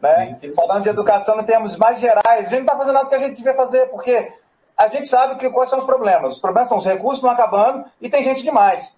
Né? 0.00 0.38
Falando 0.54 0.84
de 0.84 0.88
educação 0.90 1.40
em 1.40 1.44
termos 1.44 1.76
mais 1.76 1.98
gerais, 1.98 2.22
a 2.26 2.42
gente 2.42 2.52
não 2.52 2.60
está 2.60 2.76
fazendo 2.76 2.94
nada 2.94 3.08
que 3.08 3.14
a 3.14 3.18
gente 3.18 3.36
devia 3.36 3.54
fazer, 3.54 3.86
porque 3.86 4.32
a 4.76 4.88
gente 4.88 5.06
sabe 5.06 5.36
que, 5.36 5.50
quais 5.50 5.70
são 5.70 5.78
os 5.78 5.86
problemas. 5.86 6.34
Os 6.34 6.38
problemas 6.38 6.68
são 6.68 6.78
os 6.78 6.84
recursos 6.84 7.18
estão 7.18 7.30
acabando 7.30 7.84
e 8.00 8.10
tem 8.10 8.22
gente 8.22 8.42
demais. 8.42 8.94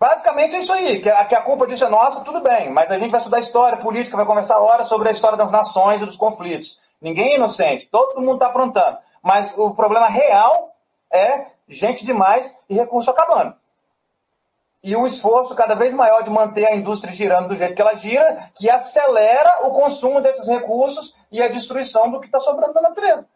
Basicamente 0.00 0.56
é 0.56 0.58
isso 0.58 0.72
aí, 0.72 1.00
que 1.00 1.08
a, 1.08 1.24
que 1.24 1.34
a 1.34 1.40
culpa 1.40 1.66
disso 1.66 1.84
é 1.84 1.88
nossa, 1.88 2.20
tudo 2.20 2.40
bem, 2.40 2.70
mas 2.70 2.90
a 2.90 2.98
gente 2.98 3.10
vai 3.10 3.20
estudar 3.20 3.40
história, 3.40 3.78
política, 3.78 4.16
vai 4.16 4.26
conversar 4.26 4.58
horas 4.58 4.88
sobre 4.88 5.08
a 5.08 5.12
história 5.12 5.38
das 5.38 5.50
nações 5.50 6.02
e 6.02 6.06
dos 6.06 6.16
conflitos. 6.16 6.78
Ninguém 7.00 7.32
é 7.32 7.36
inocente, 7.36 7.88
todo 7.90 8.20
mundo 8.20 8.34
está 8.34 8.46
aprontando. 8.46 8.98
Mas 9.22 9.54
o 9.56 9.70
problema 9.70 10.08
real 10.08 10.74
é 11.10 11.46
gente 11.68 12.04
demais 12.04 12.54
e 12.68 12.74
recurso 12.74 13.10
acabando. 13.10 13.54
E 14.84 14.94
um 14.94 15.06
esforço 15.06 15.54
cada 15.54 15.74
vez 15.74 15.94
maior 15.94 16.22
de 16.22 16.28
manter 16.28 16.70
a 16.70 16.76
indústria 16.76 17.10
girando 17.10 17.48
do 17.48 17.56
jeito 17.56 17.74
que 17.74 17.80
ela 17.80 17.96
gira, 17.96 18.50
que 18.54 18.68
acelera 18.68 19.66
o 19.66 19.70
consumo 19.70 20.20
desses 20.20 20.46
recursos 20.46 21.16
e 21.32 21.42
a 21.42 21.48
destruição 21.48 22.10
do 22.10 22.20
que 22.20 22.26
está 22.26 22.38
sobrando 22.38 22.74
da 22.74 22.82
natureza. 22.82 23.26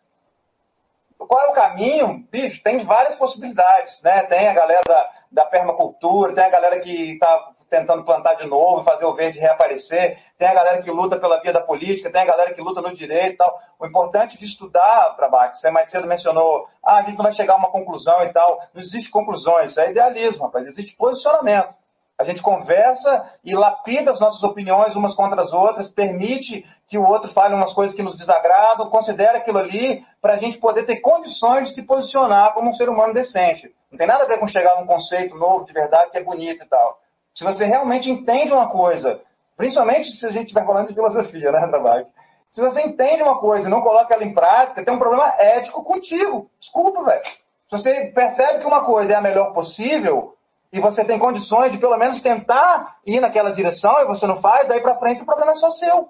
Qual 1.16 1.40
é 1.40 1.48
o 1.48 1.54
caminho? 1.54 2.22
Bicho, 2.30 2.62
tem 2.62 2.80
várias 2.80 3.16
possibilidades. 3.16 3.98
Né? 4.02 4.24
Tem 4.24 4.46
a 4.46 4.52
galera 4.52 4.82
da, 4.86 5.10
da 5.32 5.46
permacultura, 5.46 6.34
tem 6.34 6.44
a 6.44 6.50
galera 6.50 6.80
que 6.80 7.12
está 7.12 7.50
tentando 7.70 8.04
plantar 8.04 8.34
de 8.34 8.46
novo, 8.46 8.84
fazer 8.84 9.06
o 9.06 9.14
verde 9.14 9.38
reaparecer, 9.38 10.18
tem 10.38 10.46
a 10.46 10.54
galera 10.54 10.80
que 10.80 10.90
luta 10.90 11.18
pela 11.18 11.40
via 11.40 11.52
da 11.52 11.60
política, 11.60 12.10
tem 12.10 12.22
a 12.22 12.26
galera 12.26 12.54
que 12.54 12.60
luta 12.60 12.80
no 12.80 12.94
direito 12.94 13.34
e 13.34 13.36
tal. 13.36 13.60
O 13.76 13.84
importante 13.84 14.38
de 14.38 14.44
estudar, 14.44 15.16
Trabac, 15.16 15.58
você 15.58 15.68
mais 15.68 15.90
cedo 15.90 16.06
mencionou, 16.06 16.68
ah, 16.82 16.98
a 16.98 17.02
gente 17.02 17.16
não 17.16 17.24
vai 17.24 17.32
chegar 17.32 17.54
a 17.54 17.56
uma 17.56 17.70
conclusão 17.70 18.22
e 18.22 18.32
tal. 18.32 18.60
Não 18.72 18.80
existe 18.80 19.10
conclusões, 19.10 19.72
isso 19.72 19.80
é 19.80 19.90
idealismo, 19.90 20.44
rapaz, 20.44 20.68
existe 20.68 20.94
posicionamento. 20.94 21.74
A 22.16 22.24
gente 22.24 22.40
conversa 22.40 23.28
e 23.44 23.54
lapida 23.54 24.12
as 24.12 24.20
nossas 24.20 24.42
opiniões 24.42 24.94
umas 24.94 25.14
contra 25.14 25.40
as 25.42 25.52
outras, 25.52 25.88
permite 25.88 26.64
que 26.88 26.98
o 26.98 27.06
outro 27.06 27.28
fale 27.28 27.54
umas 27.54 27.72
coisas 27.72 27.94
que 27.94 28.02
nos 28.02 28.16
desagradam, 28.16 28.90
considera 28.90 29.38
aquilo 29.38 29.58
ali 29.58 30.04
para 30.20 30.34
a 30.34 30.36
gente 30.36 30.58
poder 30.58 30.84
ter 30.84 30.96
condições 30.96 31.68
de 31.68 31.74
se 31.74 31.82
posicionar 31.82 32.54
como 32.54 32.70
um 32.70 32.72
ser 32.72 32.88
humano 32.88 33.12
decente. 33.12 33.72
Não 33.90 33.98
tem 33.98 34.06
nada 34.06 34.24
a 34.24 34.26
ver 34.26 34.38
com 34.38 34.46
chegar 34.46 34.80
num 34.80 34.86
conceito 34.86 35.36
novo 35.36 35.64
de 35.64 35.72
verdade 35.72 36.10
que 36.10 36.18
é 36.18 36.22
bonito 36.22 36.64
e 36.64 36.66
tal. 36.66 37.00
Se 37.34 37.44
você 37.44 37.64
realmente 37.64 38.10
entende 38.10 38.52
uma 38.52 38.68
coisa, 38.68 39.20
principalmente 39.58 40.12
se 40.12 40.24
a 40.24 40.30
gente 40.30 40.46
estiver 40.46 40.64
falando 40.64 40.86
de 40.86 40.94
filosofia, 40.94 41.50
né, 41.50 41.66
Trabalho? 41.66 42.06
Se 42.50 42.60
você 42.60 42.80
entende 42.80 43.22
uma 43.22 43.38
coisa 43.38 43.68
e 43.68 43.70
não 43.70 43.82
coloca 43.82 44.14
ela 44.14 44.24
em 44.24 44.32
prática, 44.32 44.82
tem 44.82 44.94
um 44.94 44.98
problema 44.98 45.34
ético 45.38 45.82
contigo. 45.82 46.48
Desculpa, 46.58 47.02
velho. 47.02 47.22
Se 47.24 47.72
você 47.72 48.06
percebe 48.06 48.60
que 48.60 48.66
uma 48.66 48.84
coisa 48.84 49.12
é 49.12 49.16
a 49.16 49.20
melhor 49.20 49.52
possível 49.52 50.36
e 50.72 50.80
você 50.80 51.04
tem 51.04 51.18
condições 51.18 51.72
de 51.72 51.78
pelo 51.78 51.98
menos 51.98 52.20
tentar 52.20 52.98
ir 53.04 53.20
naquela 53.20 53.52
direção 53.52 54.00
e 54.00 54.06
você 54.06 54.26
não 54.26 54.36
faz, 54.36 54.68
daí 54.68 54.80
para 54.80 54.96
frente 54.96 55.20
o 55.20 55.26
problema 55.26 55.50
é 55.50 55.56
só 55.56 55.70
seu. 55.70 56.08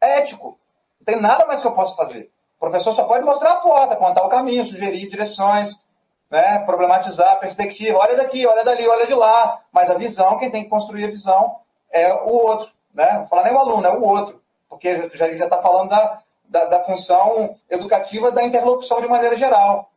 ético. 0.00 0.58
Não 1.00 1.04
tem 1.06 1.20
nada 1.20 1.46
mais 1.46 1.60
que 1.60 1.66
eu 1.66 1.72
possa 1.72 1.96
fazer. 1.96 2.30
O 2.56 2.60
professor 2.60 2.92
só 2.92 3.04
pode 3.04 3.24
mostrar 3.24 3.52
a 3.52 3.60
porta, 3.60 3.96
contar 3.96 4.24
o 4.24 4.28
caminho, 4.28 4.64
sugerir 4.64 5.08
direções, 5.08 5.70
né, 6.30 6.60
problematizar 6.60 7.32
a 7.32 7.36
perspectiva, 7.36 7.98
olha 7.98 8.16
daqui, 8.16 8.46
olha 8.46 8.64
dali, 8.64 8.86
olha 8.86 9.06
de 9.06 9.14
lá, 9.14 9.60
mas 9.72 9.90
a 9.90 9.94
visão, 9.94 10.38
quem 10.38 10.50
tem 10.50 10.64
que 10.64 10.70
construir 10.70 11.04
a 11.04 11.10
visão 11.10 11.56
é 11.90 12.12
o 12.14 12.28
outro, 12.28 12.70
né? 12.94 13.18
Não 13.18 13.26
falar 13.26 13.44
nem 13.44 13.54
o 13.54 13.58
aluno, 13.58 13.86
é 13.86 13.90
o 13.90 14.02
outro, 14.02 14.40
porque 14.68 15.10
já 15.14 15.26
está 15.26 15.60
falando 15.60 15.90
da, 15.90 16.22
da, 16.44 16.64
da, 16.66 16.84
função 16.84 17.56
educativa 17.70 18.30
da 18.30 18.42
interlocução 18.42 19.00
de 19.00 19.08
maneira 19.08 19.36
geral, 19.36 19.90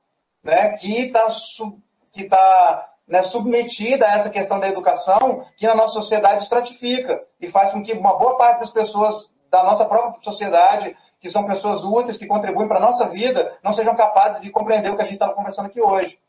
né? 0.44 0.78
Que 0.78 1.08
está 1.08 1.28
que 2.12 2.24
tá, 2.24 2.90
né, 3.08 3.24
submetida 3.24 4.08
a 4.08 4.16
essa 4.16 4.30
questão 4.30 4.60
da 4.60 4.70
educação 4.70 5.46
que 5.58 5.68
na 5.68 5.76
nossa 5.76 5.94
sociedade 5.96 6.44
estratifica 6.44 7.22
e 7.42 7.50
faz 7.50 7.72
com 7.72 7.84
que 7.84 7.92
uma 7.92 8.18
boa 8.18 8.38
parte 8.38 8.60
das 8.60 8.72
pessoas 8.72 9.30
da 9.52 9.64
nossa 9.64 9.86
própria 9.86 10.22
sociedade 10.22 10.96
que 11.20 11.30
são 11.30 11.46
pessoas 11.46 11.84
úteis, 11.84 12.18
que 12.18 12.28
contribuem 12.28 12.68
para 12.68 12.78
a 12.78 12.82
nossa 12.82 13.08
vida, 13.10 13.58
não 13.64 13.74
sejam 13.74 13.96
capazes 13.96 14.42
de 14.42 14.50
compreender 14.52 14.92
o 14.92 14.96
que 14.96 15.02
a 15.02 15.06
gente 15.06 15.16
estava 15.16 15.34
conversando 15.34 15.66
aqui 15.66 15.82
hoje. 15.82 16.20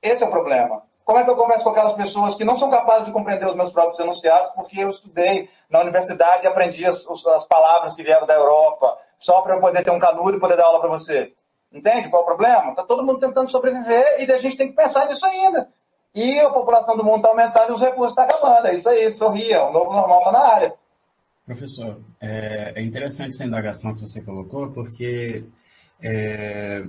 Esse 0.00 0.22
é 0.22 0.26
o 0.26 0.30
problema. 0.30 0.82
Como 1.06 1.20
é 1.20 1.24
que 1.24 1.30
eu 1.30 1.36
converso 1.36 1.62
com 1.62 1.70
aquelas 1.70 1.94
pessoas 1.94 2.34
que 2.34 2.44
não 2.44 2.58
são 2.58 2.68
capazes 2.68 3.06
de 3.06 3.12
compreender 3.12 3.46
os 3.46 3.54
meus 3.54 3.70
próprios 3.70 4.00
enunciados 4.00 4.50
porque 4.56 4.80
eu 4.80 4.90
estudei 4.90 5.48
na 5.70 5.80
universidade 5.80 6.42
e 6.42 6.48
aprendi 6.48 6.84
as, 6.84 7.06
as 7.08 7.46
palavras 7.46 7.94
que 7.94 8.02
vieram 8.02 8.26
da 8.26 8.34
Europa 8.34 8.98
só 9.20 9.40
para 9.40 9.54
eu 9.54 9.60
poder 9.60 9.84
ter 9.84 9.92
um 9.92 10.00
canudo 10.00 10.36
e 10.36 10.40
poder 10.40 10.56
dar 10.56 10.64
aula 10.64 10.80
para 10.80 10.88
você? 10.88 11.32
Entende 11.72 12.08
qual 12.08 12.22
é 12.22 12.24
o 12.24 12.26
problema? 12.26 12.70
Está 12.70 12.82
todo 12.82 13.04
mundo 13.04 13.20
tentando 13.20 13.52
sobreviver 13.52 14.16
e 14.18 14.32
a 14.32 14.38
gente 14.38 14.56
tem 14.56 14.68
que 14.68 14.74
pensar 14.74 15.06
nisso 15.06 15.24
ainda. 15.24 15.68
E 16.12 16.40
a 16.40 16.50
população 16.50 16.96
do 16.96 17.04
mundo 17.04 17.18
está 17.18 17.28
aumentando 17.28 17.70
e 17.70 17.74
os 17.74 17.80
recursos 17.80 18.10
estão 18.10 18.26
tá 18.26 18.34
acabando. 18.34 18.66
É 18.66 18.74
isso 18.74 18.88
aí, 18.88 19.08
sorria. 19.12 19.64
O 19.64 19.72
novo 19.72 19.92
normal 19.92 20.18
está 20.18 20.32
na 20.32 20.40
área. 20.40 20.74
Professor, 21.46 22.00
é, 22.20 22.72
é 22.74 22.82
interessante 22.82 23.28
essa 23.28 23.44
indagação 23.44 23.94
que 23.94 24.00
você 24.00 24.20
colocou, 24.20 24.72
porque 24.72 25.44
É, 26.02 26.82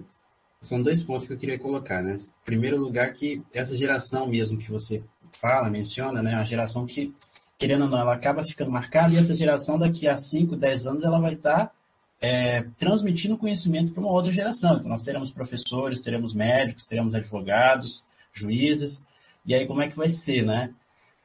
são 0.62 0.82
dois 0.82 1.04
pontos 1.04 1.26
que 1.26 1.34
eu 1.34 1.38
queria 1.38 1.60
colocar, 1.60 2.02
né? 2.02 2.18
Primeiro 2.44 2.78
lugar, 2.78 3.14
que 3.14 3.42
essa 3.54 3.78
geração 3.78 4.28
mesmo 4.28 4.58
que 4.58 4.72
você 4.72 5.04
fala, 5.34 5.70
menciona, 5.70 6.22
né? 6.22 6.36
A 6.36 6.44
geração 6.44 6.86
que, 6.86 7.14
querendo 7.58 7.84
ou 7.84 7.90
não, 7.90 8.00
ela 8.00 8.14
acaba 8.14 8.44
ficando 8.44 8.72
marcada 8.72 9.14
e 9.14 9.18
essa 9.18 9.36
geração 9.36 9.78
daqui 9.78 10.08
a 10.08 10.18
5, 10.18 10.56
10 10.56 10.88
anos 10.88 11.04
ela 11.04 11.20
vai 11.20 11.34
estar 11.34 11.68
tá, 11.68 11.72
é, 12.20 12.64
transmitindo 12.78 13.38
conhecimento 13.38 13.94
para 13.94 14.02
uma 14.02 14.12
outra 14.12 14.32
geração. 14.32 14.78
Então, 14.78 14.90
nós 14.90 15.04
teremos 15.04 15.32
professores, 15.32 16.02
teremos 16.02 16.34
médicos, 16.34 16.88
teremos 16.88 17.14
advogados, 17.14 18.04
juízes, 18.34 19.06
e 19.46 19.54
aí 19.54 19.66
como 19.66 19.82
é 19.82 19.88
que 19.88 19.98
vai 19.98 20.10
ser, 20.10 20.44
né? 20.44 20.74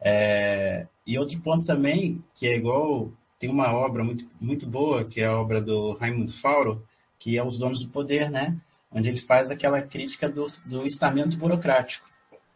É, 0.00 0.86
e 1.06 1.18
outro 1.18 1.40
ponto 1.40 1.64
também, 1.64 2.22
que 2.34 2.46
é 2.46 2.56
igual, 2.56 3.10
tem 3.38 3.50
uma 3.50 3.72
obra 3.72 4.04
muito, 4.04 4.28
muito 4.40 4.66
boa, 4.66 5.04
que 5.04 5.20
é 5.20 5.26
a 5.26 5.36
obra 5.36 5.60
do 5.60 5.92
Raimundo 5.94 6.32
Fauro, 6.32 6.84
que 7.18 7.36
é 7.36 7.42
Os 7.42 7.58
Donos 7.58 7.80
do 7.82 7.88
Poder, 7.88 8.30
né? 8.30 8.56
Onde 8.94 9.08
ele 9.08 9.20
faz 9.20 9.50
aquela 9.50 9.80
crítica 9.80 10.28
do, 10.28 10.44
do 10.66 10.86
estamento 10.86 11.36
burocrático, 11.36 12.08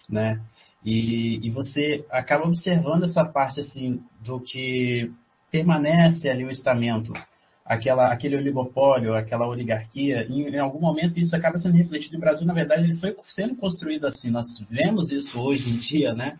né? 0.09 0.41
E, 0.84 1.45
e 1.45 1.51
você 1.51 2.05
acaba 2.11 2.45
observando 2.45 3.05
essa 3.05 3.24
parte, 3.24 3.61
assim, 3.61 4.01
do 4.20 4.39
que 4.39 5.11
permanece 5.51 6.28
ali 6.28 6.45
o 6.45 6.51
estamento, 6.51 7.12
aquela, 7.64 8.12
aquele 8.12 8.37
oligopólio, 8.37 9.14
aquela 9.14 9.49
oligarquia, 9.49 10.26
em, 10.30 10.43
em, 10.49 10.59
algum 10.59 10.80
momento 10.80 11.18
isso 11.18 11.34
acaba 11.34 11.59
sendo 11.59 11.76
refletido 11.76 12.14
no 12.14 12.20
Brasil, 12.20 12.47
na 12.47 12.55
verdade 12.55 12.84
ele 12.84 12.95
foi 12.95 13.16
sendo 13.24 13.57
construído 13.57 14.07
assim, 14.07 14.30
nós 14.30 14.61
vemos 14.70 15.11
isso 15.11 15.41
hoje 15.41 15.70
em 15.70 15.76
dia, 15.76 16.14
né? 16.14 16.34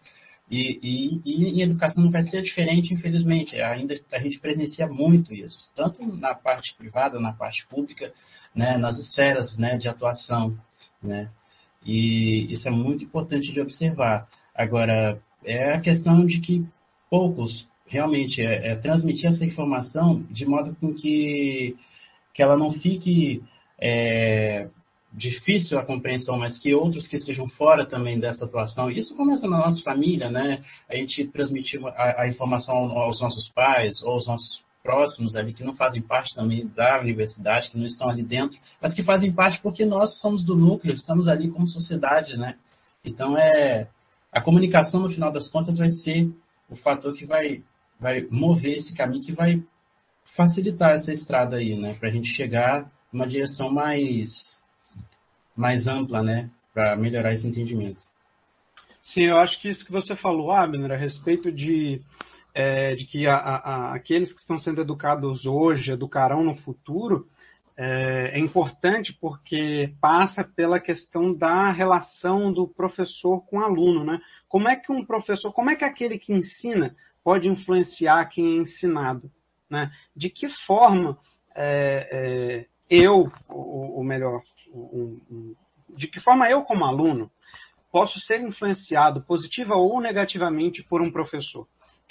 E, 0.49 0.79
e, 0.83 1.23
e 1.25 1.49
em 1.49 1.63
educação 1.63 2.05
não 2.05 2.11
vai 2.11 2.23
ser 2.23 2.41
diferente, 2.41 2.95
infelizmente, 2.95 3.61
ainda 3.61 4.01
a 4.13 4.21
gente 4.21 4.39
presencia 4.39 4.87
muito 4.87 5.35
isso, 5.35 5.71
tanto 5.75 6.07
na 6.07 6.35
parte 6.35 6.75
privada, 6.75 7.19
na 7.19 7.33
parte 7.33 7.67
pública, 7.67 8.13
né, 8.55 8.77
nas 8.79 8.97
esferas 8.97 9.59
né, 9.59 9.77
de 9.77 9.89
atuação, 9.89 10.57
né? 11.03 11.29
E 11.85 12.51
isso 12.51 12.67
é 12.69 12.71
muito 12.71 13.05
importante 13.05 13.53
de 13.53 13.61
observar. 13.61 14.29
Agora, 14.55 15.21
é 15.45 15.73
a 15.75 15.81
questão 15.81 16.25
de 16.27 16.41
que 16.41 16.67
poucos 17.09 17.69
realmente 17.87 18.43
é, 18.43 18.73
é, 18.73 18.77
transmitir 18.77 19.29
essa 19.29 19.45
informação 19.45 20.25
de 20.29 20.45
modo 20.45 20.77
com 20.81 20.93
que, 20.93 21.77
que 22.35 22.43
ela 22.43 22.57
não 22.57 22.73
fique 22.73 23.43
é, 23.79 24.69
difícil 25.17 25.79
a 25.79 25.85
compreensão, 25.85 26.39
mas 26.39 26.59
que 26.59 26.75
outros 26.75 27.09
que 27.09 27.17
estejam 27.17 27.49
fora 27.49 27.87
também 27.87 28.21
dessa 28.21 28.45
atuação, 28.45 28.91
isso 28.91 29.17
começa 29.17 29.49
na 29.49 29.57
nossa 29.57 29.81
família, 29.83 30.31
né? 30.31 30.63
A 30.87 30.95
gente 30.95 31.27
transmitir 31.27 31.81
a, 31.87 32.23
a 32.23 32.29
informação 32.29 32.77
aos 32.77 33.23
nossos 33.23 33.49
pais 33.49 34.03
ou 34.03 34.13
aos 34.13 34.27
nossos 34.27 34.65
próximos 34.83 35.35
ali 35.35 35.53
que 35.53 35.65
não 35.65 35.75
fazem 35.75 36.03
parte 36.03 36.35
também 36.35 36.67
da 36.67 37.01
universidade, 37.01 37.71
que 37.71 37.79
não 37.79 37.87
estão 37.87 38.09
ali 38.09 38.23
dentro, 38.23 38.61
mas 38.81 38.93
que 38.95 39.03
fazem 39.03 39.33
parte 39.33 39.59
porque 39.61 39.85
nós 39.87 40.21
somos 40.21 40.45
do 40.45 40.55
núcleo, 40.55 40.95
estamos 40.95 41.27
ali 41.29 41.49
como 41.49 41.67
sociedade, 41.67 42.37
né? 42.37 42.57
Então 43.03 43.39
é 43.39 43.89
a 44.31 44.41
comunicação 44.41 45.01
no 45.01 45.09
final 45.09 45.33
das 45.33 45.49
contas 45.49 45.79
vai 45.79 45.89
ser 45.89 46.31
o 46.69 46.77
fator 46.77 47.15
que 47.15 47.25
vai 47.25 47.65
vai 47.99 48.27
mover 48.31 48.75
esse 48.75 48.95
caminho 48.95 49.25
que 49.25 49.33
vai 49.33 49.63
facilitar 50.25 50.91
essa 50.91 51.11
estrada 51.11 51.57
aí, 51.57 51.75
né? 51.75 51.95
Para 51.95 52.11
a 52.11 52.13
gente 52.13 52.29
chegar 52.29 52.93
numa 53.11 53.27
direção 53.27 53.71
mais, 53.71 54.63
mais 55.57 55.89
ampla, 55.89 56.23
né? 56.23 56.51
Para 56.75 56.95
melhorar 56.97 57.33
esse 57.33 57.49
entendimento. 57.49 58.05
Sim, 59.01 59.23
eu 59.23 59.39
acho 59.39 59.61
que 59.61 59.69
isso 59.69 59.85
que 59.85 59.93
você 59.93 60.15
falou, 60.15 60.51
Abner, 60.51 60.91
a 60.91 60.97
respeito 60.97 61.51
de, 61.51 62.03
é, 62.53 62.95
de 62.95 63.07
que 63.07 63.27
a, 63.27 63.37
a, 63.37 63.95
aqueles 63.95 64.33
que 64.33 64.41
estão 64.41 64.59
sendo 64.59 64.81
educados 64.81 65.47
hoje 65.47 65.93
educarão 65.93 66.45
no 66.45 66.55
futuro, 66.55 67.29
é, 67.77 68.33
é, 68.35 68.39
importante 68.39 69.13
porque 69.13 69.95
passa 70.01 70.43
pela 70.43 70.81
questão 70.81 71.33
da 71.33 71.71
relação 71.71 72.53
do 72.53 72.67
professor 72.67 73.41
com 73.47 73.59
o 73.59 73.65
aluno, 73.65 74.05
né? 74.05 74.21
Como 74.49 74.69
é 74.69 74.77
que 74.77 74.91
um 74.91 75.05
professor, 75.05 75.53
como 75.53 75.71
é 75.71 75.77
que 75.77 75.85
aquele 75.85 76.19
que 76.19 76.33
ensina 76.33 76.97
pode 77.27 77.49
influenciar 77.49 78.25
quem 78.27 78.59
é 78.59 78.63
ensinado. 78.63 79.29
Né? 79.69 79.91
De 80.15 80.31
que 80.31 80.49
forma 80.49 81.19
é, 81.57 82.09
é, 82.13 82.67
eu, 82.89 83.33
ou, 83.49 83.97
ou 83.97 84.05
melhor, 84.05 84.43
um, 84.77 85.21
um, 85.31 85.55
de 85.91 86.07
que 86.07 86.21
forma 86.21 86.51
eu 86.51 86.63
como 86.63 86.85
aluno 86.85 87.31
posso 87.91 88.21
ser 88.21 88.41
influenciado 88.41 89.23
positiva 89.23 89.75
ou 89.75 90.01
negativamente 90.01 90.83
por 90.83 91.01
um 91.01 91.11
professor? 91.11 91.67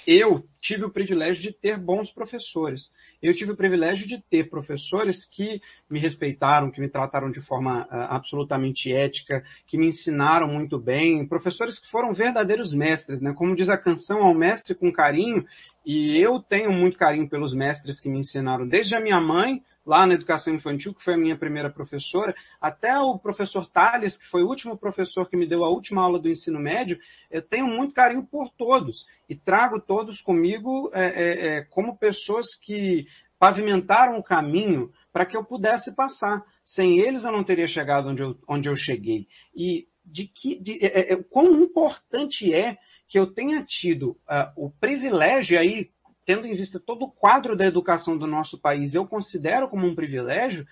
Eu 0.06 0.46
tive 0.60 0.84
o 0.84 0.90
privilégio 0.90 1.42
de 1.42 1.52
ter 1.52 1.78
bons 1.78 2.12
professores. 2.12 2.92
Eu 3.20 3.34
tive 3.34 3.52
o 3.52 3.56
privilégio 3.56 4.06
de 4.06 4.20
ter 4.20 4.48
professores 4.48 5.24
que 5.24 5.60
me 5.90 5.98
respeitaram, 5.98 6.70
que 6.70 6.80
me 6.80 6.88
trataram 6.88 7.30
de 7.30 7.40
forma 7.40 7.84
uh, 7.86 7.88
absolutamente 8.10 8.92
ética, 8.92 9.44
que 9.66 9.76
me 9.76 9.86
ensinaram 9.86 10.46
muito 10.46 10.78
bem, 10.78 11.26
professores 11.26 11.78
que 11.78 11.88
foram 11.88 12.12
verdadeiros 12.12 12.72
mestres, 12.72 13.20
né? 13.20 13.32
Como 13.32 13.56
diz 13.56 13.68
a 13.68 13.78
canção, 13.78 14.22
ao 14.22 14.34
mestre 14.34 14.74
com 14.74 14.92
carinho, 14.92 15.44
e 15.84 16.16
eu 16.18 16.40
tenho 16.40 16.70
muito 16.72 16.98
carinho 16.98 17.28
pelos 17.28 17.54
mestres 17.54 17.98
que 17.98 18.08
me 18.08 18.18
ensinaram, 18.18 18.66
desde 18.66 18.94
a 18.94 19.00
minha 19.00 19.20
mãe, 19.20 19.62
lá 19.86 20.04
na 20.04 20.14
educação 20.14 20.52
infantil, 20.52 20.92
que 20.92 21.02
foi 21.02 21.14
a 21.14 21.18
minha 21.18 21.38
primeira 21.38 21.70
professora, 21.70 22.34
até 22.60 22.98
o 22.98 23.16
professor 23.18 23.70
Tales, 23.70 24.18
que 24.18 24.26
foi 24.26 24.42
o 24.42 24.48
último 24.48 24.76
professor 24.76 25.30
que 25.30 25.36
me 25.36 25.46
deu 25.46 25.64
a 25.64 25.70
última 25.70 26.02
aula 26.02 26.18
do 26.18 26.28
ensino 26.28 26.58
médio, 26.58 26.98
eu 27.30 27.40
tenho 27.40 27.68
muito 27.68 27.94
carinho 27.94 28.24
por 28.24 28.50
todos 28.50 29.06
e 29.28 29.36
trago 29.36 29.80
todos 29.80 30.20
comigo 30.20 30.90
é, 30.92 31.06
é, 31.06 31.46
é, 31.46 31.60
como 31.62 31.96
pessoas 31.96 32.54
que 32.54 33.06
pavimentaram 33.38 34.18
o 34.18 34.24
caminho 34.24 34.92
para 35.12 35.24
que 35.24 35.36
eu 35.36 35.44
pudesse 35.44 35.94
passar. 35.94 36.42
Sem 36.64 36.98
eles 36.98 37.24
eu 37.24 37.30
não 37.30 37.44
teria 37.44 37.68
chegado 37.68 38.08
onde 38.08 38.22
eu, 38.22 38.36
onde 38.48 38.68
eu 38.68 38.74
cheguei. 38.74 39.28
E 39.54 39.86
de 40.04 40.26
que, 40.26 40.58
de, 40.58 40.84
é, 40.84 41.12
é, 41.12 41.16
quão 41.16 41.62
importante 41.62 42.52
é 42.52 42.76
que 43.08 43.18
eu 43.18 43.26
tenha 43.26 43.62
tido 43.62 44.10
uh, 44.28 44.50
o 44.56 44.70
privilégio 44.70 45.58
aí 45.58 45.90
tendo 46.26 46.46
em 46.46 46.54
vista 46.54 46.80
todo 46.80 47.04
o 47.04 47.10
quadro 47.10 47.56
da 47.56 47.64
educação 47.64 48.18
do 48.18 48.26
nosso 48.26 48.58
país, 48.58 48.92
eu 48.92 49.06
considero 49.06 49.68
como 49.68 49.86
um 49.86 49.94
privilégio 49.94 50.66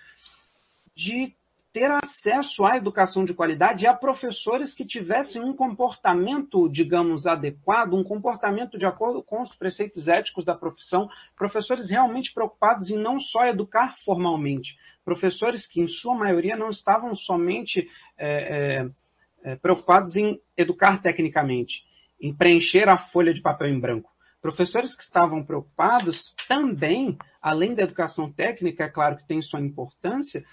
de 0.93 1.33
ter 1.71 1.89
acesso 1.91 2.63
à 2.65 2.77
educação 2.77 3.25
de 3.25 3.33
qualidade 3.33 3.83
e 3.83 3.87
a 3.87 3.93
professores 3.93 4.73
que 4.73 4.85
tivessem 4.85 5.41
um 5.41 5.53
comportamento, 5.53 6.69
digamos, 6.69 7.25
adequado, 7.25 7.95
um 7.95 8.03
comportamento 8.03 8.77
de 8.77 8.85
acordo 8.85 9.23
com 9.23 9.41
os 9.41 9.55
preceitos 9.55 10.07
éticos 10.07 10.45
da 10.45 10.55
profissão, 10.55 11.09
professores 11.35 11.89
realmente 11.89 12.33
preocupados 12.33 12.89
em 12.89 12.97
não 12.97 13.19
só 13.19 13.45
educar 13.45 13.95
formalmente, 13.97 14.77
professores 15.03 15.67
que, 15.67 15.81
em 15.81 15.87
sua 15.87 16.15
maioria, 16.15 16.55
não 16.55 16.69
estavam 16.69 17.13
somente 17.13 17.89
é, 18.17 18.85
é, 19.43 19.51
é 19.51 19.55
preocupados 19.57 20.15
em 20.15 20.39
educar 20.55 21.01
tecnicamente, 21.01 21.85
em 22.21 22.33
preencher 22.33 22.87
a 22.87 22.97
folha 22.97 23.33
de 23.33 23.41
papel 23.41 23.67
em 23.67 23.79
branco, 23.79 24.14
Professores 24.45 24.95
que 24.95 25.01
estavam 25.01 25.43
preocupados 25.43 26.35
também, 26.47 27.17
além 27.41 27.73
da 27.73 27.81
educação 27.81 28.31
técnica, 28.31 28.83
é 28.83 28.87
claro 28.87 29.17
que 29.17 29.25
tem 29.25 29.41
sua 29.41 29.59
importância, 29.59 30.45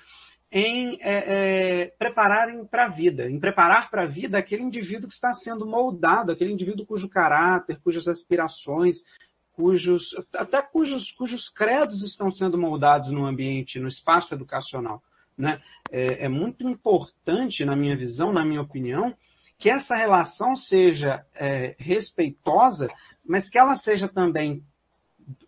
em 0.50 0.96
é, 1.02 1.82
é, 1.82 1.86
prepararem 1.98 2.64
para 2.64 2.86
a 2.86 2.88
vida, 2.88 3.30
em 3.30 3.38
preparar 3.38 3.90
para 3.90 4.04
a 4.04 4.06
vida 4.06 4.38
aquele 4.38 4.62
indivíduo 4.62 5.08
que 5.08 5.14
está 5.14 5.34
sendo 5.34 5.66
moldado, 5.66 6.32
aquele 6.32 6.54
indivíduo 6.54 6.86
cujo 6.86 7.06
caráter, 7.06 7.78
cujas 7.84 8.08
aspirações, 8.08 9.04
cujos, 9.52 10.14
até 10.34 10.62
cujos, 10.62 11.12
cujos 11.12 11.50
credos 11.50 12.02
estão 12.02 12.30
sendo 12.30 12.56
moldados 12.56 13.10
no 13.10 13.26
ambiente, 13.26 13.78
no 13.78 13.88
espaço 13.88 14.32
educacional. 14.32 15.02
Né? 15.36 15.60
É, 15.90 16.24
é 16.24 16.28
muito 16.30 16.66
importante, 16.66 17.62
na 17.62 17.76
minha 17.76 17.94
visão, 17.94 18.32
na 18.32 18.42
minha 18.42 18.62
opinião, 18.62 19.14
que 19.58 19.70
essa 19.70 19.94
relação 19.94 20.56
seja 20.56 21.24
é, 21.34 21.76
respeitosa 21.78 22.88
mas 23.24 23.48
que 23.48 23.58
ela 23.58 23.74
seja 23.74 24.08
também 24.08 24.64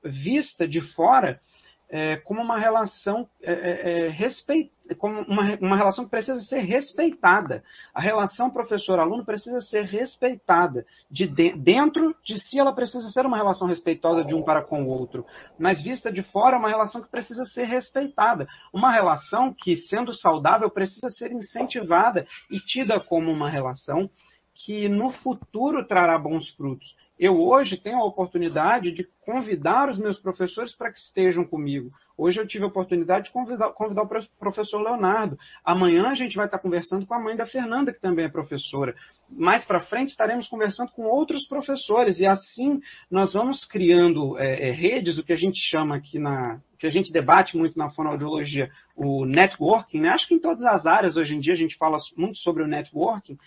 vista 0.02 0.66
de 0.66 0.80
fora 0.80 1.40
é, 1.88 2.16
como 2.16 2.40
uma 2.40 2.58
relação 2.58 3.28
é, 3.42 3.52
é, 3.52 4.06
é 4.06 4.08
respeito, 4.08 4.72
como 4.98 5.20
uma, 5.22 5.56
uma 5.60 5.76
relação 5.76 6.04
que 6.04 6.10
precisa 6.10 6.40
ser 6.40 6.60
respeitada. 6.60 7.62
A 7.92 8.00
relação 8.00 8.50
professor-aluno 8.50 9.24
precisa 9.24 9.60
ser 9.60 9.84
respeitada. 9.84 10.84
De, 11.10 11.26
de 11.26 11.52
dentro 11.52 12.14
de 12.24 12.38
si, 12.38 12.58
ela 12.58 12.74
precisa 12.74 13.08
ser 13.08 13.24
uma 13.24 13.36
relação 13.36 13.68
respeitosa 13.68 14.24
de 14.24 14.34
um 14.34 14.42
para 14.42 14.62
com 14.62 14.82
o 14.82 14.88
outro, 14.88 15.24
mas 15.58 15.80
vista 15.80 16.10
de 16.10 16.22
fora, 16.22 16.56
é 16.56 16.58
uma 16.58 16.68
relação 16.68 17.00
que 17.00 17.08
precisa 17.08 17.44
ser 17.44 17.64
respeitada. 17.64 18.48
Uma 18.72 18.90
relação 18.90 19.54
que, 19.54 19.76
sendo 19.76 20.12
saudável, 20.12 20.68
precisa 20.68 21.08
ser 21.08 21.32
incentivada 21.32 22.26
e 22.50 22.58
tida 22.58 22.98
como 22.98 23.30
uma 23.30 23.48
relação 23.48 24.10
que 24.54 24.88
no 24.88 25.10
futuro 25.10 25.84
trará 25.84 26.16
bons 26.18 26.48
frutos. 26.48 26.96
Eu 27.18 27.40
hoje 27.40 27.76
tenho 27.76 27.98
a 27.98 28.04
oportunidade 28.04 28.90
de 28.90 29.08
convidar 29.20 29.88
os 29.88 29.98
meus 29.98 30.18
professores 30.18 30.74
para 30.74 30.90
que 30.90 30.98
estejam 30.98 31.44
comigo. 31.44 31.92
Hoje 32.16 32.40
eu 32.40 32.46
tive 32.46 32.64
a 32.64 32.68
oportunidade 32.68 33.26
de 33.26 33.30
convidar, 33.32 33.70
convidar 33.70 34.02
o 34.02 34.08
professor 34.38 34.80
Leonardo. 34.80 35.38
Amanhã 35.64 36.08
a 36.08 36.14
gente 36.14 36.36
vai 36.36 36.46
estar 36.46 36.58
conversando 36.58 37.06
com 37.06 37.14
a 37.14 37.18
mãe 37.18 37.36
da 37.36 37.46
Fernanda, 37.46 37.92
que 37.92 38.00
também 38.00 38.24
é 38.24 38.28
professora. 38.28 38.94
Mais 39.28 39.64
para 39.64 39.80
frente 39.80 40.08
estaremos 40.08 40.48
conversando 40.48 40.90
com 40.90 41.04
outros 41.04 41.46
professores 41.46 42.20
e 42.20 42.26
assim 42.26 42.80
nós 43.10 43.32
vamos 43.32 43.64
criando 43.64 44.38
é, 44.38 44.68
é, 44.68 44.70
redes, 44.72 45.18
o 45.18 45.24
que 45.24 45.32
a 45.32 45.38
gente 45.38 45.58
chama 45.58 45.96
aqui 45.96 46.18
na, 46.18 46.60
que 46.78 46.86
a 46.86 46.90
gente 46.90 47.12
debate 47.12 47.56
muito 47.56 47.78
na 47.78 47.90
fonoaudiologia, 47.90 48.70
o 48.94 49.24
networking, 49.24 50.00
né? 50.00 50.10
acho 50.10 50.28
que 50.28 50.34
em 50.34 50.38
todas 50.38 50.64
as 50.64 50.84
áreas 50.84 51.16
hoje 51.16 51.34
em 51.34 51.40
dia 51.40 51.54
a 51.54 51.56
gente 51.56 51.76
fala 51.76 51.96
muito 52.16 52.38
sobre 52.38 52.62
o 52.62 52.66
networking, 52.66 53.38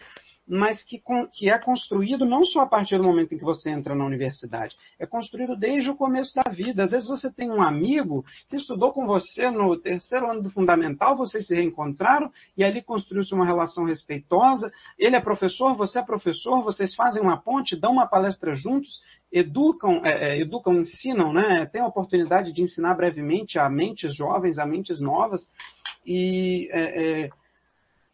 mas 0.48 0.82
que, 0.82 1.02
que 1.34 1.50
é 1.50 1.60
construído 1.60 2.26
não 2.26 2.46
só 2.46 2.62
a 2.62 2.66
partir 2.66 2.98
do 2.98 3.04
momento 3.04 3.34
em 3.34 3.38
que 3.38 3.44
você 3.44 3.70
entra 3.70 3.94
na 3.94 4.06
universidade, 4.06 4.78
é 4.98 5.06
construído 5.06 5.56
desde 5.56 5.90
o 5.90 5.96
começo 5.96 6.36
da 6.36 6.50
vida. 6.50 6.84
Às 6.84 6.92
vezes 6.92 7.08
você 7.08 7.30
tem 7.30 7.52
um 7.52 7.62
amigo 7.62 8.24
que 8.48 8.56
estudou 8.56 8.94
com 8.94 9.06
você 9.06 9.52
no 9.52 9.76
terceiro 9.76 10.30
ano 10.32 10.42
do 10.42 10.50
fundamental, 10.50 11.18
vocês 11.18 11.48
se 11.48 11.56
reencontraram 11.56 12.32
e 12.56 12.64
ali 12.64 12.82
construiu-se 12.82 13.34
uma 13.34 13.46
relação 13.46 13.84
respeitosa. 13.84 14.72
Ele 14.98 15.16
é 15.16 15.20
professor, 15.20 15.76
você 15.76 16.00
é 16.00 16.04
professor, 16.04 16.62
vocês 16.62 16.96
fazem 16.96 17.22
uma 17.22 17.38
ponte, 17.38 17.76
dão 17.76 17.92
uma 17.92 18.08
palestra 18.08 18.56
juntos, 18.56 19.02
educam, 19.32 20.02
é, 20.06 20.30
é, 20.30 20.40
educam, 20.40 20.76
ensinam, 20.76 21.34
né? 21.34 21.66
Tem 21.66 21.82
a 21.82 21.88
oportunidade 21.88 22.54
de 22.54 22.64
ensinar 22.64 22.94
brevemente 22.94 23.60
a 23.60 23.70
mentes 23.70 24.16
jovens, 24.16 24.58
a 24.58 24.66
mentes 24.66 25.02
novas 25.02 25.50
e 26.06 26.70
é, 26.72 27.24
é 27.26 27.30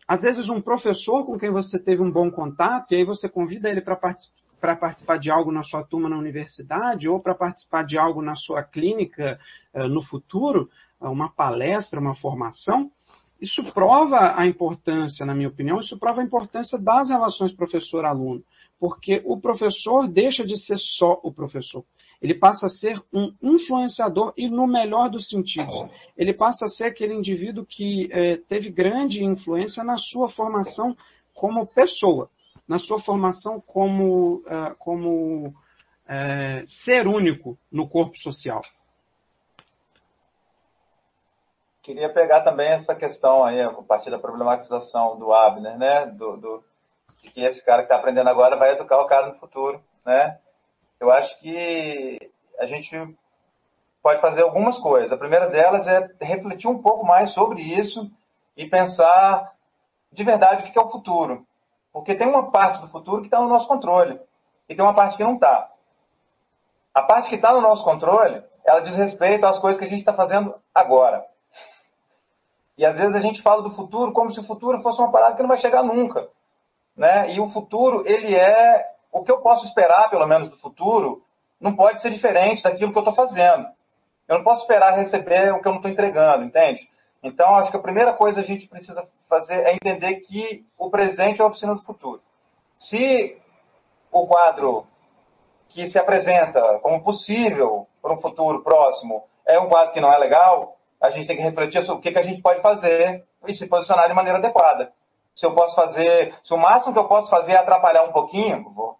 às 0.07 0.21
vezes 0.21 0.49
um 0.49 0.61
professor 0.61 1.25
com 1.25 1.37
quem 1.37 1.49
você 1.49 1.79
teve 1.79 2.01
um 2.01 2.11
bom 2.11 2.29
contato, 2.31 2.91
e 2.91 2.97
aí 2.97 3.03
você 3.03 3.27
convida 3.29 3.69
ele 3.69 3.81
para 3.81 3.95
participar 3.95 4.43
para 4.63 4.77
participar 4.77 5.17
de 5.19 5.29
algo 5.29 5.51
na 5.51 5.61
sua 5.61 5.83
turma 5.83 6.07
na 6.07 6.17
universidade 6.17 7.09
ou 7.09 7.19
para 7.19 7.35
participar 7.35 7.83
de 7.83 7.97
algo 7.97 8.21
na 8.21 8.33
sua 8.37 8.63
clínica 8.63 9.37
uh, 9.73 9.89
no 9.89 10.01
futuro, 10.01 10.69
uh, 11.01 11.09
uma 11.09 11.27
palestra, 11.27 11.99
uma 11.99 12.15
formação, 12.15 12.89
isso 13.41 13.61
prova 13.73 14.39
a 14.39 14.45
importância, 14.45 15.25
na 15.25 15.35
minha 15.35 15.49
opinião, 15.49 15.81
isso 15.81 15.99
prova 15.99 16.21
a 16.21 16.23
importância 16.23 16.79
das 16.79 17.09
relações 17.09 17.51
professor-aluno, 17.51 18.41
porque 18.83 19.21
o 19.23 19.39
professor 19.39 20.09
deixa 20.09 20.43
de 20.43 20.57
ser 20.57 20.77
só 20.77 21.17
o 21.23 21.31
professor 21.31 21.85
ele 22.23 22.33
passa 22.33 22.67
a 22.67 22.69
ser 22.69 23.03
um 23.13 23.35
influenciador 23.41 24.33
e 24.37 24.49
no 24.49 24.65
melhor 24.65 25.09
dos 25.09 25.27
sentidos. 25.27 25.75
Ele 26.17 26.33
passa 26.33 26.63
a 26.63 26.69
ser 26.69 26.85
aquele 26.85 27.13
indivíduo 27.13 27.65
que 27.65 28.07
é, 28.13 28.37
teve 28.37 28.69
grande 28.69 29.21
influência 29.21 29.83
na 29.83 29.97
sua 29.97 30.29
formação 30.29 30.95
como 31.33 31.67
pessoa, 31.67 32.29
na 32.65 32.79
sua 32.79 32.97
formação 32.97 33.59
como, 33.59 34.35
uh, 34.35 34.73
como 34.79 35.47
uh, 35.47 36.65
ser 36.65 37.05
único 37.07 37.57
no 37.69 37.89
corpo 37.89 38.17
social. 38.17 38.61
Queria 41.81 42.07
pegar 42.07 42.39
também 42.39 42.69
essa 42.69 42.95
questão 42.95 43.43
aí, 43.43 43.61
a 43.61 43.69
partir 43.69 44.09
da 44.09 44.17
problematização 44.17 45.19
do 45.19 45.33
Abner, 45.33 45.77
né? 45.77 46.05
Do, 46.05 46.37
do, 46.37 46.63
de 47.23 47.31
que 47.31 47.41
esse 47.41 47.65
cara 47.65 47.79
que 47.79 47.85
está 47.85 47.95
aprendendo 47.95 48.29
agora 48.29 48.55
vai 48.55 48.73
educar 48.73 48.99
o 49.01 49.07
cara 49.07 49.27
no 49.27 49.39
futuro, 49.39 49.83
né? 50.05 50.37
eu 51.03 51.11
acho 51.11 51.37
que 51.39 52.31
a 52.57 52.65
gente 52.65 52.95
pode 54.01 54.21
fazer 54.21 54.41
algumas 54.41 54.77
coisas. 54.77 55.11
A 55.11 55.17
primeira 55.17 55.47
delas 55.49 55.85
é 55.85 56.09
refletir 56.21 56.69
um 56.69 56.81
pouco 56.81 57.05
mais 57.05 57.31
sobre 57.31 57.61
isso 57.61 58.09
e 58.55 58.65
pensar 58.65 59.53
de 60.11 60.23
verdade 60.23 60.63
o 60.63 60.71
que 60.71 60.79
é 60.79 60.81
o 60.81 60.89
futuro. 60.89 61.45
Porque 61.91 62.15
tem 62.15 62.27
uma 62.27 62.51
parte 62.51 62.79
do 62.79 62.87
futuro 62.87 63.21
que 63.21 63.27
está 63.27 63.39
no 63.39 63.49
nosso 63.49 63.67
controle 63.67 64.19
e 64.69 64.75
tem 64.75 64.83
uma 64.83 64.93
parte 64.93 65.17
que 65.17 65.23
não 65.23 65.35
está. 65.35 65.69
A 66.93 67.01
parte 67.01 67.27
que 67.27 67.35
está 67.35 67.51
no 67.51 67.61
nosso 67.61 67.83
controle, 67.83 68.41
ela 68.63 68.79
diz 68.79 68.95
respeito 68.95 69.45
às 69.45 69.59
coisas 69.59 69.77
que 69.77 69.85
a 69.85 69.89
gente 69.89 69.99
está 69.99 70.13
fazendo 70.13 70.55
agora. 70.73 71.25
E 72.77 72.85
às 72.85 72.97
vezes 72.97 73.13
a 73.13 73.19
gente 73.19 73.41
fala 73.41 73.61
do 73.61 73.71
futuro 73.71 74.13
como 74.13 74.31
se 74.31 74.39
o 74.39 74.43
futuro 74.43 74.81
fosse 74.81 74.99
uma 74.99 75.11
parada 75.11 75.35
que 75.35 75.41
não 75.41 75.49
vai 75.49 75.57
chegar 75.57 75.83
nunca. 75.83 76.29
Né? 76.95 77.33
E 77.33 77.39
o 77.39 77.49
futuro, 77.49 78.03
ele 78.05 78.35
é 78.35 78.85
o 79.11 79.23
que 79.23 79.31
eu 79.31 79.39
posso 79.39 79.65
esperar, 79.65 80.09
pelo 80.09 80.27
menos, 80.27 80.49
do 80.49 80.57
futuro, 80.57 81.23
não 81.59 81.75
pode 81.75 82.01
ser 82.01 82.09
diferente 82.09 82.63
daquilo 82.63 82.91
que 82.91 82.97
eu 82.97 83.01
estou 83.01 83.15
fazendo. 83.15 83.67
Eu 84.27 84.37
não 84.37 84.43
posso 84.43 84.61
esperar 84.61 84.95
receber 84.95 85.53
o 85.53 85.61
que 85.61 85.67
eu 85.67 85.71
não 85.71 85.79
estou 85.79 85.91
entregando, 85.91 86.43
entende? 86.43 86.87
Então, 87.21 87.55
acho 87.55 87.71
que 87.71 87.77
a 87.77 87.81
primeira 87.81 88.13
coisa 88.13 88.41
a 88.41 88.43
gente 88.43 88.67
precisa 88.67 89.07
fazer 89.29 89.65
é 89.65 89.73
entender 89.73 90.15
que 90.17 90.65
o 90.77 90.89
presente 90.89 91.41
é 91.41 91.43
a 91.43 91.47
oficina 91.47 91.73
do 91.73 91.81
futuro. 91.81 92.21
Se 92.77 93.37
o 94.11 94.27
quadro 94.27 94.85
que 95.69 95.87
se 95.87 95.97
apresenta 95.97 96.79
como 96.79 97.03
possível 97.03 97.87
para 98.01 98.13
um 98.13 98.21
futuro 98.21 98.61
próximo 98.61 99.23
é 99.45 99.59
um 99.59 99.67
quadro 99.67 99.93
que 99.93 100.01
não 100.01 100.11
é 100.11 100.17
legal, 100.17 100.77
a 101.01 101.09
gente 101.09 101.25
tem 101.25 101.35
que 101.35 101.41
refletir 101.41 101.83
sobre 101.85 101.99
o 101.99 102.01
que, 102.01 102.11
que 102.11 102.19
a 102.19 102.23
gente 102.23 102.41
pode 102.41 102.61
fazer 102.61 103.25
e 103.47 103.53
se 103.53 103.67
posicionar 103.67 104.07
de 104.07 104.13
maneira 104.13 104.37
adequada. 104.37 104.93
Se 105.35 105.45
eu 105.45 105.53
posso 105.53 105.75
fazer, 105.75 106.35
se 106.43 106.53
o 106.53 106.57
máximo 106.57 106.93
que 106.93 106.99
eu 106.99 107.07
posso 107.07 107.29
fazer 107.29 107.53
é 107.53 107.57
atrapalhar 107.57 108.03
um 108.03 108.11
pouquinho, 108.11 108.71
vou 108.73 108.97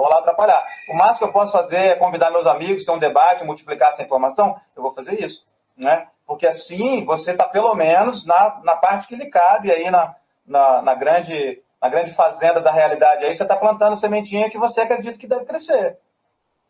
vou 0.00 0.08
lá 0.08 0.20
atrapalhar. 0.20 0.64
O 0.88 0.94
máximo 0.94 1.18
que 1.18 1.24
eu 1.24 1.32
posso 1.32 1.52
fazer 1.52 1.76
é 1.76 1.94
convidar 1.94 2.30
meus 2.30 2.46
amigos, 2.46 2.84
ter 2.84 2.90
um 2.90 2.98
debate, 2.98 3.44
multiplicar 3.44 3.92
essa 3.92 4.02
informação, 4.02 4.58
eu 4.74 4.82
vou 4.82 4.94
fazer 4.94 5.22
isso. 5.22 5.46
Né? 5.76 6.06
Porque 6.26 6.46
assim 6.46 7.04
você 7.04 7.32
está 7.32 7.46
pelo 7.46 7.74
menos 7.74 8.24
na, 8.24 8.60
na 8.64 8.76
parte 8.76 9.06
que 9.06 9.14
lhe 9.14 9.26
cabe 9.26 9.70
aí 9.70 9.90
na, 9.90 10.14
na, 10.46 10.80
na, 10.80 10.94
grande, 10.94 11.62
na 11.80 11.88
grande 11.90 12.12
fazenda 12.12 12.60
da 12.60 12.70
realidade. 12.70 13.24
Aí 13.24 13.34
você 13.34 13.42
está 13.42 13.56
plantando 13.56 13.96
sementinha 13.96 14.48
que 14.48 14.58
você 14.58 14.80
acredita 14.80 15.18
que 15.18 15.26
deve 15.26 15.44
crescer. 15.44 15.98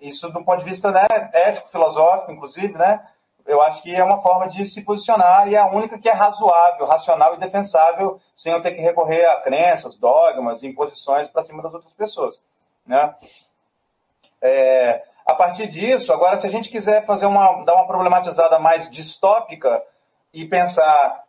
Isso 0.00 0.28
do 0.30 0.44
ponto 0.44 0.58
de 0.58 0.64
vista 0.64 0.90
né, 0.90 1.06
ético, 1.32 1.68
filosófico, 1.68 2.32
inclusive, 2.32 2.72
né? 2.76 3.00
Eu 3.46 3.60
acho 3.62 3.82
que 3.82 3.94
é 3.94 4.02
uma 4.02 4.22
forma 4.22 4.48
de 4.48 4.66
se 4.66 4.82
posicionar 4.82 5.48
e 5.48 5.54
é 5.54 5.58
a 5.58 5.66
única 5.66 5.98
que 5.98 6.08
é 6.08 6.12
razoável, 6.12 6.86
racional 6.86 7.34
e 7.34 7.38
defensável, 7.38 8.20
sem 8.34 8.52
eu 8.52 8.62
ter 8.62 8.72
que 8.72 8.80
recorrer 8.80 9.24
a 9.26 9.40
crenças, 9.40 9.96
dogmas, 9.96 10.62
imposições 10.62 11.28
para 11.28 11.42
cima 11.42 11.62
das 11.62 11.74
outras 11.74 11.92
pessoas. 11.94 12.40
Né? 12.86 13.14
É, 14.42 15.02
a 15.26 15.34
partir 15.34 15.68
disso, 15.68 16.12
agora, 16.12 16.38
se 16.38 16.46
a 16.46 16.50
gente 16.50 16.70
quiser 16.70 17.04
fazer 17.04 17.26
uma, 17.26 17.64
dar 17.64 17.74
uma 17.74 17.86
problematizada 17.86 18.58
mais 18.58 18.90
distópica 18.90 19.82
e 20.32 20.46
pensar 20.46 21.24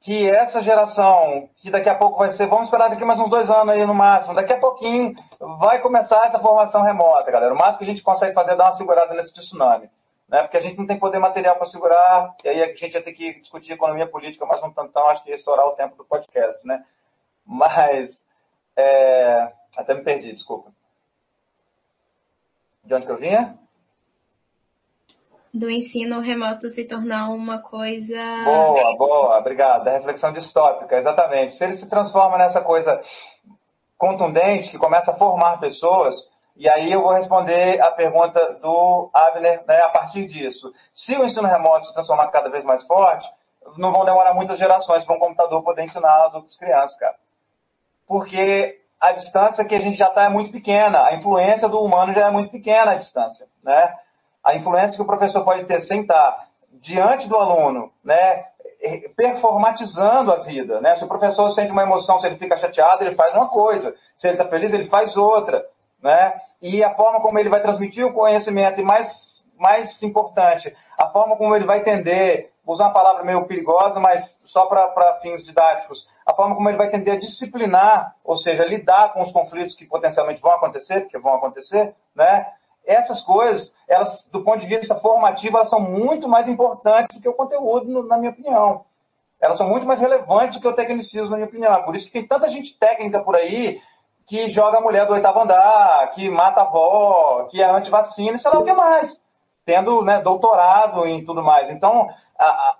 que 0.00 0.28
essa 0.28 0.62
geração, 0.62 1.48
que 1.56 1.70
daqui 1.70 1.88
a 1.88 1.94
pouco 1.94 2.18
vai 2.18 2.30
ser, 2.30 2.46
vamos 2.46 2.64
esperar 2.64 2.88
daqui 2.88 3.04
mais 3.04 3.20
uns 3.20 3.28
dois 3.28 3.50
anos 3.50 3.74
aí 3.74 3.84
no 3.84 3.94
máximo, 3.94 4.34
daqui 4.34 4.52
a 4.52 4.58
pouquinho 4.58 5.14
vai 5.58 5.80
começar 5.80 6.24
essa 6.24 6.38
formação 6.38 6.82
remota, 6.82 7.30
galera. 7.30 7.52
O 7.52 7.58
máximo 7.58 7.78
que 7.78 7.84
a 7.84 7.88
gente 7.88 8.02
consegue 8.02 8.32
fazer 8.32 8.52
é 8.52 8.56
dar 8.56 8.64
uma 8.64 8.72
segurada 8.72 9.14
nesse 9.14 9.32
tsunami. 9.34 9.90
Né? 10.30 10.42
Porque 10.42 10.56
a 10.56 10.60
gente 10.60 10.78
não 10.78 10.86
tem 10.86 10.96
poder 10.96 11.18
material 11.18 11.56
para 11.56 11.66
segurar, 11.66 12.36
e 12.44 12.48
aí 12.48 12.62
a 12.62 12.66
gente 12.68 12.94
ia 12.94 13.02
ter 13.02 13.12
que 13.12 13.40
discutir 13.40 13.72
economia 13.72 14.06
política 14.06 14.46
mais 14.46 14.62
um 14.62 14.70
tantão, 14.70 15.08
acho 15.08 15.24
que 15.24 15.30
ia 15.30 15.36
estourar 15.36 15.66
o 15.66 15.72
tempo 15.72 15.96
do 15.96 16.04
podcast, 16.04 16.64
né? 16.64 16.84
Mas, 17.44 18.24
é, 18.76 19.52
até 19.76 19.92
me 19.92 20.04
perdi, 20.04 20.32
desculpa. 20.32 20.72
De 22.84 22.94
onde 22.94 23.06
que 23.06 23.12
eu 23.12 23.18
vinha? 23.18 23.58
Do 25.52 25.68
ensino 25.68 26.20
remoto 26.20 26.68
se 26.68 26.86
tornar 26.86 27.28
uma 27.30 27.58
coisa. 27.58 28.16
Boa, 28.44 28.96
boa, 28.96 29.38
obrigado. 29.38 29.82
Da 29.82 29.90
reflexão 29.90 30.32
distópica, 30.32 30.96
exatamente. 30.96 31.54
Se 31.54 31.64
ele 31.64 31.74
se 31.74 31.88
transforma 31.88 32.38
nessa 32.38 32.60
coisa 32.60 33.02
contundente 33.98 34.70
que 34.70 34.78
começa 34.78 35.10
a 35.10 35.16
formar 35.16 35.58
pessoas, 35.58 36.29
e 36.60 36.68
aí 36.68 36.92
eu 36.92 37.00
vou 37.00 37.12
responder 37.12 37.80
a 37.80 37.90
pergunta 37.90 38.58
do 38.60 39.08
Abner 39.14 39.64
né, 39.66 39.80
a 39.80 39.88
partir 39.88 40.26
disso. 40.26 40.70
Se 40.92 41.16
o 41.16 41.24
ensino 41.24 41.48
remoto 41.48 41.86
se 41.86 41.94
transformar 41.94 42.28
cada 42.28 42.50
vez 42.50 42.62
mais 42.64 42.84
forte, 42.84 43.26
não 43.78 43.90
vão 43.90 44.04
demorar 44.04 44.34
muitas 44.34 44.58
gerações 44.58 45.02
para 45.02 45.16
um 45.16 45.18
computador 45.18 45.62
poder 45.62 45.84
ensinar 45.84 46.26
as 46.26 46.34
outras 46.34 46.58
crianças, 46.58 46.98
cara. 46.98 47.14
Porque 48.06 48.78
a 49.00 49.10
distância 49.12 49.64
que 49.64 49.74
a 49.74 49.80
gente 49.80 49.96
já 49.96 50.08
está 50.08 50.24
é 50.24 50.28
muito 50.28 50.52
pequena, 50.52 51.02
a 51.02 51.14
influência 51.14 51.66
do 51.66 51.80
humano 51.80 52.12
já 52.12 52.26
é 52.26 52.30
muito 52.30 52.50
pequena 52.50 52.90
a 52.90 52.96
distância, 52.96 53.46
né? 53.64 53.94
A 54.44 54.54
influência 54.54 54.96
que 54.96 55.02
o 55.02 55.06
professor 55.06 55.42
pode 55.42 55.64
ter 55.64 55.80
sem 55.80 56.02
estar 56.02 56.46
diante 56.72 57.26
do 57.26 57.36
aluno, 57.36 57.90
né? 58.04 58.44
Performatizando 59.16 60.30
a 60.30 60.40
vida, 60.40 60.78
né? 60.82 60.94
Se 60.96 61.04
o 61.04 61.08
professor 61.08 61.48
sente 61.52 61.72
uma 61.72 61.84
emoção, 61.84 62.20
se 62.20 62.26
ele 62.26 62.36
fica 62.36 62.58
chateado, 62.58 63.02
ele 63.02 63.14
faz 63.14 63.34
uma 63.34 63.48
coisa. 63.48 63.94
Se 64.14 64.28
ele 64.28 64.34
está 64.34 64.44
feliz, 64.44 64.74
ele 64.74 64.84
faz 64.84 65.16
outra, 65.16 65.66
né? 66.02 66.34
E 66.60 66.82
a 66.82 66.94
forma 66.94 67.20
como 67.20 67.38
ele 67.38 67.48
vai 67.48 67.60
transmitir 67.60 68.06
o 68.06 68.12
conhecimento 68.12 68.80
e 68.80 68.84
mais, 68.84 69.40
mais 69.56 70.02
importante, 70.02 70.74
a 70.98 71.08
forma 71.08 71.36
como 71.36 71.54
ele 71.54 71.64
vai 71.64 71.78
entender, 71.78 72.52
usar 72.66 72.84
uma 72.84 72.92
palavra 72.92 73.24
meio 73.24 73.44
perigosa, 73.46 73.98
mas 73.98 74.38
só 74.44 74.66
para 74.66 75.18
fins 75.20 75.42
didáticos, 75.42 76.06
a 76.26 76.34
forma 76.34 76.54
como 76.54 76.68
ele 76.68 76.78
vai 76.78 76.90
tender 76.90 77.14
a 77.14 77.18
disciplinar, 77.18 78.14
ou 78.24 78.36
seja, 78.36 78.64
lidar 78.64 79.12
com 79.12 79.22
os 79.22 79.32
conflitos 79.32 79.74
que 79.74 79.86
potencialmente 79.86 80.40
vão 80.40 80.52
acontecer, 80.52 81.00
porque 81.00 81.18
vão 81.18 81.34
acontecer, 81.34 81.94
né? 82.14 82.46
Essas 82.84 83.22
coisas, 83.22 83.72
elas, 83.88 84.26
do 84.32 84.42
ponto 84.42 84.60
de 84.60 84.66
vista 84.66 84.94
formativo, 84.94 85.56
elas 85.56 85.68
são 85.68 85.80
muito 85.80 86.28
mais 86.28 86.48
importantes 86.48 87.14
do 87.14 87.20
que 87.20 87.28
o 87.28 87.34
conteúdo, 87.34 88.04
na 88.04 88.16
minha 88.16 88.30
opinião. 88.30 88.84
Elas 89.40 89.56
são 89.56 89.68
muito 89.68 89.86
mais 89.86 90.00
relevantes 90.00 90.56
do 90.56 90.62
que 90.62 90.68
o 90.68 90.72
tecnicismo, 90.72 91.30
na 91.30 91.36
minha 91.36 91.48
opinião. 91.48 91.82
Por 91.82 91.96
isso 91.96 92.06
que 92.06 92.12
tem 92.12 92.26
tanta 92.26 92.48
gente 92.48 92.78
técnica 92.78 93.20
por 93.20 93.36
aí 93.36 93.80
que 94.30 94.48
joga 94.48 94.78
a 94.78 94.80
mulher 94.80 95.08
do 95.08 95.12
oitavo 95.14 95.40
andar, 95.40 96.12
que 96.12 96.30
mata 96.30 96.60
a 96.60 96.62
avó, 96.62 97.48
que 97.50 97.60
é 97.60 97.68
anti-vacina, 97.68 98.38
sei 98.38 98.48
lá 98.48 98.60
o 98.60 98.64
que 98.64 98.72
mais. 98.72 99.20
Tendo 99.66 100.04
né, 100.04 100.20
doutorado 100.20 101.04
em 101.04 101.24
tudo 101.24 101.42
mais. 101.42 101.68
Então, 101.68 102.08
a, 102.38 102.76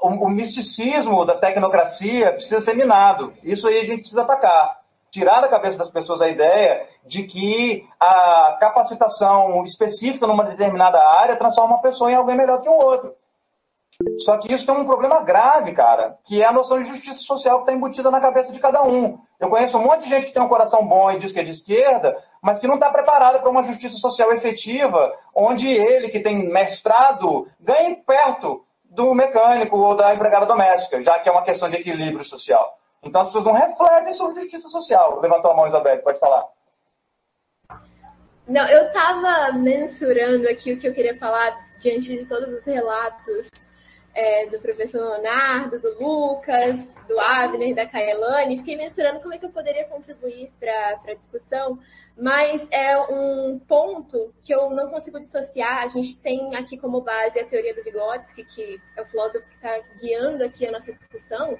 o, 0.00 0.08
o 0.08 0.30
misticismo 0.30 1.26
da 1.26 1.34
tecnocracia 1.34 2.32
precisa 2.32 2.62
ser 2.62 2.74
minado. 2.74 3.34
Isso 3.42 3.68
aí 3.68 3.80
a 3.80 3.84
gente 3.84 3.98
precisa 3.98 4.22
atacar. 4.22 4.80
Tirar 5.10 5.42
da 5.42 5.48
cabeça 5.48 5.76
das 5.76 5.90
pessoas 5.90 6.22
a 6.22 6.28
ideia 6.28 6.88
de 7.04 7.24
que 7.24 7.86
a 8.00 8.56
capacitação 8.58 9.62
específica 9.62 10.26
numa 10.26 10.44
determinada 10.44 11.06
área 11.06 11.36
transforma 11.36 11.74
uma 11.74 11.82
pessoa 11.82 12.10
em 12.10 12.14
alguém 12.14 12.34
melhor 12.34 12.62
que 12.62 12.68
o 12.68 12.72
outro. 12.72 13.14
Só 14.18 14.38
que 14.38 14.52
isso 14.52 14.66
tem 14.66 14.74
um 14.74 14.84
problema 14.84 15.20
grave, 15.20 15.72
cara, 15.72 16.18
que 16.24 16.42
é 16.42 16.46
a 16.46 16.52
noção 16.52 16.78
de 16.78 16.88
justiça 16.88 17.20
social 17.20 17.58
que 17.58 17.62
está 17.62 17.72
embutida 17.72 18.10
na 18.10 18.20
cabeça 18.20 18.52
de 18.52 18.58
cada 18.58 18.82
um. 18.82 19.18
Eu 19.38 19.48
conheço 19.48 19.78
um 19.78 19.84
monte 19.84 20.02
de 20.02 20.08
gente 20.08 20.26
que 20.26 20.32
tem 20.32 20.42
um 20.42 20.48
coração 20.48 20.84
bom 20.86 21.10
e 21.10 21.18
diz 21.18 21.30
que 21.30 21.40
é 21.40 21.44
de 21.44 21.50
esquerda, 21.50 22.16
mas 22.42 22.58
que 22.58 22.66
não 22.66 22.74
está 22.74 22.90
preparada 22.90 23.38
para 23.38 23.50
uma 23.50 23.62
justiça 23.62 23.96
social 23.96 24.32
efetiva, 24.32 25.14
onde 25.34 25.68
ele, 25.68 26.08
que 26.08 26.20
tem 26.20 26.48
mestrado, 26.50 27.48
ganhe 27.60 27.96
perto 27.96 28.64
do 28.84 29.14
mecânico 29.14 29.76
ou 29.76 29.94
da 29.94 30.14
empregada 30.14 30.46
doméstica, 30.46 31.00
já 31.00 31.18
que 31.18 31.28
é 31.28 31.32
uma 31.32 31.42
questão 31.42 31.68
de 31.68 31.76
equilíbrio 31.76 32.24
social. 32.24 32.78
Então 33.02 33.22
as 33.22 33.28
pessoas 33.28 33.44
não 33.44 33.52
refletem 33.52 34.14
sobre 34.14 34.42
justiça 34.42 34.68
social. 34.68 35.20
Levantou 35.20 35.50
a 35.50 35.54
mão, 35.54 35.66
Isabel, 35.66 35.98
pode 36.02 36.18
falar. 36.18 36.46
Não, 38.46 38.66
eu 38.68 38.86
estava 38.86 39.52
mensurando 39.52 40.48
aqui 40.48 40.72
o 40.72 40.78
que 40.78 40.88
eu 40.88 40.94
queria 40.94 41.16
falar 41.16 41.56
diante 41.80 42.14
de 42.16 42.26
todos 42.26 42.48
os 42.48 42.66
relatos 42.66 43.50
é, 44.14 44.46
do 44.46 44.58
professor 44.60 45.00
Leonardo, 45.00 45.80
do 45.80 45.98
Lucas, 45.98 46.88
do 47.08 47.18
Abner, 47.18 47.74
da 47.74 47.86
Kaelane, 47.86 48.58
fiquei 48.58 48.76
mensurando 48.76 49.20
como 49.20 49.34
é 49.34 49.38
que 49.38 49.44
eu 49.44 49.50
poderia 49.50 49.84
contribuir 49.86 50.52
para 50.60 51.00
a 51.08 51.14
discussão, 51.14 51.78
mas 52.16 52.66
é 52.70 52.96
um 52.98 53.58
ponto 53.58 54.32
que 54.42 54.54
eu 54.54 54.70
não 54.70 54.88
consigo 54.88 55.18
dissociar. 55.18 55.82
A 55.82 55.88
gente 55.88 56.16
tem 56.18 56.54
aqui 56.54 56.76
como 56.76 57.00
base 57.00 57.40
a 57.40 57.44
teoria 57.44 57.74
do 57.74 57.82
Vygotsky, 57.82 58.44
que 58.44 58.80
é 58.96 59.02
o 59.02 59.06
filósofo 59.06 59.44
que 59.48 59.56
está 59.56 59.80
guiando 60.00 60.44
aqui 60.44 60.66
a 60.66 60.70
nossa 60.70 60.92
discussão, 60.92 61.58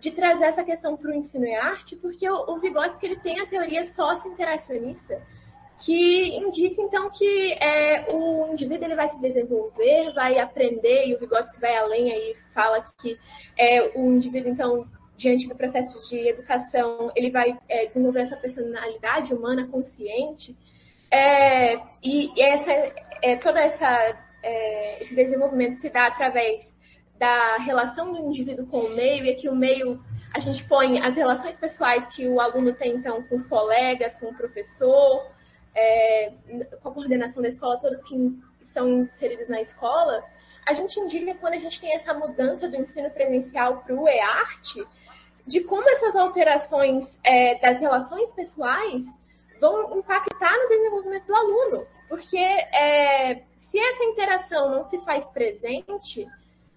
de 0.00 0.10
trazer 0.10 0.46
essa 0.46 0.64
questão 0.64 0.96
para 0.96 1.12
o 1.12 1.14
ensino 1.14 1.46
e 1.46 1.54
arte, 1.54 1.94
porque 1.94 2.28
o, 2.28 2.56
Vygotsky 2.58 3.06
ele 3.06 3.20
tem 3.20 3.38
a 3.38 3.46
teoria 3.46 3.84
socio-interacionista, 3.84 5.22
que 5.84 6.36
indica 6.36 6.80
então 6.80 7.10
que 7.10 7.52
é, 7.54 8.06
o 8.12 8.52
indivíduo 8.52 8.84
ele 8.86 8.94
vai 8.94 9.08
se 9.08 9.20
desenvolver, 9.20 10.12
vai 10.14 10.38
aprender, 10.38 11.06
e 11.06 11.14
o 11.14 11.18
Vygotsky 11.18 11.60
vai 11.60 11.76
além 11.76 12.10
aí, 12.10 12.34
fala 12.54 12.84
que 13.00 13.16
é, 13.58 13.92
o 13.98 14.12
indivíduo 14.12 14.50
então 14.50 14.86
diante 15.16 15.48
do 15.48 15.54
processo 15.54 16.08
de 16.08 16.28
educação 16.28 17.10
ele 17.14 17.30
vai 17.30 17.58
é, 17.68 17.86
desenvolver 17.86 18.20
essa 18.20 18.36
personalidade 18.36 19.34
humana 19.34 19.68
consciente. 19.68 20.56
É, 21.10 21.78
e, 22.02 22.32
essa 22.40 22.72
é, 23.20 23.36
toda 23.36 23.60
essa 23.60 23.86
é, 24.42 25.00
esse 25.00 25.14
desenvolvimento 25.14 25.74
se 25.74 25.90
dá 25.90 26.06
através 26.06 26.76
da 27.18 27.58
relação 27.58 28.12
do 28.12 28.18
indivíduo 28.18 28.66
com 28.66 28.78
o 28.78 28.94
meio 28.96 29.24
e 29.24 29.30
aqui 29.30 29.48
o 29.48 29.54
meio 29.54 30.02
a 30.34 30.40
gente 30.40 30.64
põe 30.64 30.98
as 31.00 31.14
relações 31.14 31.56
pessoais 31.56 32.06
que 32.06 32.26
o 32.26 32.40
aluno 32.40 32.72
tem 32.72 32.94
então 32.94 33.22
com 33.24 33.36
os 33.36 33.46
colegas, 33.46 34.18
com 34.18 34.28
o 34.28 34.34
professor, 34.34 35.30
é, 35.74 36.32
com 36.82 36.88
a 36.88 36.92
coordenação 36.92 37.42
da 37.42 37.48
escola, 37.48 37.78
todos 37.78 38.02
que 38.02 38.14
estão 38.60 38.88
inseridos 39.02 39.48
na 39.48 39.60
escola, 39.60 40.22
a 40.66 40.74
gente 40.74 40.98
indica 41.00 41.34
quando 41.34 41.54
a 41.54 41.58
gente 41.58 41.80
tem 41.80 41.94
essa 41.94 42.14
mudança 42.14 42.68
do 42.68 42.76
ensino 42.76 43.10
presencial 43.10 43.78
para 43.78 43.94
o 43.94 44.08
e-arte, 44.08 44.86
de 45.46 45.60
como 45.64 45.88
essas 45.88 46.14
alterações 46.14 47.18
é, 47.24 47.58
das 47.58 47.80
relações 47.80 48.32
pessoais 48.32 49.06
vão 49.60 49.98
impactar 49.98 50.56
no 50.56 50.68
desenvolvimento 50.68 51.26
do 51.26 51.34
aluno. 51.34 51.86
Porque 52.08 52.36
é, 52.36 53.42
se 53.56 53.78
essa 53.78 54.04
interação 54.04 54.70
não 54.70 54.84
se 54.84 55.00
faz 55.00 55.24
presente, 55.26 56.28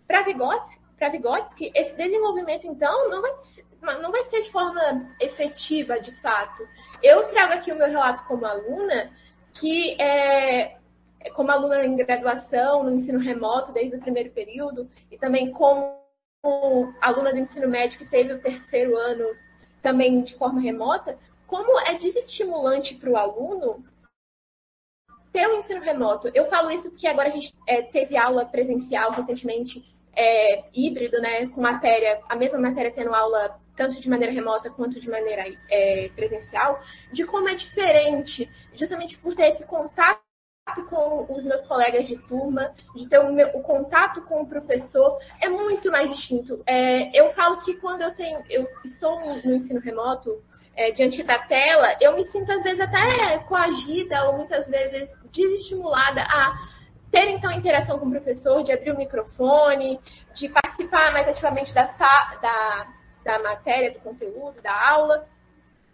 para 0.07 0.21
Vygotsky, 0.21 0.79
Vygotsky, 1.11 1.71
esse 1.75 1.95
desenvolvimento, 1.95 2.65
então, 2.67 3.09
não 3.09 3.21
vai, 3.21 4.01
não 4.01 4.11
vai 4.11 4.23
ser 4.23 4.41
de 4.41 4.51
forma 4.51 5.15
efetiva, 5.19 5.99
de 5.99 6.11
fato. 6.21 6.67
Eu 7.01 7.27
trago 7.27 7.53
aqui 7.53 7.71
o 7.71 7.77
meu 7.77 7.87
relato 7.87 8.23
como 8.25 8.45
aluna, 8.45 9.11
que 9.59 9.99
é, 10.01 10.77
como 11.33 11.51
aluna 11.51 11.85
em 11.85 11.95
graduação, 11.95 12.83
no 12.83 12.91
ensino 12.91 13.19
remoto, 13.19 13.71
desde 13.71 13.97
o 13.97 14.01
primeiro 14.01 14.31
período, 14.31 14.89
e 15.11 15.17
também 15.17 15.51
como 15.51 15.95
aluna 17.01 17.31
do 17.31 17.39
ensino 17.39 17.67
médio 17.67 17.97
que 17.97 18.05
teve 18.05 18.33
o 18.33 18.41
terceiro 18.41 18.95
ano 18.97 19.25
também 19.81 20.21
de 20.21 20.33
forma 20.35 20.61
remota, 20.61 21.17
como 21.47 21.79
é 21.79 21.95
desestimulante 21.95 22.95
para 22.95 23.09
o 23.09 23.17
aluno 23.17 23.83
ter 25.31 25.47
o 25.47 25.57
ensino 25.57 25.81
remoto. 25.81 26.29
Eu 26.33 26.45
falo 26.45 26.71
isso 26.71 26.89
porque 26.89 27.07
agora 27.07 27.29
a 27.29 27.31
gente 27.31 27.53
é, 27.67 27.81
teve 27.81 28.15
aula 28.17 28.45
presencial 28.45 29.11
recentemente 29.11 29.83
é, 30.15 30.63
híbrido, 30.73 31.19
né, 31.19 31.47
com 31.47 31.61
matéria, 31.61 32.19
a 32.29 32.35
mesma 32.35 32.59
matéria 32.59 32.91
tendo 32.91 33.13
aula 33.13 33.59
tanto 33.75 33.99
de 33.99 34.09
maneira 34.09 34.33
remota 34.33 34.69
quanto 34.69 34.99
de 34.99 35.09
maneira 35.09 35.43
é, 35.69 36.09
presencial, 36.15 36.79
de 37.11 37.25
como 37.25 37.49
é 37.49 37.55
diferente, 37.55 38.49
justamente 38.73 39.17
por 39.17 39.35
ter 39.35 39.47
esse 39.47 39.65
contato 39.67 40.21
com 40.89 41.31
os 41.31 41.43
meus 41.45 41.61
colegas 41.61 42.07
de 42.07 42.17
turma, 42.27 42.73
de 42.95 43.07
ter 43.07 43.19
o, 43.19 43.31
meu, 43.31 43.49
o 43.49 43.61
contato 43.61 44.21
com 44.23 44.41
o 44.41 44.47
professor, 44.47 45.19
é 45.39 45.47
muito 45.47 45.91
mais 45.91 46.09
distinto. 46.09 46.63
É, 46.65 47.17
eu 47.19 47.29
falo 47.29 47.59
que 47.59 47.75
quando 47.75 48.01
eu 48.01 48.13
tenho, 48.15 48.41
eu 48.49 48.67
estou 48.83 49.19
no 49.43 49.53
ensino 49.53 49.79
remoto, 49.79 50.41
é, 50.75 50.91
diante 50.91 51.23
da 51.23 51.39
tela, 51.39 51.95
eu 52.01 52.15
me 52.15 52.25
sinto 52.25 52.51
às 52.51 52.61
vezes 52.61 52.81
até 52.81 53.39
coagida 53.47 54.25
ou 54.25 54.37
muitas 54.37 54.67
vezes 54.67 55.17
desestimulada 55.31 56.21
a 56.21 56.53
ter 57.15 57.29
então 57.29 57.49
interação 57.49 57.97
com 57.97 58.07
o 58.07 58.11
professor, 58.11 58.61
de 58.61 58.73
abrir 58.73 58.91
o 58.91 58.97
microfone, 58.97 60.01
de 60.33 60.49
participar 60.49 61.13
mais 61.13 61.25
ativamente 61.25 61.73
da, 61.73 61.83
da, 62.41 62.87
da 63.23 63.39
matéria, 63.39 63.93
do 63.93 63.99
conteúdo, 63.99 64.61
da 64.61 64.89
aula, 64.89 65.25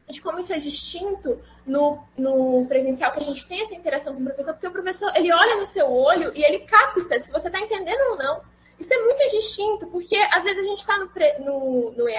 de 0.10 0.20
como 0.20 0.40
isso 0.40 0.52
é 0.52 0.58
distinto 0.58 1.40
no, 1.64 2.00
no 2.18 2.66
presencial, 2.66 3.12
que 3.12 3.20
a 3.20 3.24
gente 3.24 3.48
tem 3.48 3.62
essa 3.62 3.76
interação 3.76 4.16
com 4.16 4.22
o 4.22 4.26
professor, 4.26 4.54
porque 4.54 4.68
o 4.68 4.72
professor 4.72 5.16
ele 5.16 5.32
olha 5.32 5.58
no 5.58 5.68
seu 5.68 5.92
olho 5.92 6.32
e 6.34 6.44
ele 6.44 6.62
capta 6.62 7.20
se 7.20 7.32
você 7.32 7.50
está 7.50 7.60
entendendo 7.60 8.02
ou 8.10 8.18
não. 8.18 8.42
Isso 8.82 8.96
é 8.96 8.98
muito 8.98 9.30
distinto, 9.30 9.86
porque 9.88 10.16
às 10.16 10.44
vezes 10.44 10.58
a 10.58 10.68
gente 10.68 10.80
está 10.80 10.98
no, 10.98 11.06
no, 11.46 11.92
no 11.92 12.10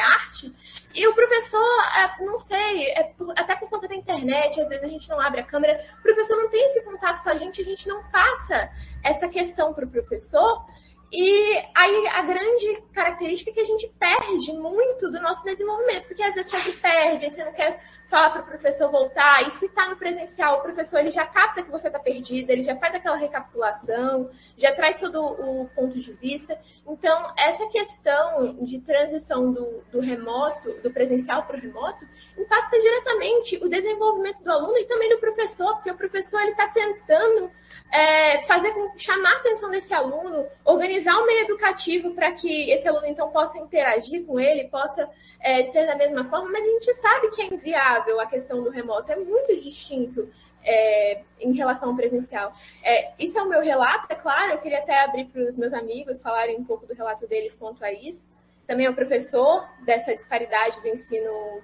e 0.94 1.08
o 1.08 1.12
professor, 1.12 1.60
é, 1.96 2.24
não 2.24 2.38
sei, 2.38 2.88
é 2.92 3.02
por, 3.02 3.32
até 3.36 3.56
por 3.56 3.68
conta 3.68 3.88
da 3.88 3.96
internet, 3.96 4.60
às 4.60 4.68
vezes 4.68 4.84
a 4.84 4.86
gente 4.86 5.08
não 5.08 5.20
abre 5.20 5.40
a 5.40 5.44
câmera, 5.44 5.84
o 5.98 6.02
professor 6.02 6.36
não 6.36 6.48
tem 6.50 6.64
esse 6.66 6.84
contato 6.84 7.24
com 7.24 7.30
a 7.30 7.36
gente, 7.36 7.60
a 7.60 7.64
gente 7.64 7.88
não 7.88 8.04
passa 8.10 8.70
essa 9.02 9.28
questão 9.28 9.74
para 9.74 9.84
o 9.84 9.90
professor. 9.90 10.64
E 11.12 11.62
aí 11.74 12.06
a 12.06 12.22
grande 12.22 12.82
característica 12.90 13.50
é 13.50 13.52
que 13.54 13.60
a 13.60 13.64
gente 13.64 13.86
perde 13.98 14.50
muito 14.54 15.10
do 15.10 15.20
nosso 15.20 15.44
desenvolvimento, 15.44 16.06
porque 16.06 16.22
às 16.22 16.34
vezes 16.34 16.50
você 16.50 16.72
perde, 16.80 17.30
você 17.30 17.44
não 17.44 17.52
quer 17.52 17.82
falar 18.08 18.30
para 18.30 18.42
o 18.42 18.46
professor 18.46 18.90
voltar, 18.90 19.46
e 19.46 19.50
se 19.50 19.66
está 19.66 19.90
no 19.90 19.96
presencial, 19.96 20.58
o 20.58 20.62
professor 20.62 21.00
ele 21.00 21.10
já 21.10 21.26
capta 21.26 21.62
que 21.62 21.70
você 21.70 21.88
está 21.88 21.98
perdido, 21.98 22.50
ele 22.50 22.62
já 22.62 22.76
faz 22.76 22.94
aquela 22.94 23.16
recapitulação, 23.16 24.30
já 24.56 24.74
traz 24.74 24.98
todo 24.98 25.22
o 25.22 25.68
ponto 25.74 25.98
de 25.98 26.12
vista. 26.14 26.58
Então, 26.86 27.32
essa 27.36 27.66
questão 27.68 28.64
de 28.64 28.80
transição 28.80 29.52
do, 29.52 29.82
do 29.90 30.00
remoto, 30.00 30.72
do 30.82 30.90
presencial 30.90 31.42
para 31.44 31.58
o 31.58 31.60
remoto, 31.60 32.06
impacta 32.38 32.78
diretamente 32.80 33.56
o 33.62 33.68
desenvolvimento 33.68 34.42
do 34.42 34.50
aluno 34.50 34.78
e 34.78 34.86
também 34.86 35.10
do 35.10 35.18
professor, 35.18 35.74
porque 35.74 35.90
o 35.90 35.96
professor 35.96 36.40
ele 36.40 36.52
está 36.52 36.68
tentando 36.68 37.50
é, 37.92 38.42
fazer 38.44 38.72
chamar 38.96 39.34
a 39.34 39.36
atenção 39.36 39.70
desse 39.70 39.92
aluno, 39.92 40.46
organizar 40.64 41.14
um 41.18 41.26
meio 41.26 41.44
educativo 41.44 42.14
para 42.14 42.32
que 42.32 42.70
esse 42.70 42.88
aluno 42.88 43.06
então 43.06 43.30
possa 43.30 43.58
interagir 43.58 44.24
com 44.24 44.40
ele, 44.40 44.68
possa 44.68 45.08
é, 45.38 45.62
ser 45.64 45.86
da 45.86 45.94
mesma 45.94 46.24
forma, 46.24 46.50
mas 46.50 46.64
a 46.64 46.68
gente 46.68 46.94
sabe 46.94 47.30
que 47.30 47.42
é 47.42 47.52
inviável 47.52 48.18
a 48.18 48.26
questão 48.26 48.62
do 48.62 48.70
remoto, 48.70 49.12
é 49.12 49.16
muito 49.16 49.54
distinto 49.60 50.26
é, 50.64 51.20
em 51.38 51.52
relação 51.52 51.90
ao 51.90 51.94
presencial. 51.94 52.54
É, 52.82 53.12
isso 53.18 53.38
é 53.38 53.42
o 53.42 53.48
meu 53.48 53.60
relato, 53.60 54.06
é 54.08 54.14
claro, 54.14 54.52
eu 54.52 54.58
queria 54.58 54.78
até 54.78 55.04
abrir 55.04 55.26
para 55.26 55.42
os 55.42 55.56
meus 55.56 55.74
amigos 55.74 56.22
falarem 56.22 56.56
um 56.56 56.64
pouco 56.64 56.86
do 56.86 56.94
relato 56.94 57.26
deles 57.26 57.54
quanto 57.54 57.84
a 57.84 57.92
isso. 57.92 58.26
Também 58.66 58.86
é 58.86 58.90
o 58.90 58.94
professor 58.94 59.68
dessa 59.84 60.14
disparidade 60.14 60.80
do 60.80 60.88
ensino 60.88 61.60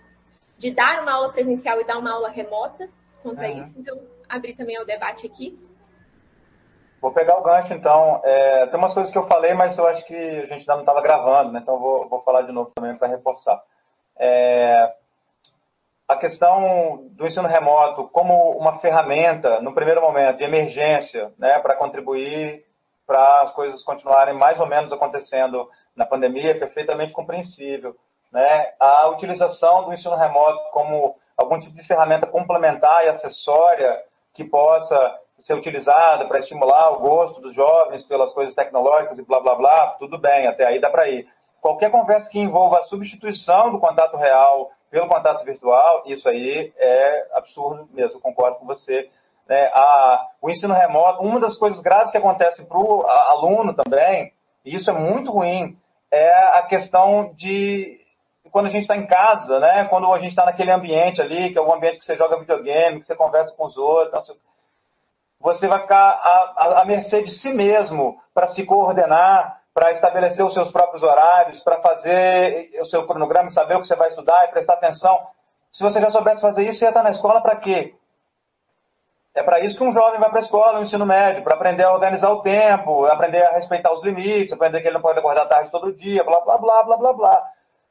de 0.59 0.73
dar 0.73 1.01
uma 1.03 1.13
aula 1.13 1.33
presencial 1.33 1.81
e 1.81 1.85
dar 1.85 1.97
uma 1.97 2.13
aula 2.13 2.29
remota 2.29 2.87
quanto 3.23 3.39
uhum. 3.39 3.45
a 3.45 3.49
isso, 3.49 3.79
então 3.79 3.99
abrir 4.29 4.55
também 4.55 4.77
ao 4.77 4.85
debate 4.85 5.27
aqui. 5.27 5.59
Vou 7.01 7.13
pegar 7.13 7.39
o 7.39 7.43
gancho, 7.43 7.73
então. 7.73 8.21
É, 8.25 8.67
tem 8.67 8.79
umas 8.79 8.93
coisas 8.93 9.13
que 9.13 9.19
eu 9.19 9.27
falei, 9.27 9.55
mas 9.55 9.79
eu 9.79 9.87
acho 9.87 10.05
que 10.05 10.17
a 10.17 10.47
gente 10.47 10.61
ainda 10.61 10.75
não 10.75 10.81
estava 10.81 11.01
gravando, 11.01 11.53
né? 11.53 11.61
então 11.63 11.79
vou, 11.79 12.09
vou 12.09 12.23
falar 12.23 12.43
de 12.43 12.53
novo 12.53 12.73
também 12.75 12.97
para 12.97 13.09
reforçar. 13.09 13.63
É, 14.19 14.93
a 16.09 16.17
questão 16.17 17.07
do 17.11 17.27
ensino 17.27 17.47
remoto 17.47 18.09
como 18.09 18.53
uma 18.53 18.77
ferramenta, 18.79 19.61
no 19.61 19.75
primeiro 19.75 20.01
momento, 20.01 20.39
de 20.39 20.45
emergência, 20.45 21.33
né, 21.39 21.59
para 21.61 21.77
contribuir 21.77 22.65
para 23.07 23.43
as 23.43 23.53
coisas 23.53 23.83
continuarem 23.83 24.35
mais 24.35 24.59
ou 24.59 24.67
menos 24.67 24.93
acontecendo 24.93 25.69
na 25.95 26.05
pandemia, 26.05 26.51
é 26.51 26.55
perfeitamente 26.55 27.13
compreensível. 27.13 27.97
Né? 28.31 28.73
A 28.79 29.09
utilização 29.09 29.85
do 29.85 29.95
ensino 29.95 30.15
remoto 30.15 30.71
como 30.73 31.17
algum 31.37 31.59
tipo 31.59 31.75
de 31.75 31.83
ferramenta 31.83 32.27
complementar 32.27 33.05
e 33.05 33.09
acessória 33.09 33.99
que 34.35 34.45
possa 34.45 35.19
ser 35.41 35.55
utilizada 35.55 36.27
para 36.27 36.39
estimular 36.39 36.91
o 36.93 37.01
gosto 37.01 37.41
dos 37.41 37.55
jovens 37.55 38.03
pelas 38.03 38.33
coisas 38.33 38.55
tecnológicas 38.55 39.19
e 39.19 39.23
blá 39.23 39.41
blá 39.41 39.55
blá, 39.55 39.87
tudo 39.99 40.19
bem, 40.19 40.47
até 40.47 40.67
aí 40.67 40.81
dá 40.81 40.91
para 40.91 41.09
ir. 41.09 41.29
Qualquer 41.61 41.91
conversa 41.91 42.29
que 42.29 42.39
envolva 42.39 42.79
a 42.79 42.83
substituição 42.85 43.71
do 43.71 43.79
contato 43.79 44.17
real 44.17 44.71
pelo 44.91 45.09
contato 45.09 45.45
virtual, 45.45 46.03
isso 46.07 46.29
aí 46.29 46.73
é 46.77 47.29
absurdo 47.35 47.89
mesmo, 47.93 48.21
concordo 48.21 48.59
com 48.59 48.67
você. 48.67 49.11
É, 49.49 49.67
a, 49.75 50.27
o 50.43 50.51
ensino 50.51 50.75
remoto, 50.75 51.23
uma 51.23 51.41
das 51.41 51.57
coisas 51.57 51.81
graves 51.81 52.11
que 52.11 52.19
acontece 52.19 52.65
para 52.65 52.79
o 52.79 53.07
aluno 53.07 53.75
também 53.75 54.33
e 54.65 54.75
isso 54.75 54.91
é 54.91 54.93
muito 54.93 55.31
ruim, 55.31 55.79
é 56.11 56.31
a 56.59 56.63
questão 56.63 57.33
de 57.35 57.99
quando 58.51 58.67
a 58.67 58.69
gente 58.71 58.83
está 58.83 58.97
em 58.97 59.07
casa, 59.07 59.59
né? 59.59 59.85
Quando 59.85 60.13
a 60.13 60.19
gente 60.19 60.31
está 60.31 60.45
naquele 60.45 60.71
ambiente 60.71 61.21
ali, 61.21 61.51
que 61.51 61.59
é 61.59 61.61
o 61.61 61.73
ambiente 61.73 61.99
que 61.99 62.05
você 62.05 62.17
joga 62.17 62.39
videogame, 62.39 63.01
que 63.01 63.07
você 63.07 63.15
conversa 63.15 63.55
com 63.55 63.65
os 63.65 63.77
outros, 63.77 64.37
você 65.41 65.69
vai 65.69 65.81
ficar 65.81 65.97
à, 65.97 66.81
à, 66.81 66.85
mercê 66.85 67.23
de 67.23 67.31
si 67.31 67.53
mesmo 67.53 68.21
para 68.35 68.47
se 68.47 68.65
coordenar, 68.65 69.61
para 69.73 69.93
estabelecer 69.93 70.45
os 70.45 70.53
seus 70.53 70.71
próprios 70.73 71.03
horários, 71.03 71.61
para 71.61 71.81
fazer 71.81 72.71
o 72.81 72.85
seu 72.85 73.07
cronograma, 73.07 73.51
saber 73.51 73.77
o 73.77 73.81
que 73.81 73.87
você 73.87 73.95
vai 73.95 74.09
estudar 74.09 74.45
e 74.45 74.49
prestar 74.49 74.75
atenção. 74.75 75.19
Se 75.71 75.83
você 75.83 76.01
já 76.01 76.11
soubesse 76.11 76.41
fazer 76.41 76.63
isso, 76.63 76.81
você 76.81 76.87
ia 76.87 76.89
estar 76.89 77.03
na 77.03 77.11
escola 77.11 77.41
para 77.41 77.57
quê? 77.57 77.95
É 79.35 79.43
para 79.43 79.61
isso 79.61 79.79
que 79.79 79.85
um 79.85 79.93
jovem 79.93 80.19
vai 80.19 80.29
para 80.31 80.41
a 80.41 80.43
escola, 80.43 80.73
no 80.73 80.83
ensino 80.83 81.07
médio, 81.07 81.45
para 81.45 81.55
aprender 81.55 81.85
a 81.85 81.93
organizar 81.93 82.31
o 82.31 82.43
tempo, 82.43 83.07
aprender 83.07 83.41
a 83.43 83.53
respeitar 83.53 83.93
os 83.93 84.03
limites, 84.03 84.53
aprender 84.53 84.81
que 84.81 84.89
ele 84.89 84.95
não 84.95 85.01
pode 85.01 85.21
acordar 85.21 85.47
tarde 85.47 85.71
todo 85.71 85.93
dia, 85.93 86.25
blá, 86.25 86.41
blá, 86.41 86.59
blá, 86.59 86.83
blá, 86.83 86.97
blá, 86.97 87.13
blá. 87.13 87.51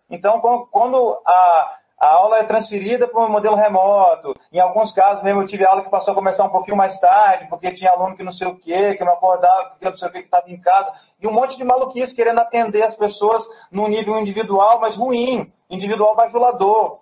Então, 0.09 0.41
quando 0.69 1.21
a, 1.25 1.77
a 1.99 2.07
aula 2.07 2.39
é 2.39 2.43
transferida 2.43 3.07
para 3.07 3.25
um 3.25 3.29
modelo 3.29 3.55
remoto, 3.55 4.35
em 4.51 4.59
alguns 4.59 4.93
casos 4.93 5.23
mesmo 5.23 5.41
eu 5.41 5.47
tive 5.47 5.65
aula 5.65 5.83
que 5.83 5.89
passou 5.89 6.11
a 6.11 6.15
começar 6.15 6.43
um 6.43 6.49
pouquinho 6.49 6.77
mais 6.77 6.97
tarde, 6.99 7.47
porque 7.49 7.71
tinha 7.71 7.91
aluno 7.91 8.15
que 8.15 8.23
não 8.23 8.31
sei 8.31 8.47
o 8.47 8.55
quê, 8.55 8.95
que 8.95 9.03
não 9.03 9.13
acordava, 9.13 9.75
que 9.79 9.85
não 9.85 9.97
sei 9.97 10.07
o 10.07 10.11
quê, 10.11 10.19
que 10.19 10.25
estava 10.25 10.49
em 10.49 10.59
casa, 10.59 10.91
e 11.19 11.27
um 11.27 11.31
monte 11.31 11.57
de 11.57 11.63
maluquice 11.63 12.15
querendo 12.15 12.39
atender 12.39 12.83
as 12.83 12.95
pessoas 12.95 13.47
num 13.71 13.87
nível 13.87 14.19
individual, 14.19 14.79
mas 14.79 14.95
ruim, 14.95 15.51
individual 15.69 16.15
bajulador, 16.15 16.99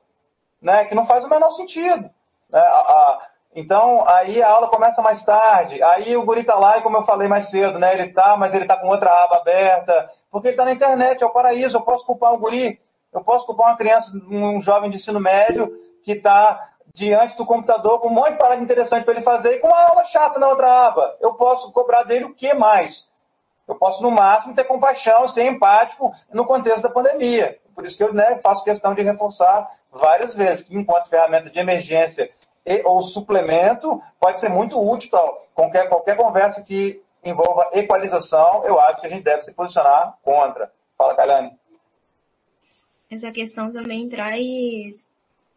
né, 0.62 0.86
que 0.86 0.96
não 0.96 1.06
faz 1.06 1.24
o 1.24 1.30
menor 1.30 1.52
sentido. 1.52 2.10
Né? 2.50 2.60
A, 2.60 2.80
a, 2.80 3.28
então, 3.56 4.04
aí 4.06 4.43
a 4.43 4.50
aula 4.50 4.68
começa 4.68 5.02
mais 5.02 5.24
tarde. 5.24 5.82
Aí 5.82 6.16
o 6.18 6.26
guri 6.26 6.43
tá 6.43 6.56
lá, 6.56 6.78
e 6.78 6.82
como 6.82 6.98
eu 6.98 7.04
falei 7.04 7.28
mais 7.30 7.50
cedo, 7.50 7.80
né? 7.80 7.93
Ele 7.93 8.12
tá, 8.12 8.36
mas 8.36 8.54
ele 8.54 8.66
tá 8.66 8.76
com 8.76 8.89
outra 8.89 9.10
aba 9.10 9.38
aberta. 9.38 10.12
Porque 10.30 10.50
ele 10.50 10.58
tá 10.58 10.66
na 10.66 10.74
internet, 10.74 11.24
é 11.24 11.26
o 11.26 11.32
paraíso. 11.32 11.78
Eu 11.78 11.82
posso 11.82 12.06
culpar 12.06 12.34
o 12.34 12.38
guri. 12.38 12.82
Eu 13.16 13.24
posso 13.24 13.45
culpar 13.45 13.68
uma 13.68 13.78
criança, 13.78 14.11
um 14.30 14.59
jovem 14.61 14.89
de 14.89 14.97
ensino 14.97 15.22
médio, 15.22 15.72
que 16.03 16.11
está 16.11 16.70
diante 16.93 17.38
do 17.38 17.45
computador 17.45 17.99
com 17.99 18.09
um 18.09 18.13
monte 18.13 18.34
de 18.34 18.38
parada 18.38 18.61
interessante 18.61 19.05
para 19.05 19.13
ele 19.13 19.24
fazer 19.24 19.53
e 19.53 19.59
com 19.59 19.68
uma 19.68 19.82
aula 19.88 20.03
chata 20.03 20.38
na 20.38 20.49
outra 20.49 20.88
aba. 20.88 21.16
Eu 21.22 21.34
posso 21.34 21.72
cobrar 21.72 22.03
dele 22.03 22.26
o 22.26 22.34
que 22.34 22.53
mais? 22.53 23.07
Eu 23.68 23.76
posso, 23.76 24.03
no 24.03 24.11
máximo, 24.11 24.53
ter 24.53 24.66
compaixão, 24.66 25.28
ser 25.28 25.45
empático 25.45 26.13
no 26.32 26.45
contexto 26.45 26.84
da 26.84 26.89
pandemia. 26.89 27.57
Por 27.74 27.86
isso 27.86 27.97
que 27.97 28.03
eu 28.03 28.13
né, 28.13 28.38
faço 28.43 28.63
questão 28.63 28.93
de 28.93 29.01
reforçar 29.01 29.70
várias 29.91 30.36
vezes 30.36 30.66
que, 30.66 30.76
enquanto 30.76 31.09
ferramenta 31.09 31.49
de 31.49 31.57
emergência 31.57 32.30
e, 32.66 32.82
ou 32.84 33.01
suplemento 33.03 34.01
pode 34.20 34.39
ser 34.39 34.49
muito 34.49 34.78
útil. 34.80 35.07
Então, 35.07 35.38
qualquer, 35.53 35.88
qualquer 35.88 36.18
conversa 36.18 36.61
que 36.61 37.01
envolva 37.24 37.70
equalização, 37.74 38.63
eu 38.66 38.80
acho 38.80 39.01
que 39.01 39.07
a 39.07 39.09
gente 39.09 39.24
deve 39.24 39.41
se 39.41 39.53
posicionar 39.53 40.16
contra. 40.22 40.72
Fala, 40.97 41.16
Kalani. 41.16 41.51
Essa 43.10 43.32
questão 43.32 43.72
também 43.72 44.10
traz 44.10 45.10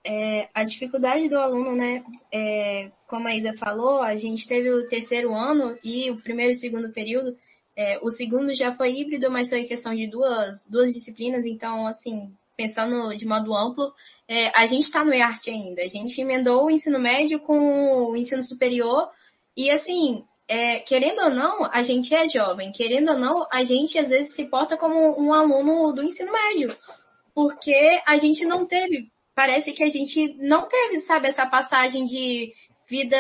é, 0.05 0.49
a 0.55 0.65
dificuldade 0.65 1.29
do 1.29 1.37
aluno, 1.37 1.75
né? 1.75 2.05
É, 2.33 2.91
como 3.07 3.29
a 3.29 3.35
Isa 3.35 3.53
falou, 3.53 4.01
a 4.01 4.15
gente 4.17 4.47
teve 4.47 4.71
o 4.71 4.89
terceiro 4.89 5.35
ano 5.35 5.79
e 5.83 6.11
o 6.11 6.17
primeiro 6.17 6.53
e 6.53 6.57
segundo 6.57 6.91
período. 6.91 7.37
É, 7.77 7.99
o 8.03 8.11
segundo 8.11 8.55
já 8.55 8.73
foi 8.73 8.97
híbrido, 8.97 9.31
mas 9.31 9.51
foi 9.51 9.65
questão 9.65 9.95
de 9.95 10.07
duas, 10.07 10.67
duas 10.67 10.93
disciplinas, 10.93 11.47
então, 11.47 11.87
assim, 11.87 12.35
pensando 12.57 13.15
de 13.17 13.25
modo 13.25 13.55
amplo, 13.55 13.93
é, 14.27 14.51
a 14.59 14.67
gente 14.67 14.83
está 14.83 15.05
no 15.05 15.15
EART 15.15 15.49
ainda. 15.49 15.83
A 15.83 15.89
gente 15.89 16.21
emendou 16.21 16.65
o 16.65 16.71
ensino 16.71 16.99
médio 16.99 17.39
com 17.39 18.11
o 18.11 18.17
ensino 18.17 18.43
superior 18.43 19.09
e, 19.57 19.71
assim, 19.71 20.25
é, 20.49 20.81
querendo 20.81 21.21
ou 21.21 21.31
não, 21.31 21.65
a 21.71 21.83
gente 21.83 22.15
é 22.15 22.27
jovem. 22.27 22.73
Querendo 22.73 23.13
ou 23.13 23.19
não, 23.19 23.47
a 23.51 23.63
gente 23.63 23.99
às 23.99 24.09
vezes 24.09 24.35
se 24.35 24.47
porta 24.47 24.77
como 24.77 25.21
um 25.21 25.33
aluno 25.33 25.93
do 25.93 26.03
ensino 26.03 26.33
médio. 26.33 26.77
Porque 27.39 28.03
a 28.05 28.17
gente 28.17 28.45
não 28.45 28.67
teve, 28.67 29.13
parece 29.33 29.71
que 29.71 29.85
a 29.85 29.89
gente 29.89 30.35
não 30.39 30.67
teve, 30.67 30.99
sabe, 30.99 31.29
essa 31.29 31.47
passagem 31.47 32.05
de 32.05 32.53
vida 32.85 33.17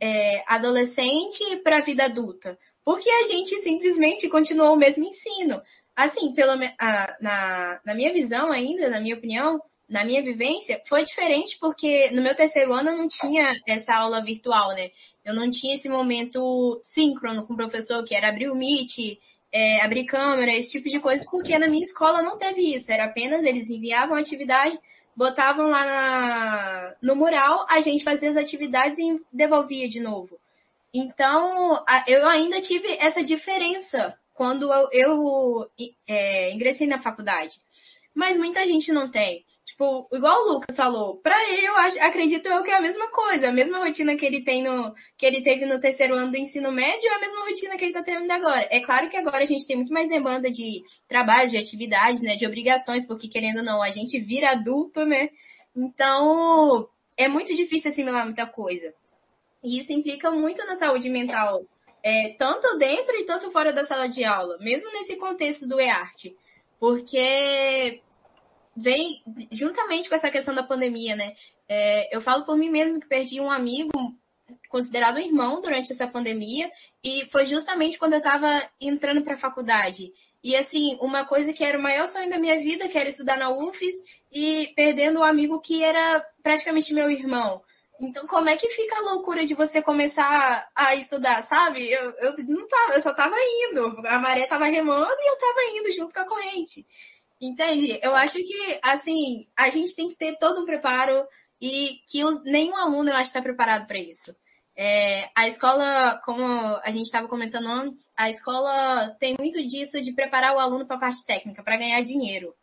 é, 0.00 0.42
adolescente 0.44 1.44
para 1.62 1.78
vida 1.78 2.06
adulta. 2.06 2.58
Porque 2.84 3.08
a 3.08 3.22
gente 3.28 3.56
simplesmente 3.58 4.28
continuou 4.28 4.74
o 4.74 4.76
mesmo 4.76 5.04
ensino. 5.04 5.62
Assim, 5.94 6.34
pelo, 6.34 6.60
a, 6.80 7.16
na, 7.20 7.80
na 7.86 7.94
minha 7.94 8.12
visão 8.12 8.50
ainda, 8.50 8.88
na 8.88 8.98
minha 8.98 9.14
opinião, 9.14 9.62
na 9.88 10.02
minha 10.02 10.20
vivência, 10.20 10.82
foi 10.88 11.04
diferente 11.04 11.56
porque 11.60 12.10
no 12.10 12.22
meu 12.22 12.34
terceiro 12.34 12.72
ano 12.72 12.90
eu 12.90 12.96
não 12.96 13.06
tinha 13.06 13.52
essa 13.68 13.94
aula 13.94 14.20
virtual, 14.20 14.70
né? 14.70 14.90
Eu 15.24 15.32
não 15.32 15.48
tinha 15.48 15.76
esse 15.76 15.88
momento 15.88 16.80
síncrono 16.82 17.46
com 17.46 17.52
o 17.52 17.56
professor, 17.56 18.02
que 18.02 18.16
era 18.16 18.30
abrir 18.30 18.50
o 18.50 18.56
Meet, 18.56 19.16
é, 19.52 19.80
abrir 19.82 20.04
câmera, 20.04 20.52
esse 20.52 20.72
tipo 20.72 20.88
de 20.88 21.00
coisa, 21.00 21.24
porque 21.30 21.58
na 21.58 21.68
minha 21.68 21.82
escola 21.82 22.22
não 22.22 22.38
teve 22.38 22.74
isso. 22.74 22.92
Era 22.92 23.04
apenas 23.04 23.42
eles 23.42 23.68
enviavam 23.70 24.16
a 24.16 24.20
atividade, 24.20 24.78
botavam 25.14 25.68
lá 25.68 25.84
na, 25.84 26.94
no 27.02 27.16
mural, 27.16 27.66
a 27.68 27.80
gente 27.80 28.04
fazia 28.04 28.30
as 28.30 28.36
atividades 28.36 28.98
e 28.98 29.20
devolvia 29.32 29.88
de 29.88 30.00
novo. 30.00 30.38
Então, 30.92 31.84
eu 32.06 32.26
ainda 32.26 32.60
tive 32.60 32.96
essa 32.98 33.22
diferença 33.22 34.16
quando 34.34 34.72
eu, 34.72 34.88
eu 34.92 35.70
é, 36.06 36.52
ingressei 36.52 36.86
na 36.86 36.98
faculdade. 36.98 37.60
Mas 38.14 38.38
muita 38.38 38.66
gente 38.66 38.92
não 38.92 39.08
tem. 39.08 39.44
Tipo, 39.70 40.08
igual 40.12 40.42
o 40.42 40.52
Lucas 40.54 40.74
falou, 40.74 41.18
pra 41.18 41.48
ele 41.48 41.64
eu 41.64 41.76
acho, 41.76 42.02
acredito 42.02 42.48
eu 42.48 42.60
que 42.60 42.72
é 42.72 42.76
a 42.76 42.80
mesma 42.80 43.08
coisa, 43.12 43.50
a 43.50 43.52
mesma 43.52 43.78
rotina 43.78 44.16
que 44.16 44.26
ele 44.26 44.42
tem 44.42 44.64
no, 44.64 44.92
que 45.16 45.24
ele 45.24 45.42
teve 45.42 45.64
no 45.64 45.78
terceiro 45.78 46.16
ano 46.16 46.32
do 46.32 46.36
ensino 46.36 46.72
médio 46.72 47.08
é 47.08 47.14
a 47.14 47.20
mesma 47.20 47.44
rotina 47.44 47.76
que 47.76 47.84
ele 47.84 47.92
tá 47.92 48.02
tendo 48.02 48.28
agora. 48.32 48.66
É 48.68 48.80
claro 48.80 49.08
que 49.08 49.16
agora 49.16 49.44
a 49.44 49.46
gente 49.46 49.64
tem 49.68 49.76
muito 49.76 49.92
mais 49.92 50.08
demanda 50.08 50.50
de 50.50 50.82
trabalho, 51.06 51.48
de 51.48 51.56
atividades, 51.56 52.20
né, 52.20 52.34
de 52.34 52.44
obrigações, 52.44 53.06
porque 53.06 53.28
querendo 53.28 53.58
ou 53.58 53.64
não, 53.64 53.80
a 53.80 53.90
gente 53.90 54.18
vira 54.18 54.50
adulto, 54.50 55.06
né? 55.06 55.28
Então, 55.76 56.88
é 57.16 57.28
muito 57.28 57.54
difícil 57.54 57.92
assimilar 57.92 58.24
muita 58.24 58.46
coisa. 58.46 58.92
E 59.62 59.78
isso 59.78 59.92
implica 59.92 60.32
muito 60.32 60.66
na 60.66 60.74
saúde 60.74 61.08
mental 61.08 61.64
é, 62.02 62.30
tanto 62.30 62.76
dentro 62.76 63.14
e 63.14 63.24
tanto 63.24 63.52
fora 63.52 63.72
da 63.72 63.84
sala 63.84 64.08
de 64.08 64.24
aula, 64.24 64.58
mesmo 64.58 64.90
nesse 64.90 65.14
contexto 65.14 65.68
do 65.68 65.80
EART, 65.80 66.34
porque 66.80 68.02
vem 68.76 69.22
juntamente 69.50 70.08
com 70.08 70.14
essa 70.14 70.30
questão 70.30 70.54
da 70.54 70.62
pandemia, 70.62 71.16
né? 71.16 71.34
É, 71.68 72.14
eu 72.14 72.20
falo 72.20 72.44
por 72.44 72.56
mim 72.56 72.70
mesmo 72.70 73.00
que 73.00 73.06
perdi 73.06 73.40
um 73.40 73.50
amigo 73.50 73.90
considerado 74.68 75.16
um 75.16 75.20
irmão 75.20 75.60
durante 75.60 75.92
essa 75.92 76.06
pandemia 76.06 76.70
e 77.02 77.28
foi 77.30 77.46
justamente 77.46 77.98
quando 77.98 78.14
eu 78.14 78.18
estava 78.18 78.68
entrando 78.80 79.22
para 79.22 79.34
a 79.34 79.38
faculdade. 79.38 80.12
E 80.42 80.56
assim, 80.56 80.96
uma 81.00 81.24
coisa 81.24 81.52
que 81.52 81.62
era 81.62 81.78
o 81.78 81.82
maior 81.82 82.06
sonho 82.06 82.30
da 82.30 82.38
minha 82.38 82.58
vida, 82.58 82.88
que 82.88 82.98
era 82.98 83.08
estudar 83.08 83.36
na 83.36 83.50
UFES, 83.50 83.96
e 84.32 84.72
perdendo 84.74 85.20
um 85.20 85.24
amigo 85.24 85.60
que 85.60 85.84
era 85.84 86.24
praticamente 86.42 86.94
meu 86.94 87.10
irmão. 87.10 87.62
Então, 88.00 88.26
como 88.26 88.48
é 88.48 88.56
que 88.56 88.70
fica 88.70 88.96
a 88.96 89.02
loucura 89.02 89.44
de 89.44 89.54
você 89.54 89.82
começar 89.82 90.66
a 90.74 90.94
estudar, 90.94 91.42
sabe? 91.42 91.86
Eu, 91.90 92.10
eu 92.12 92.34
não 92.48 92.66
tava, 92.66 92.94
eu 92.94 93.02
só 93.02 93.12
tava 93.12 93.36
indo. 93.38 94.00
A 94.06 94.18
maré 94.18 94.46
tava 94.46 94.64
remando 94.64 95.16
e 95.18 95.30
eu 95.30 95.36
tava 95.36 95.78
indo 95.78 95.92
junto 95.92 96.14
com 96.14 96.20
a 96.20 96.26
corrente. 96.26 96.86
Entende? 97.40 97.98
Eu 98.02 98.14
acho 98.14 98.34
que, 98.34 98.78
assim, 98.82 99.46
a 99.56 99.70
gente 99.70 99.94
tem 99.94 100.08
que 100.08 100.16
ter 100.16 100.36
todo 100.36 100.60
um 100.60 100.66
preparo 100.66 101.26
e 101.60 102.00
que 102.06 102.22
nenhum 102.44 102.76
aluno, 102.76 103.10
eu 103.10 103.14
acho, 103.14 103.24
está 103.24 103.40
preparado 103.40 103.86
para 103.86 103.98
isso. 103.98 104.34
É, 104.76 105.28
a 105.34 105.48
escola, 105.48 106.20
como 106.24 106.44
a 106.44 106.90
gente 106.90 107.06
estava 107.06 107.28
comentando 107.28 107.66
antes, 107.66 108.12
a 108.16 108.30
escola 108.30 109.14
tem 109.18 109.36
muito 109.38 109.62
disso 109.66 110.00
de 110.00 110.12
preparar 110.12 110.54
o 110.54 110.58
aluno 110.58 110.86
para 110.86 110.96
a 110.96 111.00
parte 111.00 111.24
técnica, 111.24 111.62
para 111.62 111.76
ganhar 111.76 112.00
dinheiro. 112.02 112.54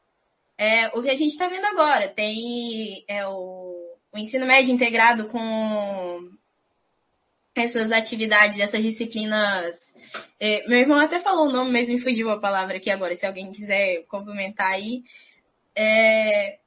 É, 0.57 0.87
o 0.97 1.01
que 1.01 1.09
a 1.09 1.15
gente 1.15 1.31
está 1.31 1.47
vendo 1.47 1.65
agora, 1.65 2.07
tem 2.07 3.03
é, 3.07 3.27
o 3.27 3.87
o 4.17 4.19
ensino 4.19 4.45
médio 4.45 4.73
integrado 4.73 5.27
com 5.27 6.29
essas 7.61 7.91
atividades, 7.91 8.59
essas 8.59 8.83
disciplinas. 8.83 9.93
É, 10.39 10.67
meu 10.67 10.79
irmão 10.79 10.99
até 10.99 11.19
falou 11.19 11.47
o 11.47 11.51
nome, 11.51 11.71
mas 11.71 11.89
me 11.89 11.99
fugiu 11.99 12.29
a 12.29 12.39
palavra 12.39 12.77
aqui 12.77 12.89
agora, 12.89 13.15
se 13.15 13.25
alguém 13.25 13.51
quiser 13.51 14.03
complementar 14.07 14.71
aí. 14.71 15.03
É, 15.75 16.59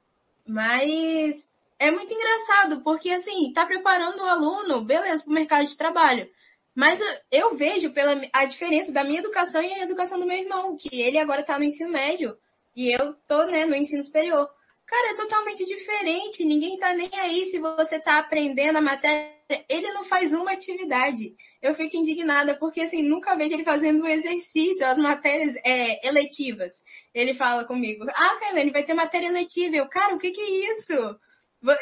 mas 0.45 1.49
é 1.79 1.91
muito 1.91 2.13
engraçado, 2.13 2.81
porque 2.81 3.09
assim, 3.09 3.51
tá 3.53 3.65
preparando 3.65 4.19
o 4.19 4.29
aluno, 4.29 4.81
beleza, 4.81 5.23
para 5.23 5.31
o 5.31 5.33
mercado 5.33 5.65
de 5.65 5.77
trabalho. 5.77 6.29
Mas 6.73 6.99
eu 7.29 7.55
vejo 7.55 7.91
pela 7.91 8.19
a 8.31 8.45
diferença 8.45 8.91
da 8.91 9.03
minha 9.03 9.19
educação 9.19 9.61
e 9.61 9.73
a 9.73 9.83
educação 9.83 10.19
do 10.19 10.25
meu 10.25 10.37
irmão, 10.37 10.77
que 10.77 11.01
ele 11.01 11.17
agora 11.17 11.41
está 11.41 11.57
no 11.57 11.65
ensino 11.65 11.91
médio 11.91 12.37
e 12.75 12.89
eu 12.91 13.13
tô, 13.27 13.45
né, 13.45 13.65
no 13.65 13.75
ensino 13.75 14.03
superior. 14.03 14.49
Cara, 14.85 15.11
é 15.11 15.15
totalmente 15.15 15.65
diferente. 15.65 16.45
Ninguém 16.45 16.77
tá 16.77 16.93
nem 16.93 17.09
aí 17.13 17.45
se 17.45 17.59
você 17.59 17.99
tá 17.99 18.19
aprendendo 18.19 18.77
a 18.77 18.81
matéria. 18.81 19.40
Ele 19.69 19.91
não 19.91 20.03
faz 20.03 20.33
uma 20.33 20.51
atividade. 20.51 21.35
Eu 21.61 21.73
fico 21.73 21.95
indignada, 21.95 22.55
porque 22.55 22.81
assim, 22.81 23.01
nunca 23.01 23.35
vejo 23.35 23.53
ele 23.53 23.63
fazendo 23.63 24.03
um 24.03 24.07
exercício, 24.07 24.85
as 24.85 24.97
matérias 24.97 25.55
é, 25.63 26.07
eletivas. 26.07 26.83
Ele 27.13 27.33
fala 27.33 27.63
comigo, 27.63 28.05
ah, 28.09 28.37
Kevin, 28.39 28.71
vai 28.71 28.83
ter 28.83 28.93
matéria 28.93 29.27
eletiva. 29.27 29.75
Eu, 29.75 29.87
cara, 29.87 30.15
o 30.15 30.19
que 30.19 30.31
que 30.31 30.41
é 30.41 30.73
isso? 30.73 31.19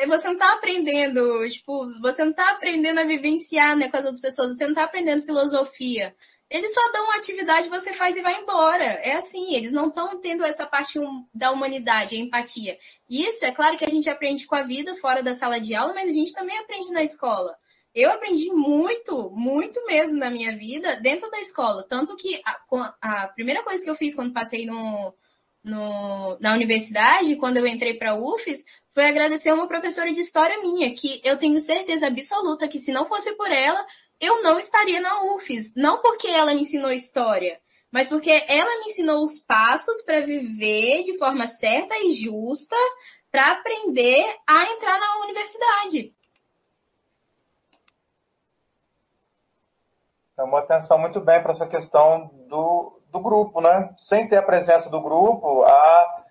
Você 0.07 0.27
não 0.27 0.37
tá 0.37 0.53
aprendendo, 0.53 1.47
tipo, 1.47 1.99
você 2.01 2.25
não 2.25 2.33
tá 2.33 2.51
aprendendo 2.51 2.99
a 2.99 3.05
vivenciar, 3.05 3.77
né, 3.77 3.89
com 3.89 3.95
as 3.95 4.03
outras 4.03 4.21
pessoas, 4.21 4.57
você 4.57 4.67
não 4.67 4.73
tá 4.73 4.83
aprendendo 4.83 5.25
filosofia. 5.25 6.13
Eles 6.49 6.73
só 6.73 6.91
dão 6.91 7.03
uma 7.05 7.17
atividade, 7.17 7.69
você 7.69 7.93
faz 7.93 8.17
e 8.17 8.21
vai 8.21 8.41
embora. 8.41 8.83
É 8.83 9.13
assim, 9.13 9.53
eles 9.53 9.71
não 9.71 9.89
estão 9.89 10.19
tendo 10.19 10.43
essa 10.43 10.65
parte 10.65 10.99
da 11.33 11.51
humanidade, 11.51 12.15
a 12.15 12.19
empatia. 12.19 12.77
Isso, 13.07 13.45
é 13.45 13.51
claro 13.51 13.77
que 13.77 13.85
a 13.85 13.89
gente 13.89 14.09
aprende 14.09 14.47
com 14.47 14.55
a 14.55 14.63
vida 14.63 14.95
fora 14.95 15.21
da 15.21 15.35
sala 15.35 15.59
de 15.59 15.75
aula, 15.75 15.93
mas 15.93 16.09
a 16.09 16.13
gente 16.13 16.33
também 16.33 16.57
aprende 16.57 16.91
na 16.91 17.03
escola. 17.03 17.55
Eu 17.93 18.11
aprendi 18.11 18.51
muito, 18.51 19.31
muito 19.31 19.83
mesmo 19.85 20.17
na 20.17 20.29
minha 20.29 20.55
vida 20.55 20.95
dentro 20.95 21.29
da 21.29 21.39
escola. 21.39 21.85
Tanto 21.87 22.15
que 22.15 22.41
a, 22.43 22.95
a 23.01 23.27
primeira 23.27 23.63
coisa 23.63 23.83
que 23.83 23.89
eu 23.89 23.95
fiz 23.95 24.15
quando 24.15 24.33
passei 24.33 24.65
no, 24.65 25.13
no, 25.63 26.37
na 26.39 26.53
universidade, 26.53 27.35
quando 27.35 27.57
eu 27.57 27.67
entrei 27.67 27.93
para 27.93 28.11
a 28.11 28.19
UFES, 28.19 28.63
foi 28.91 29.05
agradecer 29.05 29.51
uma 29.51 29.67
professora 29.67 30.11
de 30.11 30.21
história 30.21 30.59
minha, 30.61 30.93
que 30.93 31.21
eu 31.23 31.37
tenho 31.37 31.59
certeza 31.59 32.07
absoluta 32.07 32.67
que 32.67 32.79
se 32.79 32.91
não 32.91 33.05
fosse 33.05 33.35
por 33.35 33.51
ela, 33.51 33.85
eu 34.19 34.41
não 34.43 34.59
estaria 34.59 34.99
na 34.99 35.23
UFES. 35.35 35.73
Não 35.75 36.01
porque 36.01 36.27
ela 36.27 36.53
me 36.53 36.61
ensinou 36.61 36.91
história, 36.91 37.59
mas 37.91 38.09
porque 38.09 38.31
ela 38.47 38.79
me 38.79 38.85
ensinou 38.87 39.23
os 39.23 39.39
passos 39.39 40.01
para 40.03 40.21
viver 40.21 41.03
de 41.03 41.17
forma 41.17 41.47
certa 41.47 41.95
e 41.97 42.11
justa 42.13 42.75
para 43.31 43.51
aprender 43.51 44.25
a 44.47 44.65
entrar 44.73 44.99
na 44.99 45.23
universidade. 45.23 46.13
Chamou 50.35 50.59
atenção 50.59 50.97
muito 50.97 51.19
bem 51.19 51.41
para 51.41 51.51
essa 51.51 51.67
questão 51.67 52.31
do, 52.47 52.99
do 53.11 53.19
grupo, 53.19 53.59
né? 53.59 53.93
Sem 53.97 54.27
ter 54.27 54.37
a 54.37 54.43
presença 54.43 54.89
do 54.89 55.01
grupo, 55.01 55.63
a, 55.63 56.23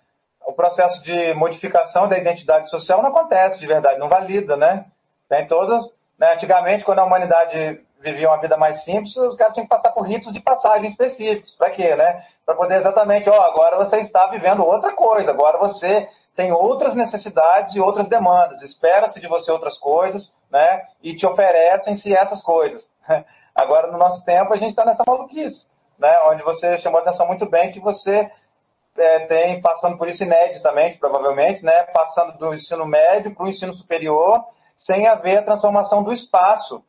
o 0.47 0.53
processo 0.53 1.03
de 1.03 1.35
modificação 1.35 2.09
da 2.09 2.19
identidade 2.19 2.71
social 2.71 3.03
não 3.03 3.11
acontece 3.11 3.61
de 3.61 3.67
verdade, 3.67 3.99
não 3.99 4.09
valida, 4.09 4.57
né? 4.57 4.87
Tem 5.29 5.47
todas 5.47 5.85
né? 6.19 6.33
Antigamente, 6.35 6.85
quando 6.85 6.99
a 6.99 7.05
humanidade 7.05 7.81
vivia 8.01 8.29
uma 8.29 8.41
vida 8.41 8.57
mais 8.57 8.85
simples, 8.85 9.17
os 9.17 9.37
caras 9.37 9.55
tinham 9.55 9.67
que 9.67 9.75
passar 9.75 9.91
por 9.93 10.03
ritos 10.03 10.33
de 10.33 10.41
passagem 10.41 10.89
específicos. 10.89 11.53
Para 11.53 11.71
quê? 11.71 11.95
Né? 11.95 12.25
Para 12.45 12.55
poder 12.55 12.77
exatamente, 12.77 13.29
ó, 13.29 13.41
agora 13.43 13.77
você 13.77 13.99
está 13.99 14.27
vivendo 14.27 14.65
outra 14.65 14.93
coisa, 14.93 15.31
agora 15.31 15.59
você 15.59 16.09
tem 16.35 16.53
outras 16.53 16.95
necessidades 16.95 17.75
e 17.75 17.81
outras 17.81 18.09
demandas. 18.09 18.63
Espera-se 18.63 19.21
de 19.21 19.27
você 19.27 19.51
outras 19.51 19.77
coisas, 19.77 20.33
né? 20.51 20.85
E 21.03 21.15
te 21.15 21.27
oferecem-se 21.27 22.15
essas 22.15 22.41
coisas. 22.41 22.89
Agora, 23.53 23.91
no 23.91 23.99
nosso 23.99 24.25
tempo, 24.25 24.55
a 24.55 24.57
gente 24.57 24.71
está 24.71 24.85
nessa 24.85 25.03
maluquice, 25.05 25.67
né? 25.99 26.17
Onde 26.27 26.45
você 26.45 26.79
chamou 26.79 27.01
a 27.01 27.03
atenção 27.03 27.27
muito 27.27 27.45
bem 27.45 27.73
que 27.73 27.81
você 27.81 28.31
é, 28.97 29.27
tem, 29.27 29.61
passando 29.61 29.99
por 29.99 30.09
isso 30.09 30.23
ineditamente, 30.23 30.97
provavelmente, 30.97 31.65
né? 31.65 31.83
Passando 31.93 32.39
do 32.39 32.55
ensino 32.55 32.87
médio 32.87 33.35
para 33.35 33.45
o 33.45 33.49
ensino 33.49 33.75
superior 33.75 34.45
sem 34.79 35.09
haver 35.09 35.39
a 35.39 35.43
transformação 35.43 36.05
do 36.05 36.13
espaço. 36.13 36.85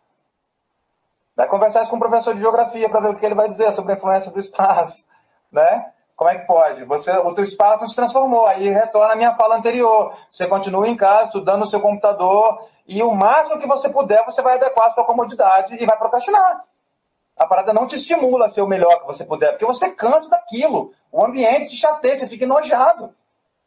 Vai 1.35 1.47
conversar 1.47 1.81
isso 1.81 1.89
com 1.89 1.95
o 1.95 1.99
professor 1.99 2.35
de 2.35 2.39
geografia 2.39 2.87
para 2.87 2.99
ver 2.99 3.09
o 3.09 3.15
que 3.15 3.25
ele 3.25 3.33
vai 3.33 3.49
dizer 3.49 3.73
sobre 3.73 3.93
a 3.93 3.95
influência 3.95 4.31
do 4.31 4.39
espaço, 4.39 5.03
né? 5.51 5.91
Como 6.15 6.29
é 6.29 6.37
que 6.37 6.45
pode? 6.45 6.83
Você, 6.83 7.11
o 7.11 7.33
teu 7.33 7.43
espaço 7.45 7.87
se 7.87 7.95
transformou. 7.95 8.45
Aí 8.45 8.69
retorna 8.69 9.13
a 9.13 9.15
minha 9.15 9.33
fala 9.35 9.57
anterior. 9.57 10.13
Você 10.31 10.45
continua 10.45 10.87
em 10.87 10.95
casa, 10.95 11.27
estudando 11.27 11.61
no 11.61 11.69
seu 11.69 11.79
computador, 11.79 12.67
e 12.85 13.01
o 13.01 13.11
máximo 13.11 13.57
que 13.57 13.65
você 13.65 13.89
puder, 13.89 14.23
você 14.25 14.41
vai 14.41 14.55
adequar 14.55 14.87
a 14.87 14.93
sua 14.93 15.05
comodidade 15.05 15.75
e 15.81 15.85
vai 15.85 15.97
procrastinar. 15.97 16.63
A 17.37 17.47
parada 17.47 17.73
não 17.73 17.87
te 17.87 17.95
estimula 17.95 18.45
a 18.45 18.49
ser 18.49 18.61
o 18.61 18.67
melhor 18.67 18.99
que 18.99 19.07
você 19.07 19.25
puder, 19.25 19.51
porque 19.51 19.65
você 19.65 19.89
cansa 19.89 20.29
daquilo. 20.29 20.93
O 21.11 21.25
ambiente 21.25 21.71
te 21.71 21.77
chateia, 21.77 22.17
você 22.17 22.27
fica 22.27 22.43
enojado. 22.43 23.15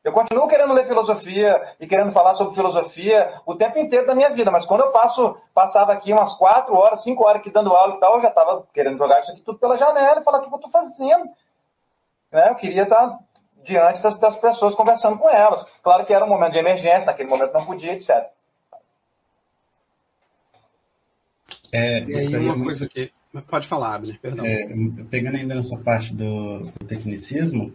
Eu 0.04 0.12
continuo 0.12 0.48
querendo 0.48 0.72
ler 0.72 0.86
filosofia 0.88 1.74
e 1.78 1.86
querendo 1.86 2.10
falar 2.10 2.34
sobre 2.34 2.54
filosofia 2.54 3.40
o 3.46 3.54
tempo 3.54 3.78
inteiro 3.78 4.04
da 4.04 4.14
minha 4.14 4.30
vida, 4.30 4.50
mas 4.50 4.66
quando 4.66 4.80
eu 4.80 4.90
passo, 4.90 5.36
passava 5.54 5.92
aqui 5.92 6.12
umas 6.12 6.34
quatro 6.34 6.74
horas, 6.74 7.04
cinco 7.04 7.24
horas 7.24 7.40
aqui 7.40 7.50
dando 7.50 7.72
aula 7.72 7.94
e 7.94 8.00
tal, 8.00 8.16
eu 8.16 8.20
já 8.20 8.28
estava 8.28 8.66
querendo 8.74 8.98
jogar 8.98 9.20
isso 9.20 9.30
aqui 9.30 9.40
tudo 9.42 9.58
pela 9.58 9.78
janela 9.78 10.20
e 10.20 10.24
falar 10.24 10.38
o 10.38 10.40
que 10.40 10.52
eu 10.52 10.56
estou 10.56 10.70
fazendo. 10.70 11.30
Né? 12.32 12.48
Eu 12.50 12.54
queria 12.56 12.82
estar 12.82 13.18
diante 13.62 14.02
das, 14.02 14.18
das, 14.18 14.36
pessoas 14.36 14.74
conversando 14.74 15.18
com 15.18 15.30
elas. 15.30 15.64
Claro 15.84 16.04
que 16.04 16.12
era 16.12 16.24
um 16.24 16.28
momento 16.28 16.52
de 16.52 16.58
emergência, 16.58 17.06
naquele 17.06 17.28
momento 17.28 17.52
não 17.52 17.64
podia, 17.64 17.92
etc. 17.92 18.26
É, 21.72 22.00
isso 22.00 22.36
aí 22.36 22.48
é 22.48 22.52
uma 22.52 22.64
coisa 22.64 22.88
que. 22.88 23.12
Pode 23.48 23.66
falar, 23.66 23.94
Abner, 23.94 24.20
perdão. 24.20 24.44
É, 24.44 24.66
pegando 25.10 25.36
ainda 25.36 25.54
nessa 25.54 25.78
parte 25.78 26.14
do, 26.14 26.70
do 26.78 26.86
tecnicismo, 26.86 27.72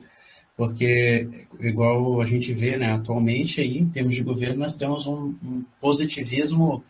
porque 0.57 1.29
igual 1.59 2.19
a 2.19 2.25
gente 2.25 2.51
vê, 2.51 2.77
né, 2.77 2.91
atualmente 2.91 3.61
aí, 3.61 3.77
em 3.77 3.87
termos 3.87 4.15
de 4.15 4.23
governo, 4.23 4.57
nós 4.57 4.75
temos 4.75 5.05
um, 5.05 5.35
um 5.43 5.63
positivismo 5.79 6.83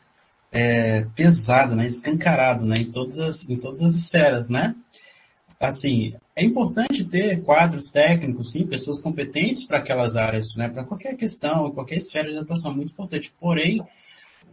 é, 0.49 1.05
pesado, 1.13 1.75
né, 1.75 1.85
escancarado, 1.85 2.65
né, 2.65 2.75
em 2.79 2.89
todas 2.89 3.19
as, 3.19 3.49
em 3.49 3.57
todas 3.57 3.81
as 3.81 3.93
esferas, 3.93 4.49
né? 4.49 4.73
Assim, 5.59 6.13
é 6.33 6.45
importante 6.45 7.03
ter 7.03 7.41
quadros 7.41 7.91
técnicos, 7.91 8.53
sim, 8.53 8.65
pessoas 8.65 9.01
competentes 9.01 9.65
para 9.65 9.79
aquelas 9.79 10.15
áreas, 10.15 10.55
né, 10.55 10.69
para 10.69 10.85
qualquer 10.85 11.17
questão, 11.17 11.69
qualquer 11.71 11.95
esfera 11.95 12.31
de 12.31 12.37
atuação, 12.37 12.73
muito 12.73 12.91
importante. 12.91 13.33
Porém, 13.37 13.83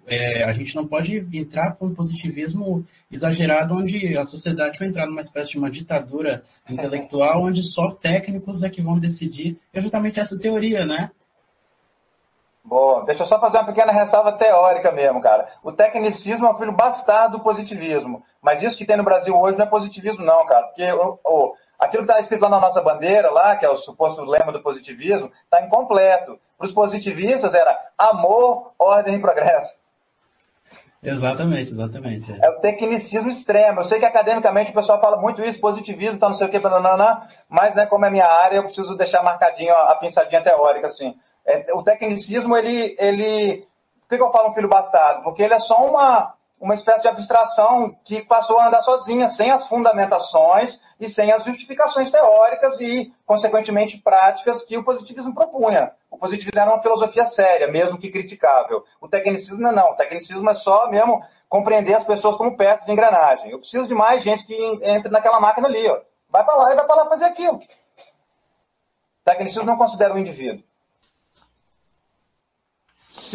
é, 0.06 0.44
a 0.44 0.52
gente 0.52 0.74
não 0.76 0.86
pode 0.86 1.26
entrar 1.32 1.74
com 1.76 1.86
um 1.86 1.94
positivismo 1.94 2.84
exagerado 3.10 3.74
onde 3.74 4.16
a 4.16 4.24
sociedade 4.24 4.78
vai 4.78 4.88
entrar 4.88 5.06
numa 5.06 5.20
espécie 5.20 5.52
de 5.52 5.58
uma 5.58 5.70
ditadura 5.70 6.42
intelectual 6.68 7.42
onde 7.42 7.62
só 7.62 7.90
técnicos 7.90 8.62
é 8.62 8.70
que 8.70 8.82
vão 8.82 8.98
decidir. 8.98 9.58
É 9.72 9.80
justamente 9.80 10.20
essa 10.20 10.38
teoria, 10.38 10.84
né? 10.84 11.10
Bom, 12.66 13.04
deixa 13.04 13.22
eu 13.22 13.26
só 13.26 13.38
fazer 13.38 13.58
uma 13.58 13.66
pequena 13.66 13.92
ressalva 13.92 14.32
teórica 14.32 14.90
mesmo, 14.90 15.20
cara. 15.20 15.46
O 15.62 15.70
tecnicismo 15.70 16.46
é 16.46 16.50
um 16.50 16.56
filho 16.56 16.72
bastardo 16.72 17.36
do 17.36 17.44
positivismo. 17.44 18.22
Mas 18.40 18.62
isso 18.62 18.76
que 18.76 18.86
tem 18.86 18.96
no 18.96 19.04
Brasil 19.04 19.38
hoje 19.38 19.58
não 19.58 19.66
é 19.66 19.68
positivismo, 19.68 20.24
não, 20.24 20.46
cara. 20.46 20.68
Porque 20.68 20.82
aquilo 20.82 22.04
que 22.04 22.10
está 22.10 22.20
escrito 22.20 22.42
lá 22.42 22.48
na 22.48 22.60
nossa 22.60 22.80
bandeira, 22.80 23.30
lá, 23.30 23.54
que 23.56 23.66
é 23.66 23.68
o 23.68 23.76
suposto 23.76 24.22
lema 24.22 24.50
do 24.50 24.62
positivismo, 24.62 25.30
está 25.44 25.62
incompleto. 25.62 26.38
Para 26.56 26.66
os 26.66 26.72
positivistas 26.72 27.52
era 27.52 27.78
amor, 27.98 28.72
ordem 28.78 29.16
e 29.16 29.20
progresso. 29.20 29.76
Exatamente, 31.04 31.72
exatamente. 31.72 32.32
É. 32.32 32.46
é. 32.46 32.50
o 32.50 32.60
tecnicismo 32.60 33.28
extremo. 33.28 33.80
Eu 33.80 33.84
sei 33.84 33.98
que 33.98 34.04
academicamente 34.04 34.70
o 34.70 34.74
pessoal 34.74 35.00
fala 35.00 35.20
muito 35.20 35.42
isso, 35.42 35.60
positivismo, 35.60 36.18
tá 36.18 36.28
não 36.28 36.34
sei 36.34 36.46
o 36.46 36.50
que, 36.50 36.58
banana, 36.58 37.28
mas 37.48 37.74
né, 37.74 37.86
como 37.86 38.06
é 38.06 38.10
minha 38.10 38.26
área, 38.26 38.56
eu 38.56 38.64
preciso 38.64 38.96
deixar 38.96 39.22
marcadinho 39.22 39.72
a, 39.72 39.92
a 39.92 39.96
pinçadinha 39.96 40.42
teórica, 40.42 40.86
assim. 40.86 41.14
É, 41.46 41.72
o 41.74 41.82
tecnicismo, 41.82 42.56
ele, 42.56 42.96
ele. 42.98 43.66
Por 44.00 44.08
que, 44.08 44.16
que 44.16 44.22
eu 44.22 44.32
falo 44.32 44.50
um 44.50 44.54
filho 44.54 44.68
bastardo? 44.68 45.22
Porque 45.22 45.42
ele 45.42 45.54
é 45.54 45.58
só 45.58 45.76
uma, 45.84 46.34
uma 46.64 46.74
espécie 46.74 47.02
de 47.02 47.08
abstração 47.08 47.94
que 48.06 48.22
passou 48.22 48.58
a 48.58 48.68
andar 48.68 48.80
sozinha, 48.80 49.28
sem 49.28 49.50
as 49.50 49.68
fundamentações 49.68 50.80
e 50.98 51.10
sem 51.10 51.30
as 51.30 51.44
justificações 51.44 52.10
teóricas 52.10 52.80
e, 52.80 53.12
consequentemente, 53.26 53.98
práticas 53.98 54.62
que 54.62 54.78
o 54.78 54.82
positivismo 54.82 55.34
propunha. 55.34 55.92
O 56.10 56.16
positivismo 56.16 56.58
era 56.58 56.70
uma 56.72 56.80
filosofia 56.80 57.26
séria, 57.26 57.68
mesmo 57.68 57.98
que 57.98 58.10
criticável. 58.10 58.82
O 58.98 59.06
tecnicismo 59.06 59.60
não, 59.60 59.72
não. 59.72 59.90
O 59.90 59.94
tecnicismo 59.94 60.48
é 60.48 60.54
só 60.54 60.88
mesmo 60.88 61.22
compreender 61.50 61.92
as 61.92 62.04
pessoas 62.04 62.34
como 62.34 62.56
peças 62.56 62.86
de 62.86 62.92
engrenagem. 62.92 63.50
Eu 63.50 63.58
preciso 63.58 63.86
de 63.86 63.94
mais 63.94 64.24
gente 64.24 64.46
que 64.46 64.54
entre 64.82 65.10
naquela 65.10 65.38
máquina 65.38 65.68
ali. 65.68 65.86
Ó. 65.86 66.00
Vai 66.30 66.44
para 66.46 66.54
lá 66.54 66.72
e 66.72 66.76
vai 66.76 66.86
para 66.86 66.96
lá 66.96 67.08
fazer 67.10 67.26
aquilo. 67.26 67.58
O 67.58 67.62
tecnicismo 69.22 69.64
não 69.64 69.76
considera 69.76 70.14
o 70.14 70.18
indivíduo. 70.18 70.64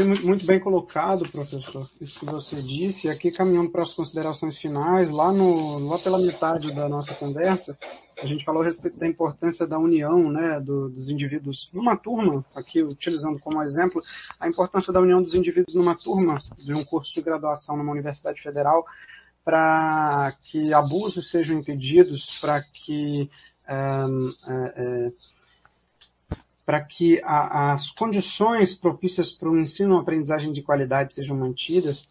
Muito 0.04 0.46
bem 0.46 0.60
colocado, 0.60 1.30
professor, 1.30 1.90
isso 2.00 2.20
que 2.20 2.26
você 2.26 2.62
disse. 2.62 3.08
E 3.08 3.10
aqui, 3.10 3.32
caminhando 3.32 3.70
para 3.70 3.84
as 3.84 3.94
considerações 3.94 4.58
finais, 4.58 5.12
lá, 5.12 5.32
no, 5.32 5.80
lá 5.80 6.00
pela 6.00 6.18
metade 6.18 6.74
da 6.74 6.88
nossa 6.88 7.14
conversa, 7.16 7.78
a 8.22 8.26
gente 8.26 8.46
falou 8.46 8.62
a 8.62 8.66
respeito 8.66 8.98
da 8.98 9.08
importância 9.08 9.68
da 9.68 9.78
união 9.78 10.32
né, 10.32 10.60
do, 10.60 10.90
dos 10.90 11.10
indivíduos 11.10 11.70
numa 11.74 11.98
turma, 11.98 12.46
aqui 12.56 12.82
utilizando 12.82 13.40
como 13.40 13.62
exemplo, 13.62 14.02
a 14.40 14.48
importância 14.48 14.92
da 14.94 15.02
união 15.02 15.22
dos 15.22 15.36
indivíduos 15.36 15.74
numa 15.74 15.96
turma 15.96 16.42
de 16.58 16.74
um 16.74 16.84
curso 16.84 17.14
de 17.14 17.22
graduação 17.22 17.76
numa 17.76 17.92
universidade 17.92 18.42
federal, 18.42 18.86
para 19.44 20.36
que 20.44 20.74
abusos 20.74 21.30
sejam 21.30 21.60
impedidos, 21.60 22.38
para 22.40 22.62
que. 22.62 23.30
É, 23.68 24.06
é, 24.48 25.12
para 26.70 26.82
que 26.82 27.20
a, 27.24 27.72
as 27.74 27.90
condições 27.90 28.76
propícias 28.76 29.32
para 29.32 29.50
o 29.50 29.60
ensino 29.60 29.98
e 29.98 30.02
aprendizagem 30.02 30.52
de 30.52 30.62
qualidade 30.62 31.16
sejam 31.16 31.36
mantidas. 31.36 32.08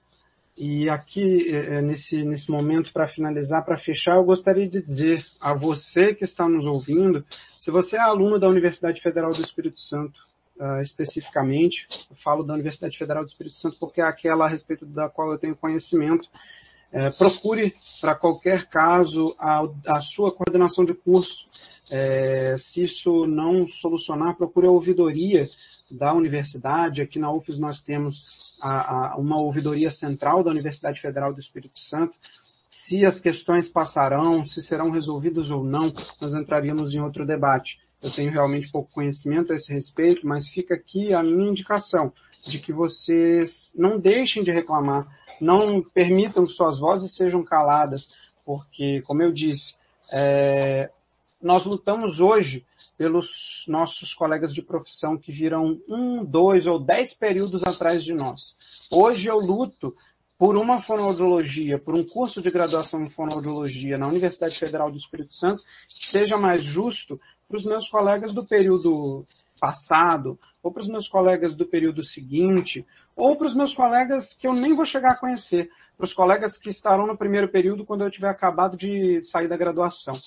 E 0.57 0.91
aqui, 0.91 1.49
é, 1.49 1.77
é, 1.77 1.81
nesse, 1.81 2.25
nesse 2.25 2.51
momento, 2.51 2.93
para 2.93 3.07
finalizar, 3.07 3.65
para 3.65 3.79
fechar, 3.79 4.17
eu 4.17 4.25
gostaria 4.25 4.69
de 4.69 4.83
dizer 4.83 5.25
a 5.41 5.55
você 5.55 6.13
que 6.13 6.25
está 6.25 6.49
nos 6.49 6.67
ouvindo, 6.67 7.25
se 7.57 7.71
você 7.71 7.99
é 7.99 8.01
aluno 8.01 8.37
da 8.37 8.49
Universidade 8.49 9.01
Federal 9.01 9.31
do 9.31 9.41
Espírito 9.41 9.81
Santo, 9.81 10.19
uh, 10.59 10.83
especificamente, 10.83 11.87
eu 12.11 12.17
falo 12.17 12.43
da 12.43 12.55
Universidade 12.55 12.99
Federal 12.99 13.23
do 13.23 13.29
Espírito 13.29 13.61
Santo 13.61 13.77
porque 13.79 14.01
é 14.01 14.05
aquela 14.05 14.47
a 14.47 14.49
respeito 14.49 14.85
da 14.85 15.09
qual 15.09 15.31
eu 15.31 15.39
tenho 15.39 15.55
conhecimento, 15.55 16.29
é, 16.91 17.11
procure, 17.11 17.77
para 18.01 18.17
qualquer 18.17 18.67
caso, 18.67 19.37
a, 19.39 19.61
a 19.87 20.01
sua 20.01 20.33
coordenação 20.33 20.85
de 20.85 20.95
curso 20.95 21.47
é, 21.91 22.57
se 22.59 22.83
isso 22.83 23.27
não 23.27 23.67
solucionar, 23.67 24.37
procure 24.37 24.67
a 24.67 24.71
ouvidoria 24.71 25.49
da 25.91 26.13
universidade. 26.13 27.03
Aqui 27.03 27.19
na 27.19 27.33
UFES 27.33 27.59
nós 27.59 27.81
temos 27.81 28.25
a, 28.61 29.13
a, 29.13 29.17
uma 29.17 29.39
ouvidoria 29.41 29.91
central 29.91 30.43
da 30.43 30.51
Universidade 30.51 31.01
Federal 31.01 31.33
do 31.33 31.41
Espírito 31.41 31.79
Santo, 31.79 32.17
Se 32.71 33.05
as 33.05 33.19
questões 33.19 33.69
passarão, 33.69 34.45
se 34.45 34.61
serão 34.61 34.91
resolvidas 34.91 35.51
ou 35.51 35.65
não, 35.65 35.93
nós 36.21 36.35
entraríamos 36.35 36.95
em 36.95 37.01
outro 37.01 37.25
debate. 37.25 37.81
Eu 38.03 38.15
tenho 38.15 38.31
realmente 38.31 38.71
pouco 38.71 38.93
conhecimento 38.93 39.53
a 39.53 39.57
esse 39.57 39.73
respeito, 39.73 40.27
mas 40.27 40.49
fica 40.49 40.75
aqui 40.75 41.13
a 41.15 41.23
minha 41.23 41.51
indicação 41.51 42.13
de 42.47 42.59
que 42.59 42.73
vocês 42.73 43.75
não 43.77 43.99
deixem 43.99 44.43
de 44.43 44.53
reclamar, 44.53 45.07
não 45.41 45.83
permitam 45.83 46.47
que 46.47 46.53
suas 46.53 46.79
vozes 46.79 47.15
sejam 47.15 47.43
caladas, 47.43 48.09
porque, 48.45 49.03
como 49.03 49.23
eu 49.23 49.33
disse, 49.33 49.75
é, 50.11 50.91
nós 51.41 51.65
lutamos 51.65 52.21
hoje 52.21 52.65
pelos 52.97 53.65
nossos 53.69 54.13
colegas 54.13 54.53
de 54.53 54.61
profissão 54.61 55.17
que 55.17 55.31
viram 55.31 55.81
um, 55.89 56.25
dois 56.25 56.67
ou 56.67 56.81
dez 56.81 57.15
períodos 57.15 57.63
atrás 57.63 58.03
de 58.03 58.13
nós. 58.13 58.57
Hoje 58.91 59.29
eu 59.29 59.39
luto 59.39 59.95
por 60.37 60.57
uma 60.57 60.81
fonoaudiologia, 60.81 61.79
por 61.79 61.95
um 61.95 62.05
curso 62.05 62.41
de 62.43 62.51
graduação 62.51 63.03
em 63.03 63.09
fonoaudiologia 63.09 63.99
na 63.99 64.07
Universidade 64.07 64.59
Federal 64.59 64.91
do 64.91 64.97
Espírito 64.97 65.35
Santo, 65.35 65.63
que 65.89 66.07
seja 66.07 66.37
mais 66.37 66.63
justo 66.63 67.21
para 67.49 67.57
os 67.57 67.65
meus 67.65 67.89
colegas 67.89 68.33
do 68.33 68.45
período 68.45 69.27
passado, 69.61 70.39
ou 70.63 70.71
para 70.71 70.83
os 70.83 70.89
meus 70.89 71.09
colegas 71.09 71.57
do 71.57 71.67
período 71.67 72.05
seguinte, 72.05 72.87
ou 73.17 73.37
para 73.37 73.47
os 73.47 73.55
meus 73.55 73.75
colegas 73.75 74.33
que 74.33 74.47
eu 74.47 74.53
nem 74.53 74.75
vou 74.75 74.85
chegar 74.85 75.13
a 75.13 75.17
conhecer, 75.17 75.71
para 75.97 76.05
os 76.05 76.13
colegas 76.13 76.57
que 76.57 76.69
estarão 76.69 77.07
no 77.07 77.17
primeiro 77.17 77.49
período 77.49 77.85
quando 77.85 78.05
eu 78.05 78.11
tiver 78.11 78.29
acabado 78.29 78.77
de 78.77 79.21
sair 79.23 79.49
da 79.49 79.57
graduação. 79.57 80.21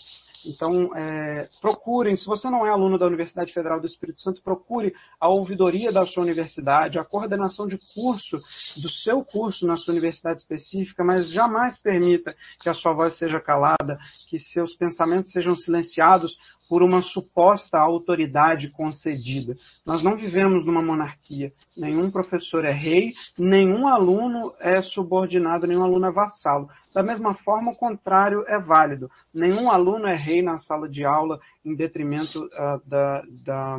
Então, 0.46 0.96
é, 0.96 1.50
procurem, 1.62 2.16
se 2.16 2.26
você 2.26 2.50
não 2.50 2.66
é 2.66 2.70
aluno 2.70 2.98
da 2.98 3.06
Universidade 3.06 3.54
Federal 3.54 3.80
do 3.80 3.86
Espírito 3.86 4.22
Santo, 4.22 4.42
procure 4.42 4.94
a 5.20 5.28
ouvidoria 5.30 5.92
da 5.92 6.06
sua 6.06 6.24
universidade, 6.24 7.00
a 7.00 7.04
coordenação 7.04 7.68
de 7.68 7.78
curso 7.94 8.42
do 8.78 8.89
seu 8.89 9.24
curso 9.24 9.68
na 9.68 9.76
sua 9.76 9.92
universidade 9.92 10.42
específica, 10.42 11.04
mas 11.04 11.30
jamais 11.30 11.78
permita 11.78 12.36
que 12.60 12.70
a 12.70 12.74
sua 12.74 12.94
voz 12.94 13.16
seja 13.16 13.39
calada, 13.39 14.00
que 14.28 14.39
seus 14.39 14.76
pensamentos 14.76 15.32
sejam 15.32 15.56
silenciados 15.56 16.39
por 16.72 16.82
uma 16.82 17.02
suposta 17.02 17.78
autoridade 17.78 18.70
concedida. 18.70 19.58
Nós 19.86 20.02
não 20.02 20.16
vivemos 20.16 20.64
numa 20.64 20.82
monarquia. 20.82 21.52
Nenhum 21.76 22.10
professor 22.10 22.64
é 22.64 22.72
rei, 22.72 23.14
nenhum 23.38 23.90
aluno 23.90 24.54
é 24.58 24.82
subordinado, 24.82 25.68
nenhum 25.68 25.84
aluno 25.84 26.06
é 26.06 26.12
vassalo. 26.12 26.70
Da 26.94 27.04
mesma 27.04 27.34
forma, 27.34 27.74
o 27.74 27.76
contrário 27.76 28.46
é 28.48 28.58
válido. 28.58 29.12
Nenhum 29.34 29.70
aluno 29.70 30.08
é 30.08 30.16
rei 30.16 30.42
na 30.42 30.58
sala 30.58 30.88
de 30.88 31.04
aula 31.04 31.42
em 31.66 31.76
detrimento 31.76 32.46
uh, 32.46 32.82
da, 32.86 33.22
da, 33.28 33.78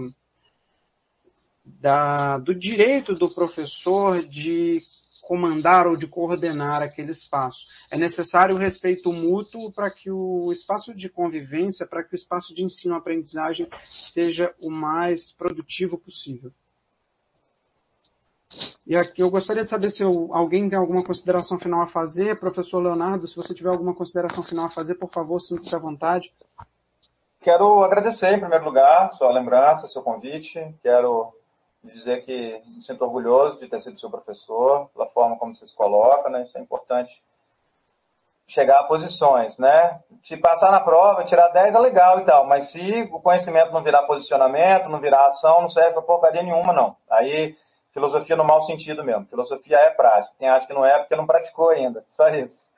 da, 1.64 2.38
do 2.40 2.55
direito 2.55 3.14
do 3.14 3.34
professor 3.34 4.22
de 4.22 4.82
comandar 5.22 5.86
ou 5.86 5.96
de 5.96 6.06
coordenar 6.06 6.82
aquele 6.82 7.12
espaço. 7.12 7.66
É 7.90 7.96
necessário 7.96 8.56
o 8.56 8.58
respeito 8.58 9.12
mútuo 9.12 9.72
para 9.72 9.90
que 9.90 10.10
o 10.10 10.52
espaço 10.52 10.92
de 10.92 11.08
convivência, 11.08 11.86
para 11.86 12.02
que 12.02 12.14
o 12.14 12.16
espaço 12.16 12.52
de 12.52 12.64
ensino-aprendizagem 12.64 13.68
seja 14.02 14.52
o 14.60 14.68
mais 14.68 15.32
produtivo 15.32 15.96
possível. 15.96 16.52
E 18.86 18.96
aqui 18.96 19.22
eu 19.22 19.30
gostaria 19.30 19.64
de 19.64 19.70
saber 19.70 19.90
se 19.90 20.02
eu, 20.02 20.28
alguém 20.32 20.68
tem 20.68 20.78
alguma 20.78 21.04
consideração 21.04 21.58
final 21.58 21.80
a 21.80 21.86
fazer. 21.86 22.38
Professor 22.38 22.80
Leonardo, 22.80 23.26
se 23.26 23.36
você 23.36 23.54
tiver 23.54 23.70
alguma 23.70 23.94
consideração 23.94 24.42
final 24.42 24.66
a 24.66 24.70
fazer, 24.70 24.96
por 24.96 25.10
favor, 25.10 25.40
sinta-se 25.40 25.74
à 25.74 25.78
vontade. 25.78 26.30
Quero 27.40 27.82
agradecer, 27.82 28.34
em 28.34 28.40
primeiro 28.40 28.64
lugar, 28.64 29.12
sua 29.12 29.32
lembrança, 29.32 29.88
seu 29.88 30.02
convite. 30.02 30.74
Quero 30.82 31.32
dizer 31.82 32.24
que 32.24 32.62
me 32.66 32.82
sinto 32.82 33.02
orgulhoso 33.04 33.58
de 33.58 33.68
ter 33.68 33.80
sido 33.80 33.98
seu 33.98 34.10
professor, 34.10 34.88
pela 34.94 35.06
forma 35.06 35.36
como 35.36 35.54
você 35.54 35.66
se 35.66 35.74
coloca, 35.74 36.28
né? 36.30 36.42
Isso 36.42 36.56
é 36.56 36.60
importante. 36.60 37.22
Chegar 38.46 38.80
a 38.80 38.84
posições, 38.84 39.56
né? 39.58 40.00
Se 40.22 40.36
passar 40.36 40.70
na 40.70 40.80
prova, 40.80 41.24
tirar 41.24 41.48
10 41.48 41.74
é 41.74 41.78
legal 41.78 42.20
e 42.20 42.24
tal, 42.24 42.46
mas 42.46 42.66
se 42.66 43.02
o 43.12 43.20
conhecimento 43.20 43.72
não 43.72 43.82
virar 43.82 44.02
posicionamento, 44.02 44.88
não 44.88 45.00
virar 45.00 45.26
ação, 45.26 45.62
não 45.62 45.68
serve 45.68 45.92
para 45.92 46.02
porcaria 46.02 46.42
nenhuma, 46.42 46.72
não. 46.72 46.96
Aí, 47.10 47.56
filosofia 47.92 48.36
no 48.36 48.44
mau 48.44 48.62
sentido 48.62 49.02
mesmo. 49.02 49.26
Filosofia 49.26 49.76
é 49.78 49.90
prática. 49.90 50.34
Quem 50.38 50.48
acha 50.48 50.66
que 50.66 50.74
não 50.74 50.84
é, 50.84 50.98
porque 50.98 51.16
não 51.16 51.26
praticou 51.26 51.70
ainda. 51.70 52.04
Só 52.08 52.28
isso. 52.28 52.70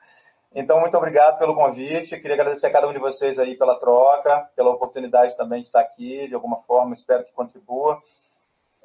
Então, 0.53 0.79
muito 0.79 0.95
obrigado 0.95 1.37
pelo 1.37 1.53
convite. 1.53 2.17
queria 2.17 2.35
agradecer 2.35 2.67
a 2.67 2.71
cada 2.71 2.87
um 2.87 2.93
de 2.93 2.99
vocês 2.99 3.37
aí 3.37 3.57
pela 3.57 3.77
troca, 3.77 4.49
pela 4.55 4.71
oportunidade 4.71 5.35
também 5.35 5.61
de 5.61 5.67
estar 5.67 5.81
aqui, 5.81 6.27
de 6.29 6.33
alguma 6.33 6.61
forma, 6.61 6.95
espero 6.95 7.25
que 7.25 7.33
contribua. 7.33 8.01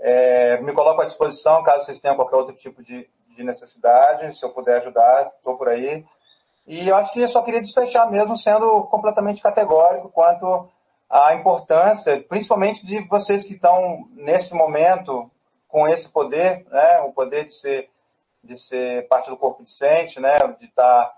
É, 0.00 0.60
me 0.62 0.72
coloco 0.72 1.02
à 1.02 1.04
disposição 1.04 1.62
caso 1.62 1.84
vocês 1.84 2.00
tenham 2.00 2.16
qualquer 2.16 2.36
outro 2.36 2.54
tipo 2.56 2.82
de, 2.82 3.08
de 3.36 3.44
necessidade, 3.44 4.36
se 4.36 4.44
eu 4.44 4.50
puder 4.50 4.78
ajudar, 4.78 5.30
estou 5.36 5.56
por 5.56 5.68
aí. 5.68 6.04
E 6.66 6.88
eu 6.88 6.96
acho 6.96 7.12
que 7.12 7.20
eu 7.20 7.28
só 7.28 7.42
queria 7.42 7.60
despechar 7.60 8.10
mesmo 8.10 8.36
sendo 8.36 8.82
completamente 8.84 9.42
categórico 9.42 10.08
quanto 10.08 10.68
à 11.08 11.34
importância, 11.34 12.22
principalmente 12.28 12.84
de 12.86 13.00
vocês 13.08 13.44
que 13.44 13.54
estão 13.54 14.08
nesse 14.12 14.54
momento 14.54 15.30
com 15.68 15.88
esse 15.88 16.08
poder, 16.08 16.64
né, 16.70 17.00
o 17.00 17.12
poder 17.12 17.46
de 17.46 17.54
ser 17.54 17.90
de 18.42 18.56
ser 18.56 19.06
parte 19.06 19.28
do 19.28 19.36
corpo 19.36 19.62
docente, 19.62 20.18
né, 20.18 20.34
de 20.58 20.64
estar 20.64 21.12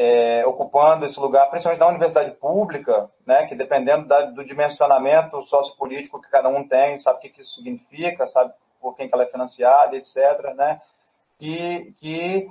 é, 0.00 0.46
ocupando 0.46 1.04
esse 1.04 1.18
lugar, 1.18 1.50
principalmente 1.50 1.80
na 1.80 1.88
universidade 1.88 2.30
pública, 2.36 3.10
né, 3.26 3.48
que 3.48 3.56
dependendo 3.56 4.06
da, 4.06 4.26
do 4.26 4.44
dimensionamento 4.44 5.44
sociopolítico 5.44 6.22
que 6.22 6.30
cada 6.30 6.48
um 6.48 6.66
tem, 6.66 6.96
sabe 6.98 7.18
o 7.18 7.20
que, 7.20 7.30
que 7.30 7.42
isso 7.42 7.56
significa, 7.56 8.28
sabe 8.28 8.52
por 8.80 8.94
quem 8.94 9.08
que 9.08 9.14
ela 9.14 9.24
é 9.24 9.26
financiada, 9.26 9.96
etc., 9.96 10.54
né, 10.54 10.80
que, 11.36 11.92
que 11.98 12.48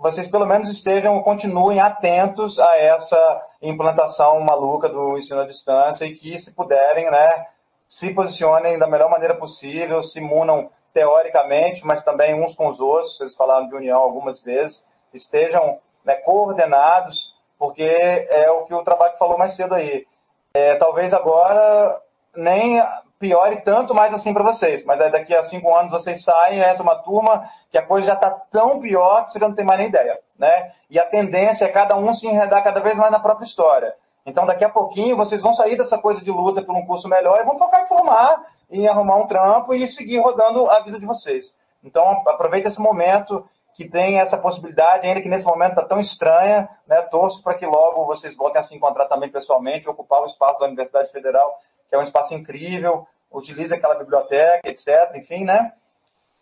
vocês 0.00 0.28
pelo 0.28 0.44
menos 0.44 0.68
estejam, 0.68 1.22
continuem 1.22 1.78
atentos 1.78 2.58
a 2.58 2.76
essa 2.76 3.46
implantação 3.62 4.40
maluca 4.40 4.88
do 4.88 5.16
ensino 5.16 5.42
à 5.42 5.46
distância 5.46 6.04
e 6.04 6.16
que, 6.16 6.36
se 6.36 6.52
puderem, 6.52 7.08
né, 7.08 7.46
se 7.86 8.12
posicionem 8.12 8.76
da 8.76 8.88
melhor 8.88 9.08
maneira 9.08 9.36
possível, 9.36 10.02
se 10.02 10.20
munam 10.20 10.68
teoricamente, 10.92 11.86
mas 11.86 12.02
também 12.02 12.34
uns 12.34 12.56
com 12.56 12.66
os 12.66 12.80
outros, 12.80 13.16
vocês 13.16 13.36
falaram 13.36 13.68
de 13.68 13.76
união 13.76 13.98
algumas 13.98 14.40
vezes, 14.40 14.84
estejam 15.14 15.78
né, 16.06 16.14
coordenados, 16.14 17.34
porque 17.58 17.82
é 17.82 18.50
o 18.50 18.64
que 18.64 18.74
o 18.74 18.84
trabalho 18.84 19.16
falou 19.18 19.36
mais 19.36 19.54
cedo 19.54 19.74
aí. 19.74 20.06
É, 20.54 20.76
talvez 20.76 21.12
agora 21.12 22.00
nem 22.34 22.82
piore 23.18 23.62
tanto 23.62 23.94
mais 23.94 24.12
assim 24.14 24.32
para 24.32 24.44
vocês, 24.44 24.84
mas 24.84 24.98
daqui 25.10 25.34
a 25.34 25.42
cinco 25.42 25.74
anos 25.74 25.90
vocês 25.90 26.22
saem, 26.22 26.60
entra 26.60 26.82
uma 26.82 26.96
turma 26.96 27.48
que 27.70 27.78
a 27.78 27.82
coisa 27.82 28.06
já 28.06 28.12
está 28.14 28.30
tão 28.30 28.78
pior 28.78 29.24
que 29.24 29.32
você 29.32 29.38
não 29.38 29.54
tem 29.54 29.64
mais 29.64 29.78
nem 29.78 29.88
ideia, 29.88 30.18
né? 30.38 30.72
E 30.88 30.98
a 30.98 31.04
tendência 31.04 31.64
é 31.64 31.68
cada 31.68 31.96
um 31.96 32.12
se 32.12 32.26
enredar 32.26 32.62
cada 32.62 32.80
vez 32.80 32.96
mais 32.96 33.10
na 33.10 33.18
própria 33.18 33.46
história. 33.46 33.94
Então, 34.24 34.44
daqui 34.44 34.64
a 34.64 34.68
pouquinho, 34.68 35.16
vocês 35.16 35.40
vão 35.40 35.52
sair 35.52 35.76
dessa 35.76 35.96
coisa 35.96 36.20
de 36.20 36.30
luta 36.30 36.62
por 36.62 36.76
um 36.76 36.84
curso 36.84 37.08
melhor 37.08 37.40
e 37.40 37.44
vão 37.44 37.56
focar 37.56 37.82
em 37.82 37.86
formar, 37.86 38.42
em 38.70 38.86
arrumar 38.86 39.16
um 39.16 39.26
trampo 39.26 39.72
e 39.72 39.86
seguir 39.86 40.18
rodando 40.18 40.68
a 40.68 40.80
vida 40.80 40.98
de 40.98 41.06
vocês. 41.06 41.54
Então, 41.82 42.22
aproveita 42.26 42.68
esse 42.68 42.80
momento 42.80 43.48
que 43.76 43.86
tem 43.86 44.18
essa 44.18 44.38
possibilidade, 44.38 45.06
ainda 45.06 45.20
que 45.20 45.28
nesse 45.28 45.44
momento 45.44 45.72
está 45.72 45.84
tão 45.84 46.00
estranha, 46.00 46.66
né? 46.86 47.02
Torço 47.02 47.42
para 47.42 47.54
que 47.54 47.66
logo 47.66 48.06
vocês 48.06 48.34
voltem 48.34 48.58
a 48.58 48.62
se 48.62 48.74
encontrar 48.74 49.06
também 49.06 49.30
pessoalmente, 49.30 49.88
ocupar 49.88 50.22
o 50.22 50.26
espaço 50.26 50.58
da 50.58 50.66
Universidade 50.66 51.12
Federal, 51.12 51.60
que 51.88 51.94
é 51.94 51.98
um 51.98 52.02
espaço 52.02 52.34
incrível, 52.34 53.06
utilize 53.30 53.74
aquela 53.74 53.94
biblioteca, 53.94 54.66
etc. 54.66 55.14
Enfim, 55.16 55.44
né? 55.44 55.72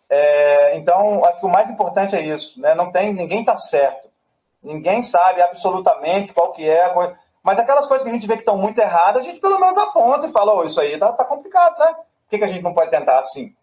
É, 0.09 0.77
então, 0.77 1.25
acho 1.25 1.41
que 1.41 1.45
o 1.45 1.49
mais 1.49 1.69
importante 1.69 2.15
é 2.15 2.21
isso, 2.21 2.59
né? 2.59 2.73
Não 2.73 2.89
tem, 2.89 3.13
ninguém 3.13 3.41
está 3.41 3.57
certo, 3.57 4.09
ninguém 4.63 5.03
sabe 5.03 5.41
absolutamente 5.41 6.31
qual 6.31 6.53
que 6.53 6.67
é 6.67 6.85
a 6.85 6.89
coisa. 6.91 7.19
Mas 7.43 7.59
aquelas 7.59 7.85
coisas 7.85 8.03
que 8.03 8.09
a 8.09 8.13
gente 8.13 8.27
vê 8.27 8.35
que 8.35 8.43
estão 8.43 8.57
muito 8.57 8.79
erradas, 8.79 9.23
a 9.23 9.25
gente 9.25 9.41
pelo 9.41 9.59
menos 9.59 9.77
aponta 9.77 10.25
e 10.25 10.31
fala, 10.31 10.53
oh, 10.53 10.63
isso 10.63 10.79
aí 10.79 10.97
tá, 10.97 11.11
tá 11.11 11.25
complicado, 11.25 11.77
né? 11.79 11.93
Por 11.93 12.29
que, 12.29 12.37
que 12.37 12.43
a 12.45 12.47
gente 12.47 12.63
não 12.63 12.73
pode 12.73 12.89
tentar 12.89 13.19
assim? 13.19 13.53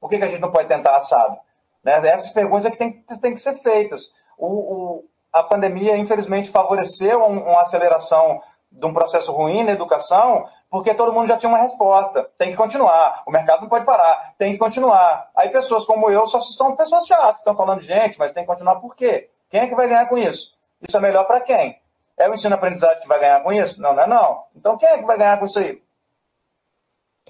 Por 0.00 0.10
que, 0.10 0.18
que 0.18 0.24
a 0.24 0.28
gente 0.28 0.40
não 0.40 0.50
pode 0.50 0.66
tentar 0.66 0.96
assado? 0.96 1.38
Né? 1.82 2.08
Essas 2.08 2.30
perguntas 2.30 2.66
é 2.66 2.70
que 2.70 2.76
tem, 2.76 3.02
tem 3.20 3.34
que 3.34 3.40
ser 3.40 3.56
feitas. 3.58 4.12
O, 4.36 4.46
o, 4.46 5.04
a 5.32 5.42
pandemia, 5.42 5.96
infelizmente, 5.96 6.50
favoreceu 6.50 7.22
um, 7.22 7.50
uma 7.50 7.62
aceleração 7.62 8.40
de 8.70 8.86
um 8.86 8.92
processo 8.92 9.32
ruim 9.32 9.64
na 9.64 9.72
educação, 9.72 10.46
porque 10.70 10.94
todo 10.94 11.12
mundo 11.12 11.26
já 11.26 11.36
tinha 11.36 11.50
uma 11.50 11.58
resposta. 11.58 12.30
Tem 12.38 12.50
que 12.50 12.56
continuar. 12.56 13.22
O 13.26 13.30
mercado 13.30 13.62
não 13.62 13.68
pode 13.68 13.84
parar. 13.84 14.34
Tem 14.38 14.52
que 14.52 14.58
continuar. 14.58 15.30
Aí 15.34 15.48
pessoas 15.48 15.84
como 15.84 16.10
eu 16.10 16.26
só 16.26 16.40
são 16.40 16.76
pessoas 16.76 17.06
chatas, 17.06 17.38
estão 17.38 17.56
falando 17.56 17.80
de 17.80 17.86
gente, 17.86 18.18
mas 18.18 18.32
tem 18.32 18.44
que 18.44 18.48
continuar 18.48 18.76
por 18.76 18.94
quê? 18.94 19.28
Quem 19.50 19.60
é 19.60 19.66
que 19.66 19.74
vai 19.74 19.88
ganhar 19.88 20.08
com 20.08 20.16
isso? 20.16 20.56
Isso 20.86 20.96
é 20.96 21.00
melhor 21.00 21.24
para 21.24 21.40
quem? 21.40 21.80
É 22.16 22.28
o 22.28 22.34
ensino-aprendizagem 22.34 23.00
que 23.00 23.08
vai 23.08 23.18
ganhar 23.18 23.42
com 23.42 23.52
isso? 23.52 23.80
Não, 23.80 23.94
não 23.94 24.02
é 24.02 24.06
não. 24.06 24.44
Então 24.54 24.78
quem 24.78 24.88
é 24.88 24.98
que 24.98 25.06
vai 25.06 25.18
ganhar 25.18 25.38
com 25.38 25.46
isso 25.46 25.58
aí? 25.58 25.82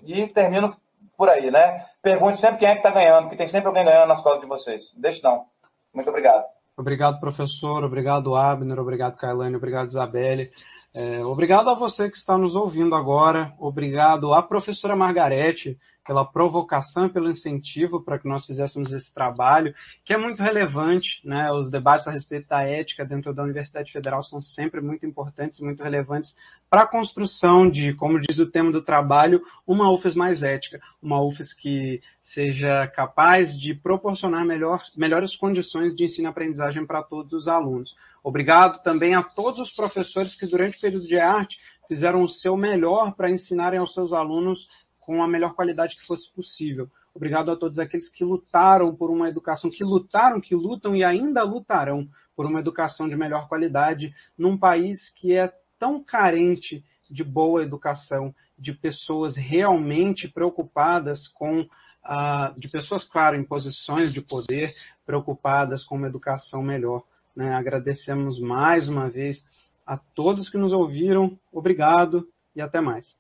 E 0.03 0.27
termino 0.29 0.77
por 1.21 1.29
aí, 1.29 1.51
né? 1.51 1.85
Pergunte 2.01 2.39
sempre 2.39 2.61
quem 2.61 2.69
é 2.69 2.73
que 2.73 2.79
está 2.79 2.91
ganhando, 2.91 3.25
porque 3.25 3.37
tem 3.37 3.47
sempre 3.47 3.69
alguém 3.69 3.85
ganhando 3.85 4.09
nas 4.09 4.23
costas 4.23 4.41
de 4.41 4.47
vocês. 4.47 4.91
Deixe 4.97 5.23
não. 5.23 5.45
Muito 5.93 6.09
obrigado. 6.09 6.47
Obrigado, 6.75 7.21
professor. 7.21 7.85
Obrigado, 7.85 8.35
Abner. 8.35 8.79
Obrigado, 8.79 9.19
Kailane. 9.19 9.55
Obrigado, 9.55 9.89
Isabelle. 9.89 10.51
É, 10.93 11.25
obrigado 11.25 11.71
a 11.71 11.75
você 11.75 12.11
que 12.11 12.17
está 12.17 12.37
nos 12.37 12.57
ouvindo 12.57 12.97
agora. 12.97 13.55
Obrigado 13.59 14.35
à 14.35 14.43
professora 14.43 14.97
Margarete 14.97 15.79
pela 16.05 16.25
provocação 16.25 17.07
e 17.07 17.09
pelo 17.09 17.31
incentivo 17.31 18.03
para 18.03 18.19
que 18.19 18.27
nós 18.27 18.45
fizéssemos 18.45 18.93
esse 18.93 19.15
trabalho, 19.15 19.73
que 20.05 20.13
é 20.13 20.17
muito 20.17 20.43
relevante. 20.43 21.21
Né? 21.25 21.53
Os 21.53 21.71
debates 21.71 22.09
a 22.09 22.11
respeito 22.11 22.49
da 22.49 22.63
ética 22.63 23.05
dentro 23.05 23.33
da 23.33 23.45
Universidade 23.45 23.93
Federal 23.93 24.21
são 24.21 24.41
sempre 24.41 24.81
muito 24.81 25.07
importantes 25.07 25.61
e 25.61 25.65
muito 25.65 25.81
relevantes 25.85 26.35
para 26.69 26.83
a 26.83 26.87
construção 26.89 27.71
de, 27.71 27.95
como 27.95 28.21
diz 28.21 28.41
o 28.41 28.47
tema 28.47 28.73
do 28.73 28.83
trabalho, 28.83 29.41
uma 29.65 29.93
UFES 29.93 30.17
mais 30.17 30.43
ética, 30.43 30.81
uma 31.01 31.23
UFES 31.23 31.53
que 31.53 32.03
seja 32.21 32.89
capaz 32.89 33.57
de 33.57 33.73
proporcionar 33.75 34.45
melhor, 34.45 34.83
melhores 34.97 35.37
condições 35.37 35.95
de 35.95 36.03
ensino-aprendizagem 36.03 36.85
para 36.85 37.05
todos 37.05 37.33
os 37.33 37.47
alunos. 37.47 37.95
Obrigado 38.23 38.83
também 38.83 39.15
a 39.15 39.23
todos 39.23 39.61
os 39.61 39.73
professores 39.73 40.35
que 40.35 40.47
durante 40.47 40.79
o 40.79 40.81
período 40.81 41.07
de 41.07 41.19
arte 41.19 41.59
fizeram 41.89 42.23
o 42.23 42.29
seu 42.29 42.57
melhor 42.57 43.15
para 43.15 43.31
ensinarem 43.31 43.79
aos 43.79 43.95
seus 43.95 44.13
alunos 44.13 44.69
com 44.99 45.23
a 45.23 45.29
melhor 45.29 45.55
qualidade 45.55 45.97
que 45.97 46.07
fosse 46.07 46.31
possível. 46.31 46.89
Obrigado 47.15 47.51
a 47.51 47.57
todos 47.57 47.79
aqueles 47.79 48.09
que 48.09 48.25
lutaram 48.25 48.95
por 48.95 49.11
uma 49.11 49.29
educação, 49.29 49.71
que 49.71 49.83
lutaram, 49.83 50.41
que 50.41 50.55
lutam 50.55 50.95
e 50.95 51.03
ainda 51.03 51.43
lutarão 51.43 52.09
por 52.37 52.47
uma 52.47 52.61
educação 52.61 53.09
de 53.09 53.17
melhor 53.17 53.49
qualidade 53.49 54.15
num 54.39 54.57
país 54.57 55.11
que 55.11 55.35
é 55.35 55.53
tão 55.79 56.03
carente 56.03 56.85
de 57.11 57.25
boa 57.25 57.63
educação, 57.63 58.35
de 58.57 58.73
pessoas 58.73 59.37
realmente 59.37 60.29
preocupadas 60.29 61.27
com, 61.27 61.63
uh, 61.63 62.59
de 62.59 62.69
pessoas, 62.69 63.05
claro, 63.05 63.37
em 63.37 63.43
posições 63.43 64.13
de 64.13 64.21
poder, 64.21 64.77
preocupadas 65.05 65.83
com 65.83 65.97
uma 65.97 66.07
educação 66.07 66.63
melhor. 66.63 67.03
Né? 67.35 67.55
Agradecemos 67.55 68.39
mais 68.39 68.89
uma 68.89 69.09
vez 69.09 69.45
a 69.87 69.97
todos 69.97 70.49
que 70.49 70.59
nos 70.59 70.73
ouviram. 70.73 71.39
Obrigado 71.53 72.29
e 72.55 72.61
até 72.61 72.81
mais. 72.81 73.17